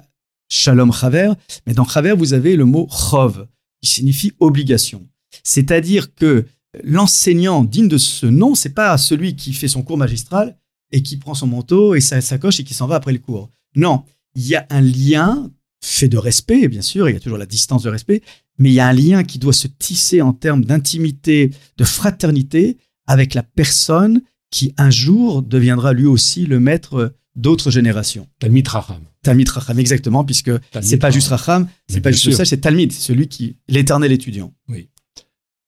Shalom 0.49 0.91
Chaver. 0.93 1.33
Mais 1.65 1.73
dans 1.73 1.85
Chaver, 1.85 2.13
vous 2.13 2.33
avez 2.33 2.55
le 2.55 2.65
mot 2.65 2.87
chov, 2.89 3.47
qui 3.81 3.89
signifie 3.89 4.33
obligation. 4.39 5.07
C'est-à-dire 5.43 6.13
que 6.13 6.45
l'enseignant 6.83 7.63
digne 7.63 7.87
de 7.87 7.97
ce 7.97 8.25
nom, 8.25 8.55
c'est 8.55 8.73
pas 8.73 8.97
celui 8.97 9.35
qui 9.35 9.53
fait 9.53 9.67
son 9.67 9.83
cours 9.83 9.97
magistral 9.97 10.57
et 10.91 11.01
qui 11.01 11.17
prend 11.17 11.33
son 11.33 11.47
manteau 11.47 11.95
et 11.95 12.01
sa 12.01 12.21
sacoche 12.21 12.59
et 12.59 12.63
qui 12.63 12.73
s'en 12.73 12.87
va 12.87 12.95
après 12.95 13.13
le 13.13 13.19
cours. 13.19 13.49
Non, 13.75 14.03
il 14.35 14.47
y 14.47 14.55
a 14.55 14.65
un 14.69 14.81
lien 14.81 15.51
fait 15.83 16.07
de 16.07 16.17
respect, 16.17 16.67
bien 16.67 16.81
sûr, 16.81 17.09
il 17.09 17.13
y 17.13 17.17
a 17.17 17.19
toujours 17.19 17.37
la 17.37 17.45
distance 17.45 17.83
de 17.83 17.89
respect, 17.89 18.21
mais 18.57 18.69
il 18.69 18.73
y 18.73 18.79
a 18.79 18.87
un 18.87 18.93
lien 18.93 19.23
qui 19.23 19.39
doit 19.39 19.53
se 19.53 19.67
tisser 19.67 20.21
en 20.21 20.33
termes 20.33 20.65
d'intimité, 20.65 21.51
de 21.77 21.83
fraternité 21.83 22.77
avec 23.05 23.33
la 23.33 23.43
personne 23.43 24.21
qui 24.51 24.73
un 24.77 24.89
jour 24.89 25.43
deviendra 25.43 25.93
lui 25.93 26.05
aussi 26.05 26.45
le 26.45 26.59
maître 26.59 27.15
d'autres 27.37 27.71
générations. 27.71 28.27
Talmid 28.39 28.67
Raham. 28.67 29.03
Talmid 29.23 29.47
Raham, 29.47 29.79
exactement, 29.79 30.25
puisque 30.25 30.51
c'est 30.81 30.97
pas 30.97 31.11
juste 31.11 31.29
Raham, 31.29 31.69
c'est 31.87 32.01
pas 32.01 32.11
juste 32.11 32.33
ça, 32.33 32.43
c'est 32.43 32.57
Talmid, 32.57 32.91
c'est 32.91 33.01
celui 33.01 33.27
qui, 33.29 33.55
l'éternel 33.69 34.11
étudiant. 34.11 34.53
Oui. 34.67 34.89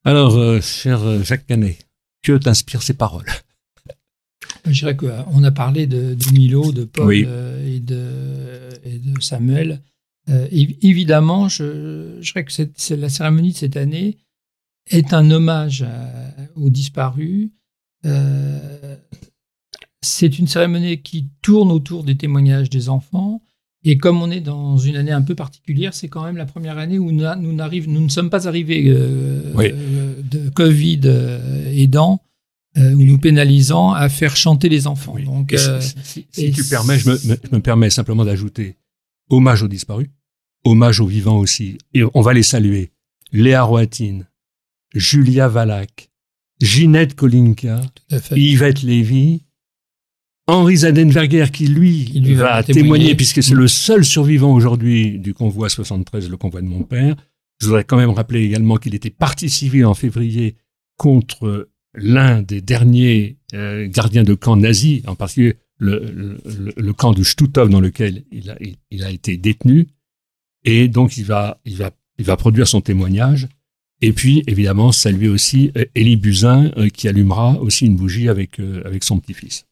Alors, 0.03 0.35
euh, 0.37 0.59
cher 0.61 1.01
euh, 1.03 1.23
Jacques 1.23 1.45
Canet, 1.45 1.77
que 2.23 2.37
t'inspirent 2.37 2.83
ces 2.83 2.95
paroles? 2.95 3.25
Je 4.65 4.71
dirais 4.71 4.97
qu'on 4.97 5.43
a 5.43 5.51
parlé 5.51 5.87
de, 5.87 6.17
Milo, 6.33 6.71
de 6.71 6.83
Paul 6.83 7.13
euh, 7.13 7.75
et, 7.75 7.79
de, 7.79 8.69
et, 8.83 8.97
de, 8.97 9.21
Samuel. 9.21 9.81
évidemment, 10.51 11.47
je, 11.49 12.17
je, 12.19 12.33
dirais 12.33 12.45
que 12.45 12.51
c'est 12.51 12.97
la 12.97 13.09
cérémonie 13.09 13.53
de 13.53 13.57
cette 13.57 13.77
année 13.77 14.17
est 14.87 15.13
un 15.13 15.29
hommage 15.31 15.85
aux 16.55 16.69
disparus. 16.69 17.51
C'est 20.01 20.39
une 20.39 20.47
cérémonie 20.47 21.01
qui 21.01 21.29
tourne 21.41 21.71
autour 21.71 22.03
des 22.03 22.15
témoignages 22.15 22.69
des 22.69 22.89
enfants. 22.89 23.41
Et 23.83 23.97
comme 23.97 24.21
on 24.21 24.29
est 24.29 24.41
dans 24.41 24.77
une 24.77 24.97
année 24.97 25.11
un 25.11 25.21
peu 25.21 25.35
particulière, 25.35 25.93
c'est 25.93 26.09
quand 26.09 26.23
même 26.23 26.37
la 26.37 26.45
première 26.45 26.77
année 26.77 26.99
où 26.99 27.11
nous, 27.11 27.23
nous, 27.37 27.53
nous 27.53 28.01
ne 28.01 28.09
sommes 28.09 28.29
pas 28.29 28.47
arrivés 28.47 28.85
euh, 28.87 30.21
de 30.21 30.49
Covid 30.49 31.01
euh, 31.05 31.71
aidant 31.71 32.21
euh, 32.77 32.93
ou 32.93 33.03
nous 33.03 33.17
pénalisant 33.17 33.93
à 33.93 34.09
faire 34.09 34.35
chanter 34.35 34.67
les 34.67 34.85
enfants. 34.85 35.15
Donc, 35.25 35.55
si, 36.01 36.51
tu 36.51 36.63
permets, 36.65 36.99
je 36.99 37.09
me, 37.09 37.59
permets 37.59 37.89
simplement 37.89 38.25
d'ajouter 38.25 38.75
hommage 39.29 39.63
aux 39.63 39.69
disparus, 39.69 40.09
hommage 40.65 40.99
aux 40.99 41.07
vivants 41.07 41.37
aussi. 41.37 41.77
Et 41.93 42.03
on 42.13 42.21
va 42.21 42.33
les 42.33 42.43
saluer. 42.43 42.91
Léa 43.31 43.63
Roatine, 43.63 44.27
Julia 44.93 45.47
Valac, 45.47 46.09
Ginette 46.61 47.15
Kolinka, 47.15 47.79
Yvette 48.31 48.81
Lévy, 48.81 49.43
Henri 50.49 50.77
Zadenberger 50.77 51.45
qui 51.53 51.67
lui, 51.67 52.33
va 52.33 52.63
témoigner, 52.63 53.13
puisque 53.13 53.43
c'est 53.43 53.53
le 53.53 53.67
seul 53.67 54.03
survivant 54.03 54.51
aujourd'hui 54.51 55.19
du 55.19 55.35
convoi 55.35 55.69
73, 55.69 56.27
le 56.27 56.37
convoi 56.37 56.61
de 56.61 56.65
mon 56.65 56.81
père. 56.81 57.15
Je 57.59 57.67
voudrais 57.67 57.83
quand 57.83 57.97
même 57.97 58.09
rappeler 58.09 58.41
également 58.41 58.77
qu'il 58.77 58.95
était 58.95 59.11
parti 59.11 59.49
civil 59.49 59.85
en 59.85 59.93
février 59.93 60.55
contre 60.97 61.69
l'un 61.93 62.41
des 62.41 62.61
derniers 62.61 63.37
euh, 63.53 63.87
gardiens 63.87 64.23
de 64.23 64.33
camp 64.33 64.55
nazis, 64.55 65.03
en 65.05 65.15
particulier 65.15 65.55
le, 65.77 66.91
camp 66.93 67.13
de 67.13 67.23
Stutov 67.23 67.69
dans 67.69 67.79
lequel 67.79 68.23
il 68.31 68.49
a, 68.49 68.57
il, 68.89 69.03
a, 69.03 69.11
été 69.11 69.37
détenu. 69.37 69.87
Et 70.65 70.87
donc 70.87 71.17
il 71.17 71.25
va, 71.25 71.61
il, 71.63 71.77
va, 71.77 71.91
il 72.17 72.25
va 72.25 72.37
produire 72.37 72.67
son 72.67 72.81
témoignage. 72.81 73.47
Et 74.01 74.13
puis, 74.13 74.43
évidemment, 74.47 74.91
saluer 74.91 75.27
aussi 75.27 75.71
Élie 75.93 76.15
euh, 76.15 76.17
Buzyn, 76.17 76.71
euh, 76.77 76.89
qui 76.89 77.07
allumera 77.07 77.59
aussi 77.59 77.85
une 77.85 77.97
bougie 77.97 78.29
avec, 78.29 78.59
avec 78.83 79.03
son 79.03 79.19
petit-fils. 79.19 79.68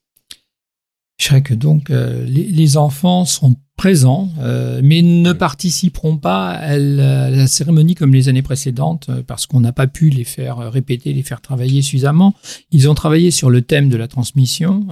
Je 1.17 1.30
dirais 1.30 1.41
que 1.41 1.56
donc 1.56 1.89
euh, 1.89 2.23
les, 2.25 2.77
enfants 2.77 3.25
sont 3.25 3.56
présents, 3.75 4.30
euh, 4.39 4.82
mais 4.84 5.01
ne 5.01 5.34
participeront 5.34 6.17
pas 6.17 6.49
à 6.49 6.77
la, 6.77 7.47
cérémonie 7.47 7.95
comme 7.95 8.13
les 8.13 8.30
années 8.30 8.43
précédentes, 8.43 9.08
euh, 9.10 9.23
parce 9.25 9.47
qu'on 9.47 9.60
n'a 9.60 9.71
pas 9.71 9.88
pu 9.88 10.10
les 10.10 10.23
faire 10.23 10.58
répéter, 10.71 11.13
les 11.13 11.23
faire 11.23 11.41
travailler 11.41 11.82
suffisamment. 11.82 12.36
Ils 12.71 12.88
ont 12.88 12.93
travaillé 12.93 13.32
sur 13.32 13.49
le 13.49 13.63
thème 13.63 13.89
de 13.89 13.97
la 13.97 14.08
transmission, 14.08 14.86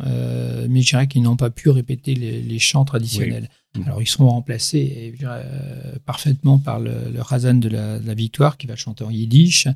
mais 0.67 0.81
je 0.81 0.89
dirais 0.89 1.07
qu'ils 1.07 1.21
n'ont 1.21 1.35
pas 1.35 1.51
pu 1.51 1.69
répéter 1.69 2.15
les, 2.15 2.59
chants 2.59 2.85
traditionnels. 2.85 3.49
Alors 3.85 4.01
ils 4.01 4.07
seront 4.07 4.29
remplacés 4.29 5.13
parfaitement 6.05 6.57
par 6.57 6.79
le, 6.79 6.91
le 7.13 7.21
Razan 7.21 7.55
de 7.55 7.69
la, 7.69 7.99
de 7.99 8.07
la, 8.07 8.13
Victoire, 8.15 8.57
qui 8.57 8.65
va 8.65 8.75
chanter 8.75 9.03
en 9.03 9.11
yiddish. 9.11 9.67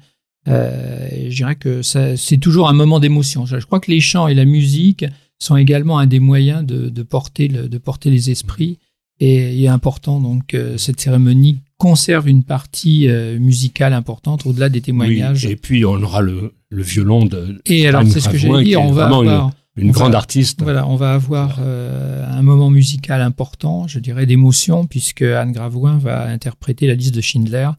je 0.47 1.29
dirais 1.29 1.55
que 1.55 1.83
c'est 1.83 2.37
toujours 2.37 2.69
un 2.69 2.73
moment 2.73 2.99
d'émotion. 2.99 3.45
Je 3.45 3.57
crois 3.57 3.79
que 3.79 3.91
les 3.91 4.01
chants 4.01 4.27
et 4.27 4.33
la 4.33 4.45
musique 4.45 5.05
sont 5.39 5.55
également 5.55 5.99
un 5.99 6.05
des 6.05 6.19
moyens 6.19 6.65
de, 6.65 7.03
porter, 7.03 7.47
de 7.47 7.77
porter 7.77 8.09
les 8.09 8.29
esprits. 8.29 8.77
Et 9.21 9.53
il 9.53 9.63
est 9.63 9.69
important 9.69 10.21
donc 10.21 10.47
que 10.47 10.57
euh, 10.57 10.77
cette 10.77 11.01
cérémonie 11.01 11.59
conserve 11.77 12.29
une 12.29 12.43
partie 12.43 13.09
euh, 13.09 13.37
musicale 13.37 13.93
importante 13.93 14.45
au-delà 14.45 14.69
des 14.69 14.79
témoignages. 14.79 15.45
et 15.45 15.57
puis 15.57 15.83
on 15.83 16.01
aura 16.01 16.21
le, 16.21 16.53
violon 16.71 17.25
de. 17.25 17.61
Et 17.65 17.85
alors 17.87 18.03
c'est 18.07 18.21
ce 18.21 18.29
que 18.29 18.37
j'ai 18.37 18.63
dit, 18.63 18.77
on 18.77 18.91
va 18.91 19.07
avoir 19.07 19.51
une, 19.75 19.91
grande 19.91 20.15
artiste. 20.15 20.61
Voilà, 20.61 20.87
on 20.87 20.95
va 20.95 21.13
avoir 21.13 21.59
euh, 21.59 22.25
un 22.29 22.41
moment 22.41 22.69
musical 22.69 23.21
important, 23.21 23.87
je 23.87 23.99
dirais 23.99 24.25
d'émotion, 24.25 24.87
puisque 24.87 25.21
Anne 25.21 25.51
Gravoin 25.51 25.97
va 25.97 26.25
interpréter 26.27 26.87
la 26.87 26.95
liste 26.95 27.15
de 27.15 27.21
Schindler 27.21 27.69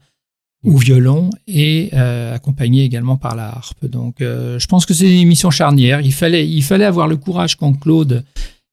ou 0.63 0.77
violon 0.77 1.29
et 1.47 1.89
euh, 1.93 2.35
accompagné 2.35 2.83
également 2.83 3.17
par 3.17 3.35
la 3.35 3.47
harpe. 3.47 3.85
Donc, 3.85 4.21
euh, 4.21 4.59
je 4.59 4.67
pense 4.67 4.85
que 4.85 4.93
c'est 4.93 5.09
une 5.11 5.21
émission 5.21 5.49
charnière. 5.49 6.01
Il 6.01 6.13
fallait, 6.13 6.47
il 6.47 6.61
fallait 6.63 6.85
avoir 6.85 7.07
le 7.07 7.17
courage 7.17 7.55
quand 7.55 7.73
Claude 7.73 8.23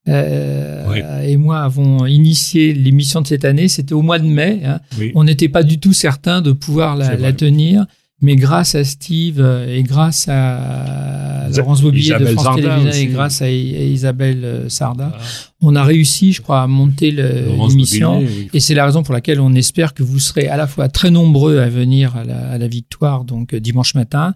euh, 0.08 1.22
et 1.22 1.36
moi 1.36 1.60
avons 1.60 2.06
initié 2.06 2.72
l'émission 2.72 3.20
de 3.20 3.26
cette 3.26 3.44
année. 3.44 3.68
C'était 3.68 3.94
au 3.94 4.02
mois 4.02 4.18
de 4.18 4.26
mai. 4.26 4.60
Hein. 4.64 4.80
On 5.14 5.24
n'était 5.24 5.48
pas 5.48 5.62
du 5.62 5.78
tout 5.78 5.92
certain 5.92 6.40
de 6.40 6.52
pouvoir 6.52 6.96
la, 6.96 7.16
la 7.16 7.32
tenir. 7.32 7.86
Mais 8.20 8.34
grâce 8.34 8.74
à 8.74 8.82
Steve 8.82 9.40
euh, 9.40 9.72
et 9.72 9.84
grâce 9.84 10.26
à 10.28 11.48
Laurence 11.56 11.82
Bobillet 11.82 12.18
de 12.18 12.26
France 12.26 12.56
Télévisions 12.56 12.90
et 12.90 13.06
grâce 13.06 13.42
à, 13.42 13.50
Isabelle 13.50 14.44
euh, 14.44 14.68
Sarda, 14.68 15.16
on 15.60 15.76
a 15.76 15.84
réussi, 15.84 16.32
je 16.32 16.42
crois, 16.42 16.62
à 16.62 16.66
monter 16.66 17.12
l'émission. 17.12 18.24
Et 18.52 18.58
c'est 18.58 18.74
la 18.74 18.84
raison 18.84 19.04
pour 19.04 19.14
laquelle 19.14 19.40
on 19.40 19.54
espère 19.54 19.94
que 19.94 20.02
vous 20.02 20.18
serez 20.18 20.48
à 20.48 20.56
la 20.56 20.66
fois 20.66 20.88
très 20.88 21.10
nombreux 21.10 21.58
à 21.58 21.68
venir 21.68 22.16
à 22.16 22.24
la, 22.58 22.68
victoire, 22.68 23.24
donc 23.24 23.54
euh, 23.54 23.60
dimanche 23.60 23.94
matin, 23.94 24.34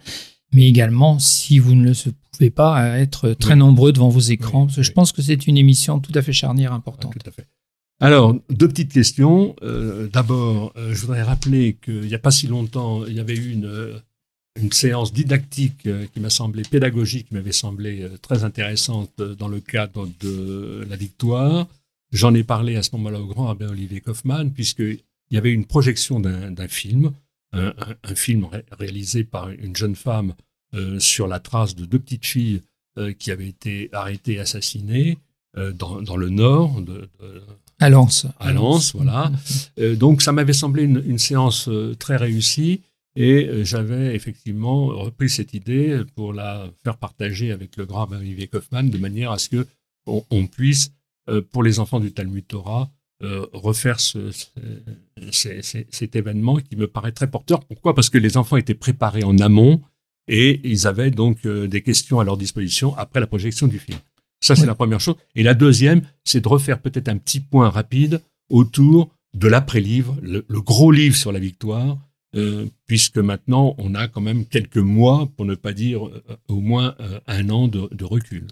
mais 0.52 0.68
également, 0.68 1.18
si 1.18 1.58
vous 1.58 1.74
ne 1.74 1.88
le 1.88 1.94
pouvez 2.30 2.50
pas, 2.50 2.76
à 2.76 2.98
être 2.98 3.30
très 3.32 3.56
nombreux 3.56 3.92
devant 3.92 4.10
vos 4.10 4.20
écrans. 4.20 4.66
Parce 4.66 4.76
que 4.76 4.82
je 4.82 4.92
pense 4.92 5.10
que 5.10 5.22
c'est 5.22 5.46
une 5.48 5.58
émission 5.58 5.98
tout 5.98 6.12
à 6.14 6.22
fait 6.22 6.32
charnière 6.32 6.72
importante. 6.72 7.12
tout 7.12 7.28
à 7.28 7.32
fait. 7.32 7.46
Alors, 8.02 8.34
deux 8.50 8.66
petites 8.66 8.92
questions. 8.92 9.54
Euh, 9.62 10.08
d'abord, 10.08 10.72
euh, 10.76 10.92
je 10.92 11.00
voudrais 11.02 11.22
rappeler 11.22 11.74
qu'il 11.80 12.00
n'y 12.00 12.16
a 12.16 12.18
pas 12.18 12.32
si 12.32 12.48
longtemps, 12.48 13.06
il 13.06 13.12
y 13.12 13.20
avait 13.20 13.36
eu 13.36 13.52
une, 13.52 13.66
euh, 13.66 13.96
séance 14.72 15.12
didactique 15.12 15.88
qui 16.12 16.20
m'a 16.20 16.28
semblé 16.28 16.62
pédagogique, 16.64 17.28
qui 17.28 17.34
m'avait 17.34 17.52
semblé 17.52 18.08
très 18.20 18.42
intéressante 18.42 19.22
dans 19.22 19.46
le 19.46 19.60
cadre 19.60 20.08
de 20.20 20.84
la 20.90 20.96
victoire. 20.96 21.68
J'en 22.10 22.34
ai 22.34 22.42
parlé 22.42 22.74
à 22.74 22.82
ce 22.82 22.90
moment-là 22.96 23.20
au 23.20 23.26
grand 23.26 23.46
rabbin 23.46 23.68
Olivier 23.68 24.00
Kaufmann, 24.00 24.52
puisqu'il 24.52 24.98
y 25.30 25.38
avait 25.38 25.52
une 25.52 25.64
projection 25.64 26.20
d'un 26.20 26.68
film, 26.68 27.12
un, 27.52 27.72
film 28.14 28.46
réalisé 28.72 29.24
par 29.24 29.48
une 29.48 29.74
jeune 29.74 29.96
femme 29.96 30.34
sur 30.98 31.28
la 31.28 31.40
trace 31.40 31.74
de 31.74 31.86
deux 31.86 31.98
petites 31.98 32.26
filles 32.26 32.60
qui 33.18 33.30
avaient 33.30 33.48
été 33.48 33.88
arrêtées, 33.92 34.38
assassinées 34.38 35.16
dans, 35.56 36.02
dans, 36.02 36.16
le 36.16 36.28
nord 36.28 36.82
à 37.82 37.90
Lens. 37.90 38.26
À 38.38 38.52
Lens, 38.52 38.94
voilà. 38.94 39.32
Euh, 39.78 39.96
donc 39.96 40.22
ça 40.22 40.32
m'avait 40.32 40.52
semblé 40.52 40.84
une, 40.84 41.18
séance 41.18 41.68
euh, 41.68 41.94
très 41.98 42.16
réussie 42.16 42.80
et 43.16 43.46
euh, 43.46 43.64
j'avais 43.64 44.14
effectivement 44.14 44.86
repris 44.86 45.28
cette 45.28 45.52
idée 45.52 46.00
pour 46.14 46.32
la 46.32 46.66
faire 46.84 46.96
partager 46.96 47.50
avec 47.50 47.76
le 47.76 47.84
grand 47.84 48.10
Olivier 48.12 48.46
Kaufmann 48.46 48.88
de 48.88 48.98
manière 48.98 49.32
à 49.32 49.38
ce 49.38 49.48
que 49.48 49.66
on, 50.06 50.48
puisse, 50.48 50.90
pour 51.52 51.62
les 51.62 51.78
enfants 51.78 52.00
du 52.00 52.10
Talmud 52.10 52.44
Torah, 52.44 52.90
refaire 53.52 54.00
ce, 54.00 54.32
cet 55.30 56.16
événement 56.16 56.56
qui 56.56 56.74
me 56.74 56.88
paraît 56.88 57.12
très 57.12 57.30
porteur. 57.30 57.60
Pourquoi? 57.60 57.94
Parce 57.94 58.10
que 58.10 58.18
les 58.18 58.36
enfants 58.36 58.56
étaient 58.56 58.74
préparés 58.74 59.22
en 59.22 59.38
amont 59.38 59.80
et 60.26 60.60
ils 60.64 60.88
avaient 60.88 61.12
donc 61.12 61.46
des 61.46 61.82
questions 61.82 62.18
à 62.18 62.24
leur 62.24 62.36
disposition 62.36 62.98
après 62.98 63.20
la 63.20 63.28
projection 63.28 63.68
du 63.68 63.78
film. 63.78 63.96
Ça, 64.42 64.56
c'est 64.56 64.66
la 64.66 64.74
première 64.74 65.00
chose. 65.00 65.14
Et 65.34 65.42
la 65.42 65.54
deuxième, 65.54 66.02
c'est 66.24 66.40
de 66.40 66.48
refaire 66.48 66.80
peut-être 66.80 67.08
un 67.08 67.16
petit 67.16 67.40
point 67.40 67.70
rapide 67.70 68.20
autour 68.50 69.10
de 69.34 69.48
l'après-livre, 69.48 70.16
le, 70.20 70.44
gros 70.60 70.90
livre 70.90 71.16
sur 71.16 71.32
la 71.32 71.38
victoire, 71.38 71.96
euh, 72.36 72.66
puisque 72.86 73.18
maintenant, 73.18 73.74
on 73.78 73.94
a 73.94 74.08
quand 74.08 74.20
même 74.20 74.44
quelques 74.44 74.76
mois, 74.76 75.28
pour 75.36 75.46
ne 75.46 75.54
pas 75.54 75.72
dire 75.72 76.06
euh, 76.06 76.22
au 76.48 76.60
moins 76.60 76.94
euh, 77.00 77.20
un 77.26 77.48
an 77.50 77.68
de, 77.68 78.04
recul. 78.04 78.46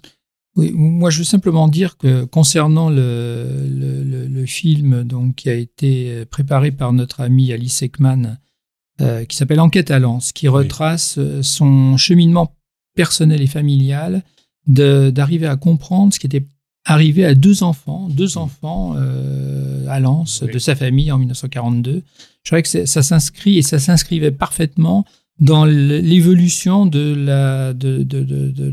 Oui, 0.55 0.71
moi 0.73 1.09
je 1.09 1.19
veux 1.19 1.23
simplement 1.23 1.67
dire 1.67 1.97
que 1.97 2.25
concernant 2.25 2.89
le, 2.89 3.45
le, 3.69 4.27
le, 4.27 4.45
film 4.45 5.03
donc, 5.03 5.35
qui 5.35 5.49
a 5.49 5.53
été 5.53 6.25
préparé 6.25 6.71
par 6.71 6.93
notre 6.93 7.21
ami 7.21 7.53
Alice 7.53 7.81
Ekman, 7.81 8.37
qui 9.27 9.35
s'appelle 9.35 9.59
Enquête 9.59 9.89
à 9.89 9.97
Lens, 9.97 10.31
qui 10.31 10.47
retrace 10.47 11.17
son 11.41 11.97
cheminement 11.97 12.55
personnel 12.95 13.41
et 13.41 13.47
familial 13.47 14.23
d'arriver 14.71 15.47
à 15.47 15.55
comprendre 15.55 16.13
ce 16.13 16.19
qui 16.19 16.27
était 16.27 16.45
arrivé 16.85 17.25
à 17.25 17.35
deux 17.35 17.63
enfants, 17.63 18.09
deux 18.09 18.37
enfants 18.37 18.95
euh, 18.95 19.85
à 19.87 19.99
Lens 19.99 20.43
de 20.43 20.59
sa 20.59 20.75
famille 20.75 21.11
en 21.11 21.17
1942. 21.19 22.01
Je 22.43 22.49
crois 22.49 22.61
que 22.61 22.85
ça 22.85 23.03
s'inscrit 23.03 23.57
et 23.57 23.61
ça 23.61 23.79
s'inscrivait 23.79 24.31
parfaitement 24.31 25.05
dans 25.39 25.65
l'évolution 25.65 26.85
de 26.85 27.15
la 27.15 27.73
de, 27.73 28.03
de, 28.03 28.21
de, 28.23 28.71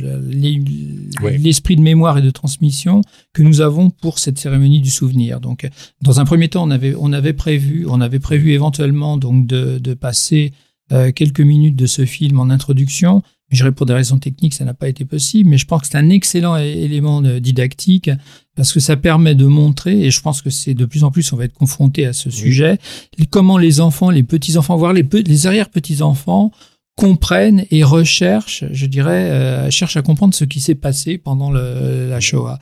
l'esprit 1.39 1.77
de 1.77 1.81
mémoire 1.81 2.19
et 2.19 2.23
de 2.23 2.31
transmission 2.31 3.01
que 3.33 3.43
nous 3.43 3.63
avons 3.63 3.89
pour 3.89 4.19
cette 4.19 4.39
cérémonie 4.39 4.81
du 4.81 4.91
souvenir. 4.91 5.41
Donc, 5.41 5.69
dans 6.03 6.21
un 6.21 6.27
premier 6.27 6.49
temps, 6.49 6.67
on 6.67 6.71
avait 6.71 6.95
on 6.99 7.13
avait 7.13 7.33
prévu 7.33 7.87
on 7.89 8.01
avait 8.03 8.19
prévu 8.19 8.53
éventuellement 8.53 9.17
donc 9.17 9.47
de, 9.47 9.79
de 9.79 9.95
passer 9.95 10.53
euh, 10.93 11.11
quelques 11.11 11.41
minutes 11.41 11.77
de 11.77 11.87
ce 11.87 12.05
film 12.05 12.39
en 12.39 12.51
introduction. 12.51 13.23
Je 13.51 13.57
dirais 13.57 13.73
pour 13.73 13.87
des 13.87 13.95
raisons 13.95 14.19
techniques, 14.19 14.55
ça 14.55 14.65
n'a 14.65 14.75
pas 14.75 14.89
été 14.89 15.05
possible, 15.05 15.49
mais 15.49 15.59
je 15.59 15.67
pense 15.67 15.83
que 15.83 15.87
c'est 15.89 15.97
un 15.97 16.11
excellent 16.11 16.57
élément 16.57 17.23
didactique 17.23 18.11
parce 18.55 18.73
que 18.73 18.81
ça 18.81 18.97
permet 18.97 19.35
de 19.35 19.47
montrer, 19.47 20.03
et 20.03 20.11
je 20.11 20.21
pense 20.21 20.43
que 20.43 20.51
c'est 20.51 20.75
de 20.75 20.85
plus 20.85 21.05
en 21.05 21.11
plus 21.11 21.33
on 21.33 21.37
va 21.37 21.45
être 21.45 21.55
confronté 21.55 22.05
à 22.05 22.13
ce 22.13 22.29
sujet, 22.29 22.79
comment 23.31 23.57
les 23.57 23.81
enfants, 23.81 24.11
les 24.11 24.23
petits-enfants, 24.23 24.77
voire 24.77 24.93
les, 24.93 25.07
les 25.27 25.47
arrière-petits-enfants 25.47 26.53
comprennent 26.99 27.65
et 27.71 27.85
recherchent, 27.85 28.65
je 28.73 28.87
dirais, 28.87 29.31
euh, 29.31 29.71
cherchent 29.71 29.97
à 29.97 30.03
comprendre 30.03 30.35
ce 30.35 30.45
qui 30.45 30.61
s'est 30.61 30.75
passé 30.75 31.17
pendant 31.17 31.51
le, 31.53 32.09
la 32.11 32.19
Shoah. 32.19 32.59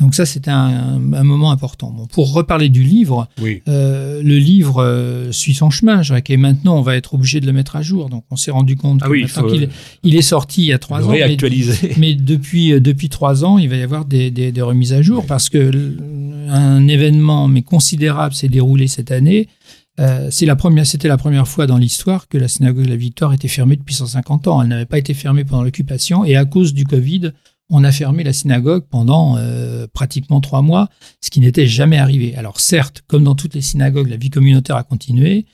Donc 0.00 0.14
ça, 0.14 0.26
c'était 0.26 0.50
un, 0.50 0.96
un, 1.12 1.22
moment 1.22 1.52
important. 1.52 1.90
Bon, 1.90 2.06
pour 2.06 2.32
reparler 2.32 2.68
du 2.68 2.82
livre, 2.82 3.28
euh, 3.68 4.20
le 4.22 4.38
livre 4.38 4.82
euh, 4.82 5.30
suit 5.30 5.54
son 5.54 5.70
chemin. 5.70 6.02
Je 6.02 6.08
dirais 6.08 6.22
que 6.22 6.34
maintenant, 6.34 6.76
on 6.76 6.82
va 6.82 6.96
être 6.96 7.14
obligé 7.14 7.40
de 7.40 7.46
le 7.46 7.52
mettre 7.52 7.76
à 7.76 7.82
jour. 7.82 8.08
Donc 8.08 8.24
on 8.30 8.36
s'est 8.36 8.50
rendu 8.50 8.74
compte 8.74 9.00
ah 9.02 9.08
qu'il 9.08 9.62
il, 9.62 9.68
il, 10.02 10.16
est 10.16 10.22
sorti 10.22 10.62
il 10.62 10.66
y 10.66 10.72
a 10.72 10.78
trois 10.78 11.04
ans. 11.04 11.10
Réactualisé. 11.10 11.92
Mais, 11.98 12.14
depuis, 12.14 12.72
euh, 12.72 12.80
depuis 12.80 13.10
trois 13.10 13.44
ans, 13.44 13.58
il 13.58 13.68
va 13.68 13.76
y 13.76 13.82
avoir 13.82 14.04
des, 14.04 14.30
des, 14.30 14.50
des 14.50 14.62
remises 14.62 14.92
à 14.92 15.02
jour 15.02 15.24
parce 15.26 15.48
que 15.48 15.70
un 16.48 16.86
événement 16.88 17.48
mais 17.48 17.62
considérable 17.62 18.34
s'est 18.34 18.48
déroulé 18.48 18.88
cette 18.88 19.10
année. 19.10 19.48
Euh, 20.00 20.28
c'est 20.30 20.46
la 20.46 20.56
première, 20.56 20.86
c'était 20.86 21.08
la 21.08 21.18
première 21.18 21.46
fois 21.46 21.66
dans 21.66 21.76
l'histoire 21.76 22.28
que 22.28 22.38
la 22.38 22.48
synagogue 22.48 22.84
de 22.84 22.90
la 22.90 22.96
Victoire 22.96 23.32
était 23.34 23.48
fermée 23.48 23.76
depuis 23.76 23.94
150 23.94 24.48
ans. 24.48 24.62
Elle 24.62 24.68
n'avait 24.68 24.86
pas 24.86 24.98
été 24.98 25.12
fermée 25.12 25.44
pendant 25.44 25.62
l'occupation 25.62 26.24
et 26.24 26.36
à 26.36 26.44
cause 26.44 26.72
du 26.72 26.84
Covid, 26.84 27.32
on 27.72 27.84
a 27.84 27.90
fermé 27.90 28.22
la 28.22 28.34
synagogue 28.34 28.84
pendant 28.88 29.36
euh, 29.38 29.86
pratiquement 29.92 30.42
trois 30.42 30.60
mois, 30.60 30.90
ce 31.22 31.30
qui 31.30 31.40
n'était 31.40 31.66
jamais 31.66 31.96
arrivé. 31.96 32.36
Alors 32.36 32.60
certes, 32.60 33.02
comme 33.08 33.24
dans 33.24 33.34
toutes 33.34 33.54
les 33.54 33.62
synagogues, 33.62 34.08
la 34.08 34.18
vie 34.18 34.28
communautaire 34.28 34.76
a 34.76 34.84
continué, 34.84 35.46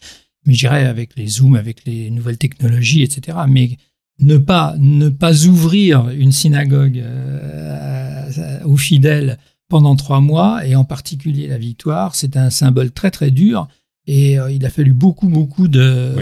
mais 0.44 0.54
je 0.54 0.58
dirais 0.58 0.84
avec 0.84 1.16
les 1.16 1.28
Zooms, 1.28 1.54
avec 1.54 1.84
les 1.86 2.10
nouvelles 2.10 2.36
technologies, 2.36 3.04
etc. 3.04 3.38
Mais 3.48 3.76
ne 4.18 4.36
pas, 4.36 4.74
ne 4.78 5.08
pas 5.08 5.46
ouvrir 5.46 6.08
une 6.10 6.32
synagogue 6.32 6.98
euh, 6.98 8.64
aux 8.64 8.76
fidèles 8.76 9.38
pendant 9.68 9.94
trois 9.94 10.20
mois, 10.20 10.66
et 10.66 10.74
en 10.74 10.84
particulier 10.84 11.46
la 11.46 11.58
victoire, 11.58 12.16
c'est 12.16 12.36
un 12.36 12.50
symbole 12.50 12.90
très 12.90 13.12
très 13.12 13.30
dur 13.30 13.68
et 14.08 14.38
euh, 14.38 14.50
il 14.50 14.64
a 14.64 14.70
fallu 14.70 14.94
beaucoup, 14.94 15.28
beaucoup 15.28 15.68
de, 15.68 16.14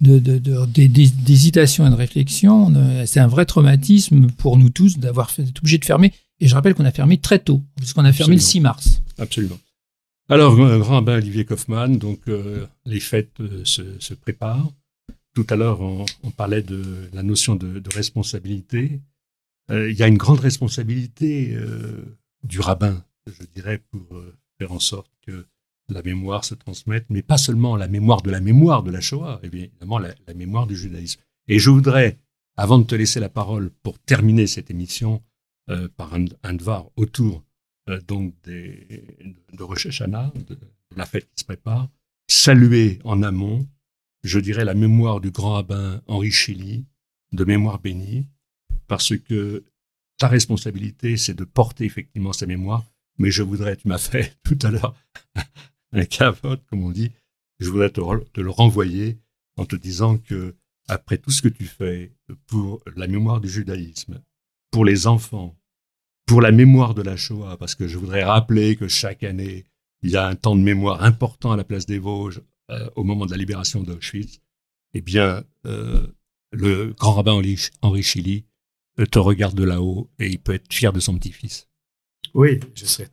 d'hésitation 0.00 1.86
et 1.86 1.90
de 1.90 1.94
réflexion. 1.94 2.74
C'est 3.06 3.20
un 3.20 3.28
vrai 3.28 3.46
traumatisme 3.46 4.26
pour 4.26 4.58
nous 4.58 4.68
tous 4.68 4.98
d'avoir 4.98 5.30
été 5.30 5.52
obligé 5.60 5.78
de 5.78 5.84
fermer. 5.84 6.12
Et 6.40 6.48
je 6.48 6.54
rappelle 6.56 6.74
qu'on 6.74 6.84
a 6.84 6.90
fermé 6.90 7.18
très 7.18 7.38
tôt, 7.38 7.62
puisqu'on 7.76 8.04
a 8.04 8.12
fermé 8.12 8.34
le 8.34 8.40
6 8.40 8.60
mars. 8.60 9.00
Absolument. 9.16 9.60
Alors, 10.28 10.56
grand 10.80 11.02
bain 11.02 11.18
Olivier 11.18 11.44
Kaufmann, 11.44 11.98
donc 11.98 12.22
euh, 12.26 12.66
les 12.84 12.98
fêtes 12.98 13.38
euh, 13.38 13.64
se, 13.64 14.14
préparent. 14.14 14.72
Tout 15.34 15.46
à 15.50 15.56
l'heure, 15.56 15.80
on, 15.80 16.30
parlait 16.36 16.62
de 16.62 16.82
la 17.12 17.22
notion 17.22 17.54
de, 17.54 17.80
responsabilité. 17.94 19.00
il 19.70 19.92
y 19.92 20.02
a 20.02 20.08
une 20.08 20.18
grande 20.18 20.40
responsabilité 20.40 21.56
du 22.42 22.60
rabbin, 22.60 23.02
je 23.26 23.46
dirais, 23.54 23.80
pour 23.90 24.20
faire 24.58 24.72
en 24.72 24.78
sorte 24.78 25.10
que 25.26 25.46
la 25.88 26.02
mémoire 26.02 26.44
se 26.44 26.54
transmette, 26.54 27.06
mais 27.10 27.22
pas 27.22 27.38
seulement 27.38 27.76
la 27.76 27.88
mémoire 27.88 28.22
de 28.22 28.30
la 28.30 28.40
mémoire 28.40 28.82
de 28.82 28.90
la 28.90 29.00
Shoah, 29.00 29.40
évidemment 29.42 29.98
la, 29.98 30.14
mémoire 30.34 30.66
du 30.66 30.76
judaïsme. 30.76 31.20
Et 31.48 31.58
je 31.58 31.70
voudrais, 31.70 32.18
avant 32.56 32.78
de 32.78 32.84
te 32.84 32.94
laisser 32.94 33.20
la 33.20 33.28
parole 33.28 33.70
pour 33.82 33.98
terminer 33.98 34.46
cette 34.46 34.70
émission 34.70 35.22
euh, 35.70 35.88
par 35.96 36.14
un, 36.14 36.54
devoir 36.54 36.86
autour 36.96 37.44
euh, 37.88 38.00
donc 38.00 38.34
des, 38.44 38.86
de 39.52 39.62
Rosh 39.62 39.86
Hashanah, 39.86 40.32
de, 40.48 40.58
la 40.96 41.06
fête 41.06 41.28
qui 41.34 41.40
se 41.40 41.44
prépare, 41.44 41.88
saluer 42.28 42.98
en 43.04 43.22
amont, 43.22 43.66
je 44.22 44.38
dirais, 44.38 44.64
la 44.64 44.74
mémoire 44.74 45.20
du 45.20 45.30
grand 45.30 45.54
rabbin 45.54 46.00
Henri 46.06 46.30
Chili, 46.30 46.84
de 47.32 47.44
mémoire 47.44 47.80
bénie, 47.80 48.26
parce 48.86 49.16
que 49.16 49.64
ta 50.18 50.28
responsabilité, 50.28 51.16
c'est 51.16 51.34
de 51.34 51.44
porter 51.44 51.84
effectivement 51.84 52.32
sa 52.32 52.46
mémoire, 52.46 52.84
mais 53.18 53.30
je 53.30 53.42
voudrais, 53.42 53.76
tu 53.76 53.88
m'as 53.88 53.98
fait 53.98 54.36
tout 54.44 54.58
à 54.62 54.70
l'heure 54.70 54.94
un 55.92 56.04
cavote, 56.04 56.62
comme 56.68 56.84
on 56.84 56.90
dit, 56.90 57.12
je 57.58 57.68
voudrais 57.68 57.90
te, 57.90 58.00
le 58.00 58.50
renvoyer 58.50 59.18
en 59.56 59.64
te 59.64 59.76
disant 59.76 60.18
que 60.18 60.54
après 60.88 61.18
tout 61.18 61.30
ce 61.30 61.42
que 61.42 61.48
tu 61.48 61.64
fais 61.64 62.12
pour 62.46 62.82
la 62.96 63.06
mémoire 63.06 63.40
du 63.40 63.48
judaïsme, 63.48 64.22
pour 64.70 64.84
les 64.84 65.06
enfants, 65.06 65.56
pour 66.26 66.40
la 66.40 66.50
mémoire 66.50 66.94
de 66.94 67.02
la 67.02 67.16
Shoah, 67.16 67.56
parce 67.56 67.74
que 67.74 67.86
je 67.86 67.98
voudrais 67.98 68.24
rappeler 68.24 68.76
que 68.76 68.88
chaque 68.88 69.22
année, 69.22 69.66
il 70.02 70.10
y 70.10 70.16
a 70.16 70.26
un 70.26 70.34
temps 70.34 70.56
de 70.56 70.62
mémoire 70.62 71.02
important 71.04 71.52
à 71.52 71.56
la 71.56 71.64
place 71.64 71.86
des 71.86 71.98
Vosges 71.98 72.42
euh, 72.70 72.88
au 72.96 73.04
moment 73.04 73.26
de 73.26 73.30
la 73.30 73.36
libération 73.36 73.82
d'Auschwitz, 73.82 74.40
eh 74.94 75.00
bien, 75.00 75.44
euh, 75.66 76.06
le 76.52 76.92
grand 76.92 77.14
rabbin 77.14 77.40
Henri 77.82 78.02
Chili 78.02 78.44
euh, 78.98 79.06
te 79.06 79.18
regarde 79.18 79.54
de 79.54 79.64
là-haut 79.64 80.10
et 80.18 80.28
il 80.28 80.38
peut 80.38 80.54
être 80.54 80.72
fier 80.72 80.92
de 80.92 81.00
son 81.00 81.16
petit-fils. 81.16 81.68
Oui, 82.34 82.60
je 82.74 82.86
serais 82.86 83.10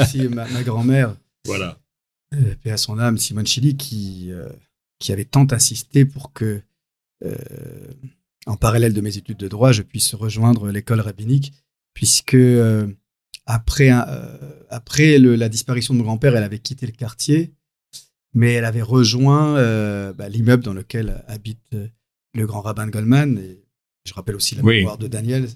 aussi 0.00 0.28
ma, 0.28 0.48
ma 0.48 0.62
grand-mère. 0.62 1.16
Voilà. 1.44 1.81
Euh, 2.34 2.54
paix 2.62 2.70
à 2.70 2.76
son 2.76 2.98
âme, 2.98 3.18
Simone 3.18 3.46
Chili, 3.46 3.76
qui, 3.76 4.28
euh, 4.30 4.48
qui 4.98 5.12
avait 5.12 5.24
tant 5.24 5.46
insisté 5.50 6.04
pour 6.04 6.32
que, 6.32 6.62
euh, 7.24 7.36
en 8.46 8.56
parallèle 8.56 8.94
de 8.94 9.00
mes 9.00 9.18
études 9.18 9.36
de 9.36 9.48
droit, 9.48 9.72
je 9.72 9.82
puisse 9.82 10.14
rejoindre 10.14 10.70
l'école 10.70 11.00
rabbinique, 11.00 11.52
puisque 11.94 12.36
après, 13.46 13.90
après 14.70 15.18
la 15.18 15.48
disparition 15.48 15.94
de 15.94 15.98
mon 15.98 16.04
grand-père, 16.04 16.34
elle 16.34 16.42
avait 16.42 16.58
quitté 16.58 16.86
le 16.86 16.92
quartier, 16.92 17.52
mais 18.34 18.54
elle 18.54 18.64
avait 18.64 18.82
rejoint 18.82 19.54
bah, 20.12 20.28
l'immeuble 20.28 20.64
dans 20.64 20.72
lequel 20.72 21.22
habite 21.28 21.76
le 22.34 22.46
grand 22.46 22.62
rabbin 22.62 22.86
de 22.86 22.90
Goldman. 22.90 23.38
Et 23.38 23.62
je 24.04 24.14
rappelle 24.14 24.34
aussi 24.34 24.56
la 24.56 24.62
mémoire 24.62 24.98
de 24.98 25.06
Daniel, 25.06 25.48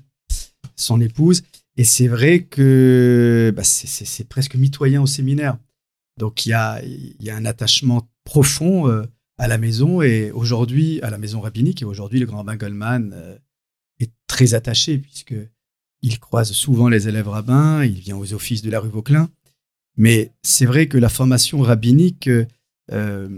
son 0.76 1.00
épouse. 1.00 1.42
Et 1.76 1.84
c'est 1.84 2.08
vrai 2.08 2.44
que 2.44 3.52
bah, 3.56 3.64
c'est 3.64 4.28
presque 4.28 4.54
mitoyen 4.54 5.02
au 5.02 5.06
séminaire. 5.06 5.58
Donc 6.18 6.46
il 6.46 6.50
y 6.50 6.52
a, 6.54 6.80
un 7.28 7.44
attachement 7.44 8.08
profond 8.24 8.88
euh, 8.88 9.04
à 9.38 9.48
la 9.48 9.58
maison 9.58 10.00
et 10.00 10.30
aujourd'hui 10.30 11.00
à 11.02 11.10
la 11.10 11.18
maison 11.18 11.40
rabbinique 11.40 11.82
et 11.82 11.84
aujourd'hui 11.84 12.18
le 12.18 12.26
grand 12.26 12.38
rabbin 12.38 12.56
Goldman 12.56 13.12
euh, 13.14 13.36
est 14.00 14.10
très 14.26 14.54
attaché 14.54 14.98
puisque 14.98 15.34
il 16.02 16.18
croise 16.18 16.52
souvent 16.52 16.88
les 16.88 17.08
élèves 17.08 17.28
rabbins, 17.28 17.84
il 17.84 17.98
vient 18.00 18.16
aux 18.16 18.32
offices 18.32 18.62
de 18.62 18.70
la 18.70 18.80
rue 18.80 18.88
Vauclin. 18.88 19.28
Mais 19.96 20.32
c'est 20.42 20.66
vrai 20.66 20.88
que 20.88 20.98
la 20.98 21.08
formation 21.08 21.60
rabbinique 21.62 22.28
euh, 22.92 23.28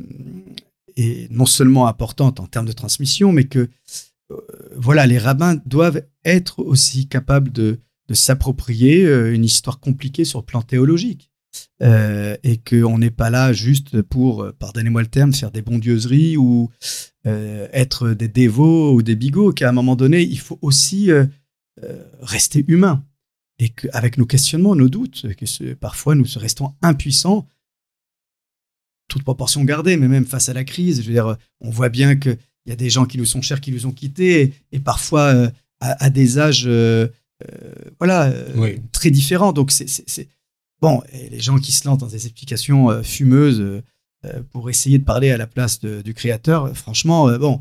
est 0.96 1.30
non 1.30 1.46
seulement 1.46 1.86
importante 1.86 2.40
en 2.40 2.46
termes 2.46 2.66
de 2.66 2.72
transmission, 2.72 3.32
mais 3.32 3.44
que 3.44 3.70
voilà, 4.76 5.06
les 5.06 5.18
rabbins 5.18 5.54
doivent 5.64 6.02
être 6.24 6.58
aussi 6.58 7.06
capables 7.06 7.50
de, 7.50 7.78
de 8.08 8.14
s'approprier 8.14 9.08
une 9.32 9.44
histoire 9.44 9.80
compliquée 9.80 10.24
sur 10.24 10.40
le 10.40 10.44
plan 10.44 10.60
théologique. 10.60 11.30
Euh, 11.80 12.36
et 12.42 12.58
qu'on 12.58 12.98
n'est 12.98 13.12
pas 13.12 13.30
là 13.30 13.52
juste 13.52 14.02
pour, 14.02 14.42
euh, 14.42 14.52
pardonnez-moi 14.52 15.00
le 15.00 15.06
terme, 15.06 15.32
faire 15.32 15.52
des 15.52 15.62
bondieuseries 15.62 16.36
ou 16.36 16.70
euh, 17.26 17.68
être 17.72 18.10
des 18.10 18.26
dévots 18.26 18.92
ou 18.94 19.02
des 19.02 19.14
bigots, 19.14 19.52
qu'à 19.52 19.68
un 19.68 19.72
moment 19.72 19.94
donné, 19.94 20.22
il 20.22 20.38
faut 20.38 20.58
aussi 20.62 21.10
rester 22.20 22.64
humain. 22.66 23.04
Et 23.60 23.70
qu'avec 23.70 24.18
nos 24.18 24.26
questionnements, 24.26 24.76
nos 24.76 24.88
doutes, 24.88 25.34
que 25.34 25.74
parfois 25.74 26.14
nous 26.14 26.26
restons 26.36 26.74
impuissants, 26.82 27.46
toute 29.08 29.22
proportion 29.22 29.64
gardée, 29.64 29.96
mais 29.96 30.08
même 30.08 30.26
face 30.26 30.48
à 30.48 30.52
la 30.52 30.64
crise, 30.64 31.00
je 31.02 31.06
veux 31.06 31.12
dire, 31.12 31.36
on 31.60 31.70
voit 31.70 31.88
bien 31.88 32.14
qu'il 32.16 32.38
y 32.66 32.72
a 32.72 32.76
des 32.76 32.90
gens 32.90 33.04
qui 33.04 33.18
nous 33.18 33.24
sont 33.24 33.42
chers, 33.42 33.60
qui 33.60 33.72
nous 33.72 33.86
ont 33.86 33.92
quittés, 33.92 34.54
et, 34.70 34.80
parfois 34.80 35.50
à, 35.80 36.10
des 36.10 36.38
âges 36.38 36.68
voilà, 37.98 38.32
très 38.92 39.10
différents. 39.10 39.52
Donc 39.52 39.70
c'est 39.72 40.28
Bon, 40.80 41.02
et 41.12 41.28
les 41.28 41.40
gens 41.40 41.58
qui 41.58 41.72
se 41.72 41.86
lancent 41.86 41.98
dans 41.98 42.06
des 42.06 42.26
explications 42.26 42.90
euh, 42.90 43.02
fumeuses 43.02 43.60
euh, 43.60 43.82
euh, 44.24 44.42
pour 44.52 44.70
essayer 44.70 44.98
de 44.98 45.04
parler 45.04 45.30
à 45.30 45.36
la 45.36 45.46
place 45.46 45.80
du 45.80 46.14
créateur, 46.14 46.76
franchement, 46.76 47.36
bon, 47.38 47.58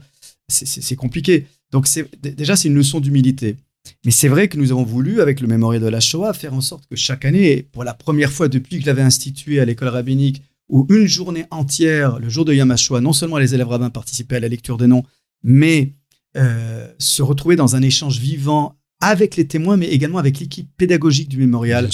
c'est 0.47 0.95
compliqué. 0.95 1.45
Donc 1.71 1.87
déjà, 2.21 2.55
c'est 2.55 2.67
une 2.67 2.75
leçon 2.75 2.99
d'humilité. 2.99 3.57
Mais 4.05 4.11
c'est 4.11 4.27
vrai 4.27 4.47
que 4.47 4.57
nous 4.57 4.71
avons 4.71 4.83
voulu, 4.83 5.21
avec 5.21 5.39
le 5.39 5.47
mémorial 5.47 5.81
de 5.81 5.87
la 5.87 5.99
Shoah, 5.99 6.33
faire 6.33 6.53
en 6.53 6.61
sorte 6.61 6.87
que 6.87 6.95
chaque 6.95 7.25
année, 7.25 7.63
pour 7.71 7.83
la 7.83 7.93
première 7.93 8.31
fois 8.31 8.47
depuis 8.47 8.77
que 8.77 8.81
je 8.81 8.87
l'avais 8.87 9.01
institué 9.01 9.59
à 9.59 9.65
l'école 9.65 9.89
rabbinique, 9.89 10.41
où 10.67 10.85
une 10.89 11.07
journée 11.07 11.45
entière, 11.51 12.19
le 12.19 12.27
jour 12.27 12.43
de 12.43 12.53
Yom 12.53 12.71
HaShoah, 12.71 13.01
non 13.01 13.13
seulement 13.13 13.37
les 13.37 13.53
élèves 13.53 13.67
rabbins 13.67 13.89
participaient 13.89 14.37
à 14.37 14.39
la 14.39 14.47
lecture 14.47 14.77
des 14.77 14.87
noms, 14.87 15.03
mais 15.43 15.93
se 16.35 17.21
retrouver 17.21 17.55
dans 17.55 17.75
un 17.75 17.81
échange 17.81 18.19
vivant 18.19 18.76
avec 18.99 19.35
les 19.35 19.47
témoins, 19.47 19.77
mais 19.77 19.87
également 19.87 20.17
avec 20.17 20.39
l'équipe 20.39 20.69
pédagogique 20.75 21.29
du 21.29 21.37
mémorial, 21.37 21.89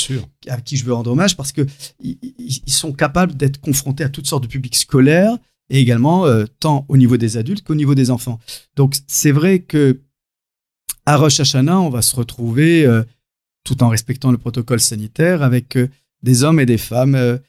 à 0.47 0.61
qui 0.61 0.77
je 0.77 0.85
veux 0.85 0.93
rendre 0.93 1.11
hommage, 1.11 1.35
parce 1.35 1.51
qu'ils 1.51 1.67
ils 1.99 2.73
sont 2.73 2.93
capables 2.93 3.35
d'être 3.35 3.59
confrontés 3.59 4.03
à 4.03 4.09
toutes 4.09 4.27
sortes 4.27 4.43
de 4.43 4.47
publics 4.47 4.75
scolaires, 4.75 5.37
et 5.69 5.79
également 5.79 6.25
euh, 6.25 6.45
tant 6.59 6.85
au 6.87 6.97
niveau 6.97 7.17
des 7.17 7.37
adultes 7.37 7.63
qu'au 7.63 7.75
niveau 7.75 7.95
des 7.95 8.09
enfants. 8.09 8.39
Donc 8.75 8.95
c'est 9.07 9.31
vrai 9.31 9.59
que 9.59 10.01
à 11.05 11.17
Rosh 11.17 11.41
Hashanah, 11.41 11.79
on 11.79 11.89
va 11.89 12.01
se 12.01 12.15
retrouver, 12.15 12.85
euh, 12.85 13.03
tout 13.65 13.83
en 13.83 13.89
respectant 13.89 14.31
le 14.31 14.37
protocole 14.37 14.79
sanitaire, 14.79 15.41
avec 15.41 15.77
des 16.21 16.43
hommes 16.43 16.59
et 16.59 16.65
des 16.65 16.77
femmes 16.77 17.39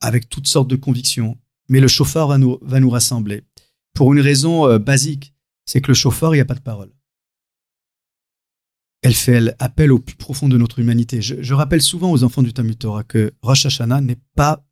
avec 0.00 0.28
toutes 0.28 0.46
sortes 0.46 0.68
de 0.68 0.76
convictions. 0.76 1.38
Mais 1.68 1.80
le 1.80 1.88
chauffeur 1.88 2.28
va 2.28 2.38
nous, 2.38 2.58
va 2.62 2.80
nous 2.80 2.90
rassembler. 2.90 3.42
Pour 3.94 4.12
une 4.12 4.20
raison 4.20 4.78
basique, 4.78 5.34
c'est 5.66 5.80
que 5.80 5.88
le 5.88 5.94
chauffeur, 5.94 6.34
il 6.34 6.38
n'y 6.38 6.42
a 6.42 6.46
pas 6.46 6.54
de 6.54 6.60
parole. 6.60 6.90
Elle 9.02 9.14
fait 9.14 9.54
appel 9.58 9.90
au 9.90 9.98
plus 9.98 10.14
profond 10.14 10.48
de 10.48 10.56
notre 10.56 10.78
humanité. 10.78 11.20
Je, 11.20 11.54
rappelle 11.54 11.82
souvent 11.82 12.12
aux 12.12 12.22
enfants 12.22 12.42
du 12.42 12.52
Talmud 12.52 12.78
Torah 12.78 13.02
que 13.02 13.32
Rosh 13.42 13.66
Hashanah 13.66 14.00
n'est 14.00 14.18
pas 14.36 14.64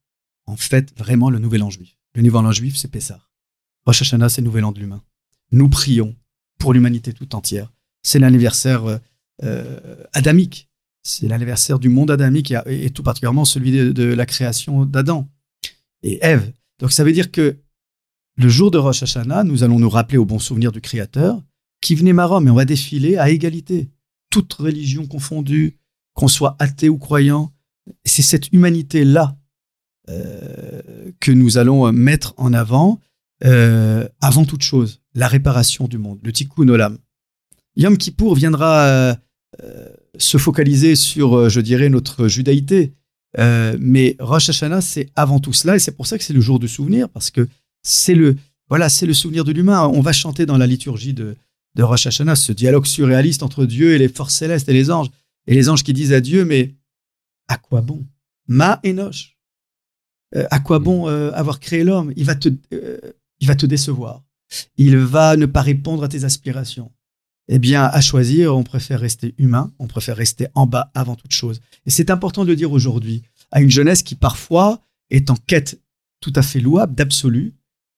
en 0.46 0.56
fait 0.56 0.96
vraiment 0.96 1.30
le 1.30 1.40
nouvel 1.40 1.62
an 1.62 1.70
juif. 1.70 1.96
Le 2.14 2.22
nouvel 2.22 2.46
an 2.46 2.52
juif, 2.52 2.76
c'est 2.76 2.88
Pessah. 2.88 3.20
Rosh 3.86 4.02
Hashanah, 4.02 4.28
c'est 4.28 4.40
le 4.40 4.46
nouvel 4.46 4.64
an 4.64 4.72
de 4.72 4.78
l'humain. 4.78 5.02
Nous 5.50 5.68
prions 5.68 6.14
pour 6.58 6.72
l'humanité 6.72 7.12
tout 7.12 7.34
entière. 7.34 7.72
C'est 8.02 8.20
l'anniversaire 8.20 8.84
euh, 8.84 8.98
euh, 9.42 10.04
adamique. 10.12 10.68
C'est 11.02 11.26
l'anniversaire 11.26 11.78
du 11.78 11.88
monde 11.88 12.10
adamique 12.10 12.54
et, 12.66 12.90
tout 12.90 13.02
particulièrement 13.02 13.44
celui 13.44 13.72
de, 13.72 14.04
la 14.04 14.26
création 14.26 14.84
d'Adam 14.84 15.28
et 16.02 16.18
Ève. 16.22 16.52
Donc 16.78 16.92
ça 16.92 17.04
veut 17.04 17.12
dire 17.12 17.30
que 17.32 17.58
le 18.36 18.48
jour 18.48 18.70
de 18.70 18.78
Rosh 18.78 19.02
Hashanah, 19.02 19.44
nous 19.44 19.64
allons 19.64 19.78
nous 19.78 19.90
rappeler 19.90 20.18
au 20.18 20.24
bon 20.24 20.38
souvenir 20.38 20.72
du 20.72 20.80
Créateur 20.80 21.42
qui 21.80 21.94
venait 21.94 22.12
Rome 22.22 22.46
et 22.46 22.50
on 22.50 22.54
va 22.54 22.64
défiler 22.66 23.16
à 23.16 23.30
égalité, 23.30 23.90
toute 24.30 24.52
religion 24.54 25.06
confondue, 25.06 25.76
qu'on 26.14 26.28
soit 26.28 26.56
athée 26.58 26.88
ou 26.88 26.98
croyant. 26.98 27.52
C'est 28.04 28.22
cette 28.22 28.52
humanité-là 28.52 29.36
euh, 30.08 30.80
que 31.20 31.32
nous 31.32 31.58
allons 31.58 31.92
mettre 31.92 32.34
en 32.36 32.52
avant 32.52 33.00
euh, 33.44 34.08
avant 34.20 34.44
toute 34.44 34.62
chose, 34.62 35.00
la 35.14 35.28
réparation 35.28 35.88
du 35.88 35.98
monde, 35.98 36.18
le 36.22 36.32
tikkun 36.32 36.68
olam. 36.68 36.98
Yom 37.76 37.96
Kippour 37.96 38.34
viendra 38.34 38.84
euh, 38.84 39.14
se 40.18 40.36
focaliser 40.36 40.94
sur, 40.94 41.48
je 41.48 41.60
dirais, 41.60 41.88
notre 41.88 42.28
judaïté, 42.28 42.92
mais 43.38 44.16
Rosh 44.18 44.50
Hashanah, 44.50 44.82
c'est 44.82 45.08
avant 45.16 45.38
tout 45.38 45.54
cela, 45.54 45.76
et 45.76 45.78
c'est 45.78 45.96
pour 45.96 46.06
ça 46.06 46.18
que 46.18 46.24
c'est 46.24 46.34
le 46.34 46.40
jour 46.40 46.58
du 46.58 46.68
souvenir, 46.68 47.08
parce 47.08 47.30
que 47.30 47.48
c'est 47.82 48.14
le, 48.14 48.36
voilà, 48.68 48.88
c'est 48.88 49.06
le 49.06 49.14
souvenir 49.14 49.44
de 49.44 49.52
l'humain. 49.52 49.86
On 49.86 50.00
va 50.00 50.12
chanter 50.12 50.44
dans 50.44 50.58
la 50.58 50.66
liturgie 50.66 51.14
de, 51.14 51.36
de 51.74 51.82
Rosh 51.82 52.06
Hashanah 52.06 52.36
ce 52.36 52.52
dialogue 52.52 52.86
surréaliste 52.86 53.42
entre 53.42 53.64
Dieu 53.64 53.94
et 53.94 53.98
les 53.98 54.08
forces 54.08 54.34
célestes 54.34 54.68
et 54.68 54.72
les 54.72 54.90
anges. 54.90 55.10
Et 55.46 55.54
les 55.54 55.68
anges 55.68 55.82
qui 55.82 55.92
disent 55.92 56.12
à 56.12 56.20
Dieu, 56.20 56.44
mais 56.44 56.74
à 57.48 57.56
quoi 57.56 57.80
bon? 57.80 58.06
Ma 58.46 58.80
Enoch. 58.84 59.36
Euh, 60.36 60.46
à 60.50 60.60
quoi 60.60 60.78
bon 60.78 61.08
euh, 61.08 61.32
avoir 61.32 61.60
créé 61.60 61.82
l'homme? 61.84 62.12
Il, 62.16 62.24
va 62.24 62.34
te, 62.34 62.48
euh, 62.72 62.98
il 63.40 63.48
va 63.48 63.56
te 63.56 63.66
décevoir. 63.66 64.22
Il 64.76 64.96
va 64.96 65.36
ne 65.36 65.46
pas 65.46 65.62
répondre 65.62 66.04
à 66.04 66.08
tes 66.08 66.24
aspirations. 66.24 66.92
Eh 67.48 67.58
bien, 67.58 67.84
à 67.84 68.00
choisir, 68.00 68.56
on 68.56 68.62
préfère 68.62 69.00
rester 69.00 69.34
humain, 69.38 69.72
on 69.80 69.88
préfère 69.88 70.16
rester 70.16 70.46
en 70.54 70.66
bas 70.66 70.92
avant 70.94 71.16
toute 71.16 71.32
chose. 71.32 71.60
Et 71.84 71.90
c'est 71.90 72.10
important 72.10 72.44
de 72.44 72.48
le 72.48 72.56
dire 72.56 72.70
aujourd'hui 72.70 73.22
à 73.50 73.60
une 73.60 73.70
jeunesse 73.70 74.04
qui 74.04 74.14
parfois 74.14 74.80
est 75.10 75.30
en 75.30 75.36
quête 75.36 75.80
tout 76.20 76.32
à 76.36 76.42
fait 76.42 76.60
louable 76.60 76.94
d'absolu, 76.94 77.54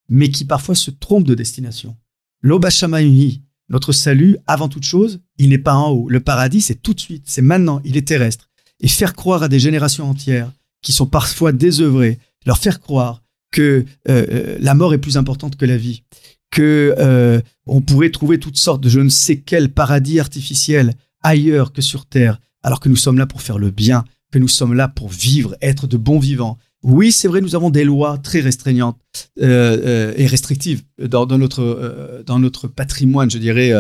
mais 0.09 0.31
qui 0.31 0.47
parfois 0.47 0.75
se 0.75 0.91
trompe 0.91 1.25
de 1.25 1.35
destination. 1.35 1.97
L'Obashamayuni, 2.41 3.43
notre 3.73 3.93
salut, 3.93 4.37
avant 4.47 4.69
toute 4.69 4.85
chose, 4.85 5.21
il 5.39 5.49
n'est 5.49 5.59
pas 5.59 5.75
en 5.75 5.91
haut. 5.91 6.09
Le 6.09 6.21
paradis, 6.21 6.61
c'est 6.61 6.83
tout 6.83 6.93
de 6.93 7.01
suite, 7.01 7.25
c'est 7.27 7.43
maintenant, 7.43 7.81
il 7.85 7.97
est 7.97 8.07
terrestre. 8.07 8.51
Et 8.81 8.89
faire 8.89 9.15
croire 9.15 9.43
à 9.43 9.49
des 9.49 9.59
générations 9.59 10.09
entières 10.09 10.53
qui 10.83 10.93
sont 10.93 11.07
parfois 11.07 11.53
désœuvrées, 11.53 12.19
leur 12.45 12.59
faire 12.59 12.81
croire 12.81 13.23
que 13.51 13.85
euh, 14.09 14.27
euh, 14.31 14.57
la 14.61 14.75
mort 14.75 14.93
est 14.93 14.99
plus 14.99 15.17
importante 15.17 15.57
que 15.57 15.65
la 15.65 15.79
vie, 15.79 16.03
que 16.51 16.95
euh, 16.99 17.41
on 17.67 17.81
pourrait 17.81 18.11
trouver 18.11 18.39
toutes 18.39 18.59
sortes 18.59 18.83
de 18.83 18.89
je 18.89 19.01
ne 19.01 19.09
sais 19.09 19.39
quel 19.39 19.71
paradis 19.71 20.21
artificiel 20.21 20.95
ailleurs 21.23 21.73
que 21.73 21.81
sur 21.81 22.05
terre, 22.05 22.41
alors 22.63 22.81
que 22.81 22.89
nous 22.89 22.97
sommes 22.97 23.19
là 23.19 23.27
pour 23.27 23.41
faire 23.41 23.59
le 23.59 23.71
bien, 23.71 24.05
que 24.33 24.39
nous 24.39 24.49
sommes 24.49 24.75
là 24.75 24.89
pour 24.89 25.09
vivre, 25.09 25.57
être 25.63 25.87
de 25.87 25.97
bons 25.97 26.19
vivants, 26.19 26.59
oui, 26.83 27.13
c'est 27.13 27.29
vrai, 27.29 27.41
nous 27.41 27.55
avons 27.55 27.71
des 27.71 27.85
lois 27.85 28.19
très 28.19 28.41
restreignantes 28.41 29.31
euh, 29.41 29.79
euh, 29.85 30.15
et 30.17 30.27
restrictives 30.27 30.83
dans, 30.99 31.27
notre, 31.27 31.63
euh, 31.63 32.23
dans 32.25 32.39
notre 32.39 32.67
patrimoine, 32.67 33.31
je 33.31 33.39
dirais, 33.39 33.73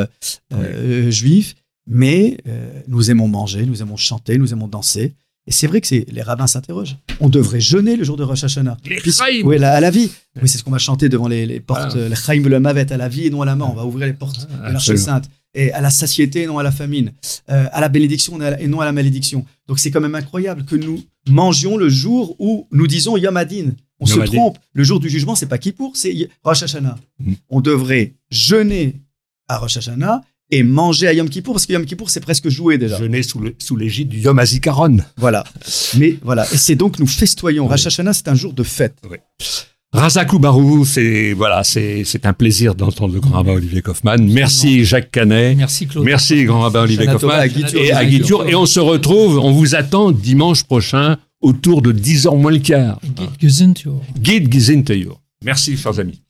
juif, 1.11 1.57
mais 1.87 2.39
nous 2.87 3.11
aimons 3.11 3.29
manger, 3.29 3.67
nous 3.67 3.83
aimons 3.83 3.97
chanter, 3.97 4.39
nous 4.39 4.53
aimons 4.53 4.69
danser. 4.69 5.15
Et 5.47 5.53
c'est 5.53 5.67
vrai 5.67 5.81
que 5.81 5.89
les 5.93 6.23
rabbins 6.23 6.47
s'interrogent. 6.47 6.97
On 7.21 7.29
devrait 7.29 7.61
jeûner 7.61 7.97
le 7.97 8.05
jour 8.05 8.17
de 8.17 8.23
Rosh 8.23 8.45
Hashanah. 8.45 8.77
Oui, 9.45 9.57
à 9.57 9.81
la 9.81 9.91
vie. 9.91 10.11
Oui, 10.41 10.49
c'est 10.49 10.59
ce 10.59 10.63
qu'on 10.63 10.71
va 10.71 10.79
chanter 10.79 11.09
devant 11.09 11.27
les, 11.27 11.61
portes, 11.61 11.97
le 11.97 12.15
Chaim 12.15 12.43
le 12.45 12.61
Mavet, 12.61 12.93
à 12.93 12.97
la 12.97 13.09
vie 13.09 13.27
et 13.27 13.31
non 13.31 13.43
à 13.43 13.47
la 13.47 13.57
mort. 13.57 13.71
On 13.73 13.77
va 13.77 13.85
ouvrir 13.85 14.07
les 14.07 14.13
portes 14.13 14.47
de 14.47 14.73
l'Arche 14.73 14.95
Sainte 14.95 15.29
et 15.55 15.73
à 15.73 15.81
la 15.81 15.91
satiété 15.91 16.43
et 16.43 16.47
non 16.47 16.59
à 16.59 16.63
la 16.63 16.73
famine, 16.73 17.13
euh, 17.51 17.67
à 17.73 17.81
la 17.81 17.89
bénédiction 17.89 18.41
et 18.41 18.69
non 18.69 18.81
à 18.81 18.85
la 18.85 18.93
malédiction. 18.93 19.45
Donc 19.67 19.79
c'est 19.79 19.91
quand 19.91 20.01
même 20.01 20.15
incroyable 20.15 20.65
que 20.65 20.77
nous 20.77 21.03
mangions 21.29 21.77
le 21.77 21.89
jour 21.89 22.37
où 22.39 22.67
nous 22.71 22.87
disons 22.87 23.17
Yom 23.17 23.39
On 24.01 24.07
se 24.07 24.21
trompe. 24.21 24.59
Le 24.73 24.85
jour 24.85 25.01
du 25.01 25.09
jugement, 25.09 25.35
c'est 25.35 25.47
pas 25.47 25.59
Kippour, 25.59 25.93
c'est 25.95 26.29
Rosh 26.43 26.63
Hashanah. 26.63 26.97
Mm. 27.19 27.33
On 27.51 27.61
devrait 27.61 28.15
jeûner 28.31 29.01
à 29.49 29.59
Rosh 29.59 29.77
Hashanah 29.77 30.23
et 30.53 30.63
manger 30.63 31.09
à 31.09 31.15
Yom 31.15 31.29
Kippour, 31.29 31.55
parce 31.55 31.67
que 31.67 31.73
Yom 31.73 31.85
Kippour, 31.85 32.11
c'est 32.11 32.21
presque 32.21 32.49
joué 32.49 32.79
déjà. 32.79 32.99
Jeûner 32.99 33.23
sous 33.23 33.77
l'égide 33.77 34.09
du 34.09 34.21
Yom 34.21 34.39
Hazikaron. 34.39 34.99
Voilà. 35.17 35.43
Mais 35.99 36.19
voilà. 36.23 36.45
Et 36.53 36.59
c'est 36.59 36.77
donc, 36.77 36.99
nous 36.99 37.07
festoyons. 37.07 37.67
Rosh 37.67 37.87
Hashanah, 37.87 38.13
c'est 38.13 38.29
un 38.29 38.35
jour 38.35 38.53
de 38.53 38.63
fête. 38.63 38.95
Oui. 39.11 39.17
Razak 39.95 40.35
Barou, 40.37 40.87
c'est 40.87 41.35
voilà, 41.35 41.65
c'est 41.65 42.05
c'est 42.05 42.25
un 42.25 42.33
plaisir 42.33 42.75
d'entendre 42.75 43.13
le 43.13 43.21
grand 43.21 43.35
rabbin 43.35 43.53
Olivier 43.53 43.83
Kaufmann. 43.83 44.27
Merci 44.27 44.87
Jacques 44.87 45.11
Canet. 45.11 45.55
Merci 45.55 45.87
Claude. 45.87 46.07
Merci 46.07 46.45
grand 46.45 46.61
rabbin 46.61 46.85
Olivier 46.85 47.07
Kaufmann 47.07 47.47
et 47.75 47.93
à 47.93 48.05
Guitour. 48.07 48.47
Et 48.47 48.55
on 48.55 48.65
se 48.65 48.81
retrouve, 48.81 49.39
on 49.39 49.53
vous 49.53 49.75
attend 49.75 50.11
dimanche 50.11 50.65
prochain 50.65 51.19
autour 51.43 51.83
de 51.83 51.93
10h 51.93 52.41
moins 52.41 52.53
le 52.53 52.61
quart. 52.61 53.01
Guide 53.03 53.31
Gesinteur. 53.39 54.01
Guide 54.19 54.51
Gesinteur. 54.51 55.21
Merci 55.45 55.77
chers 55.77 55.99
amis. 55.99 56.23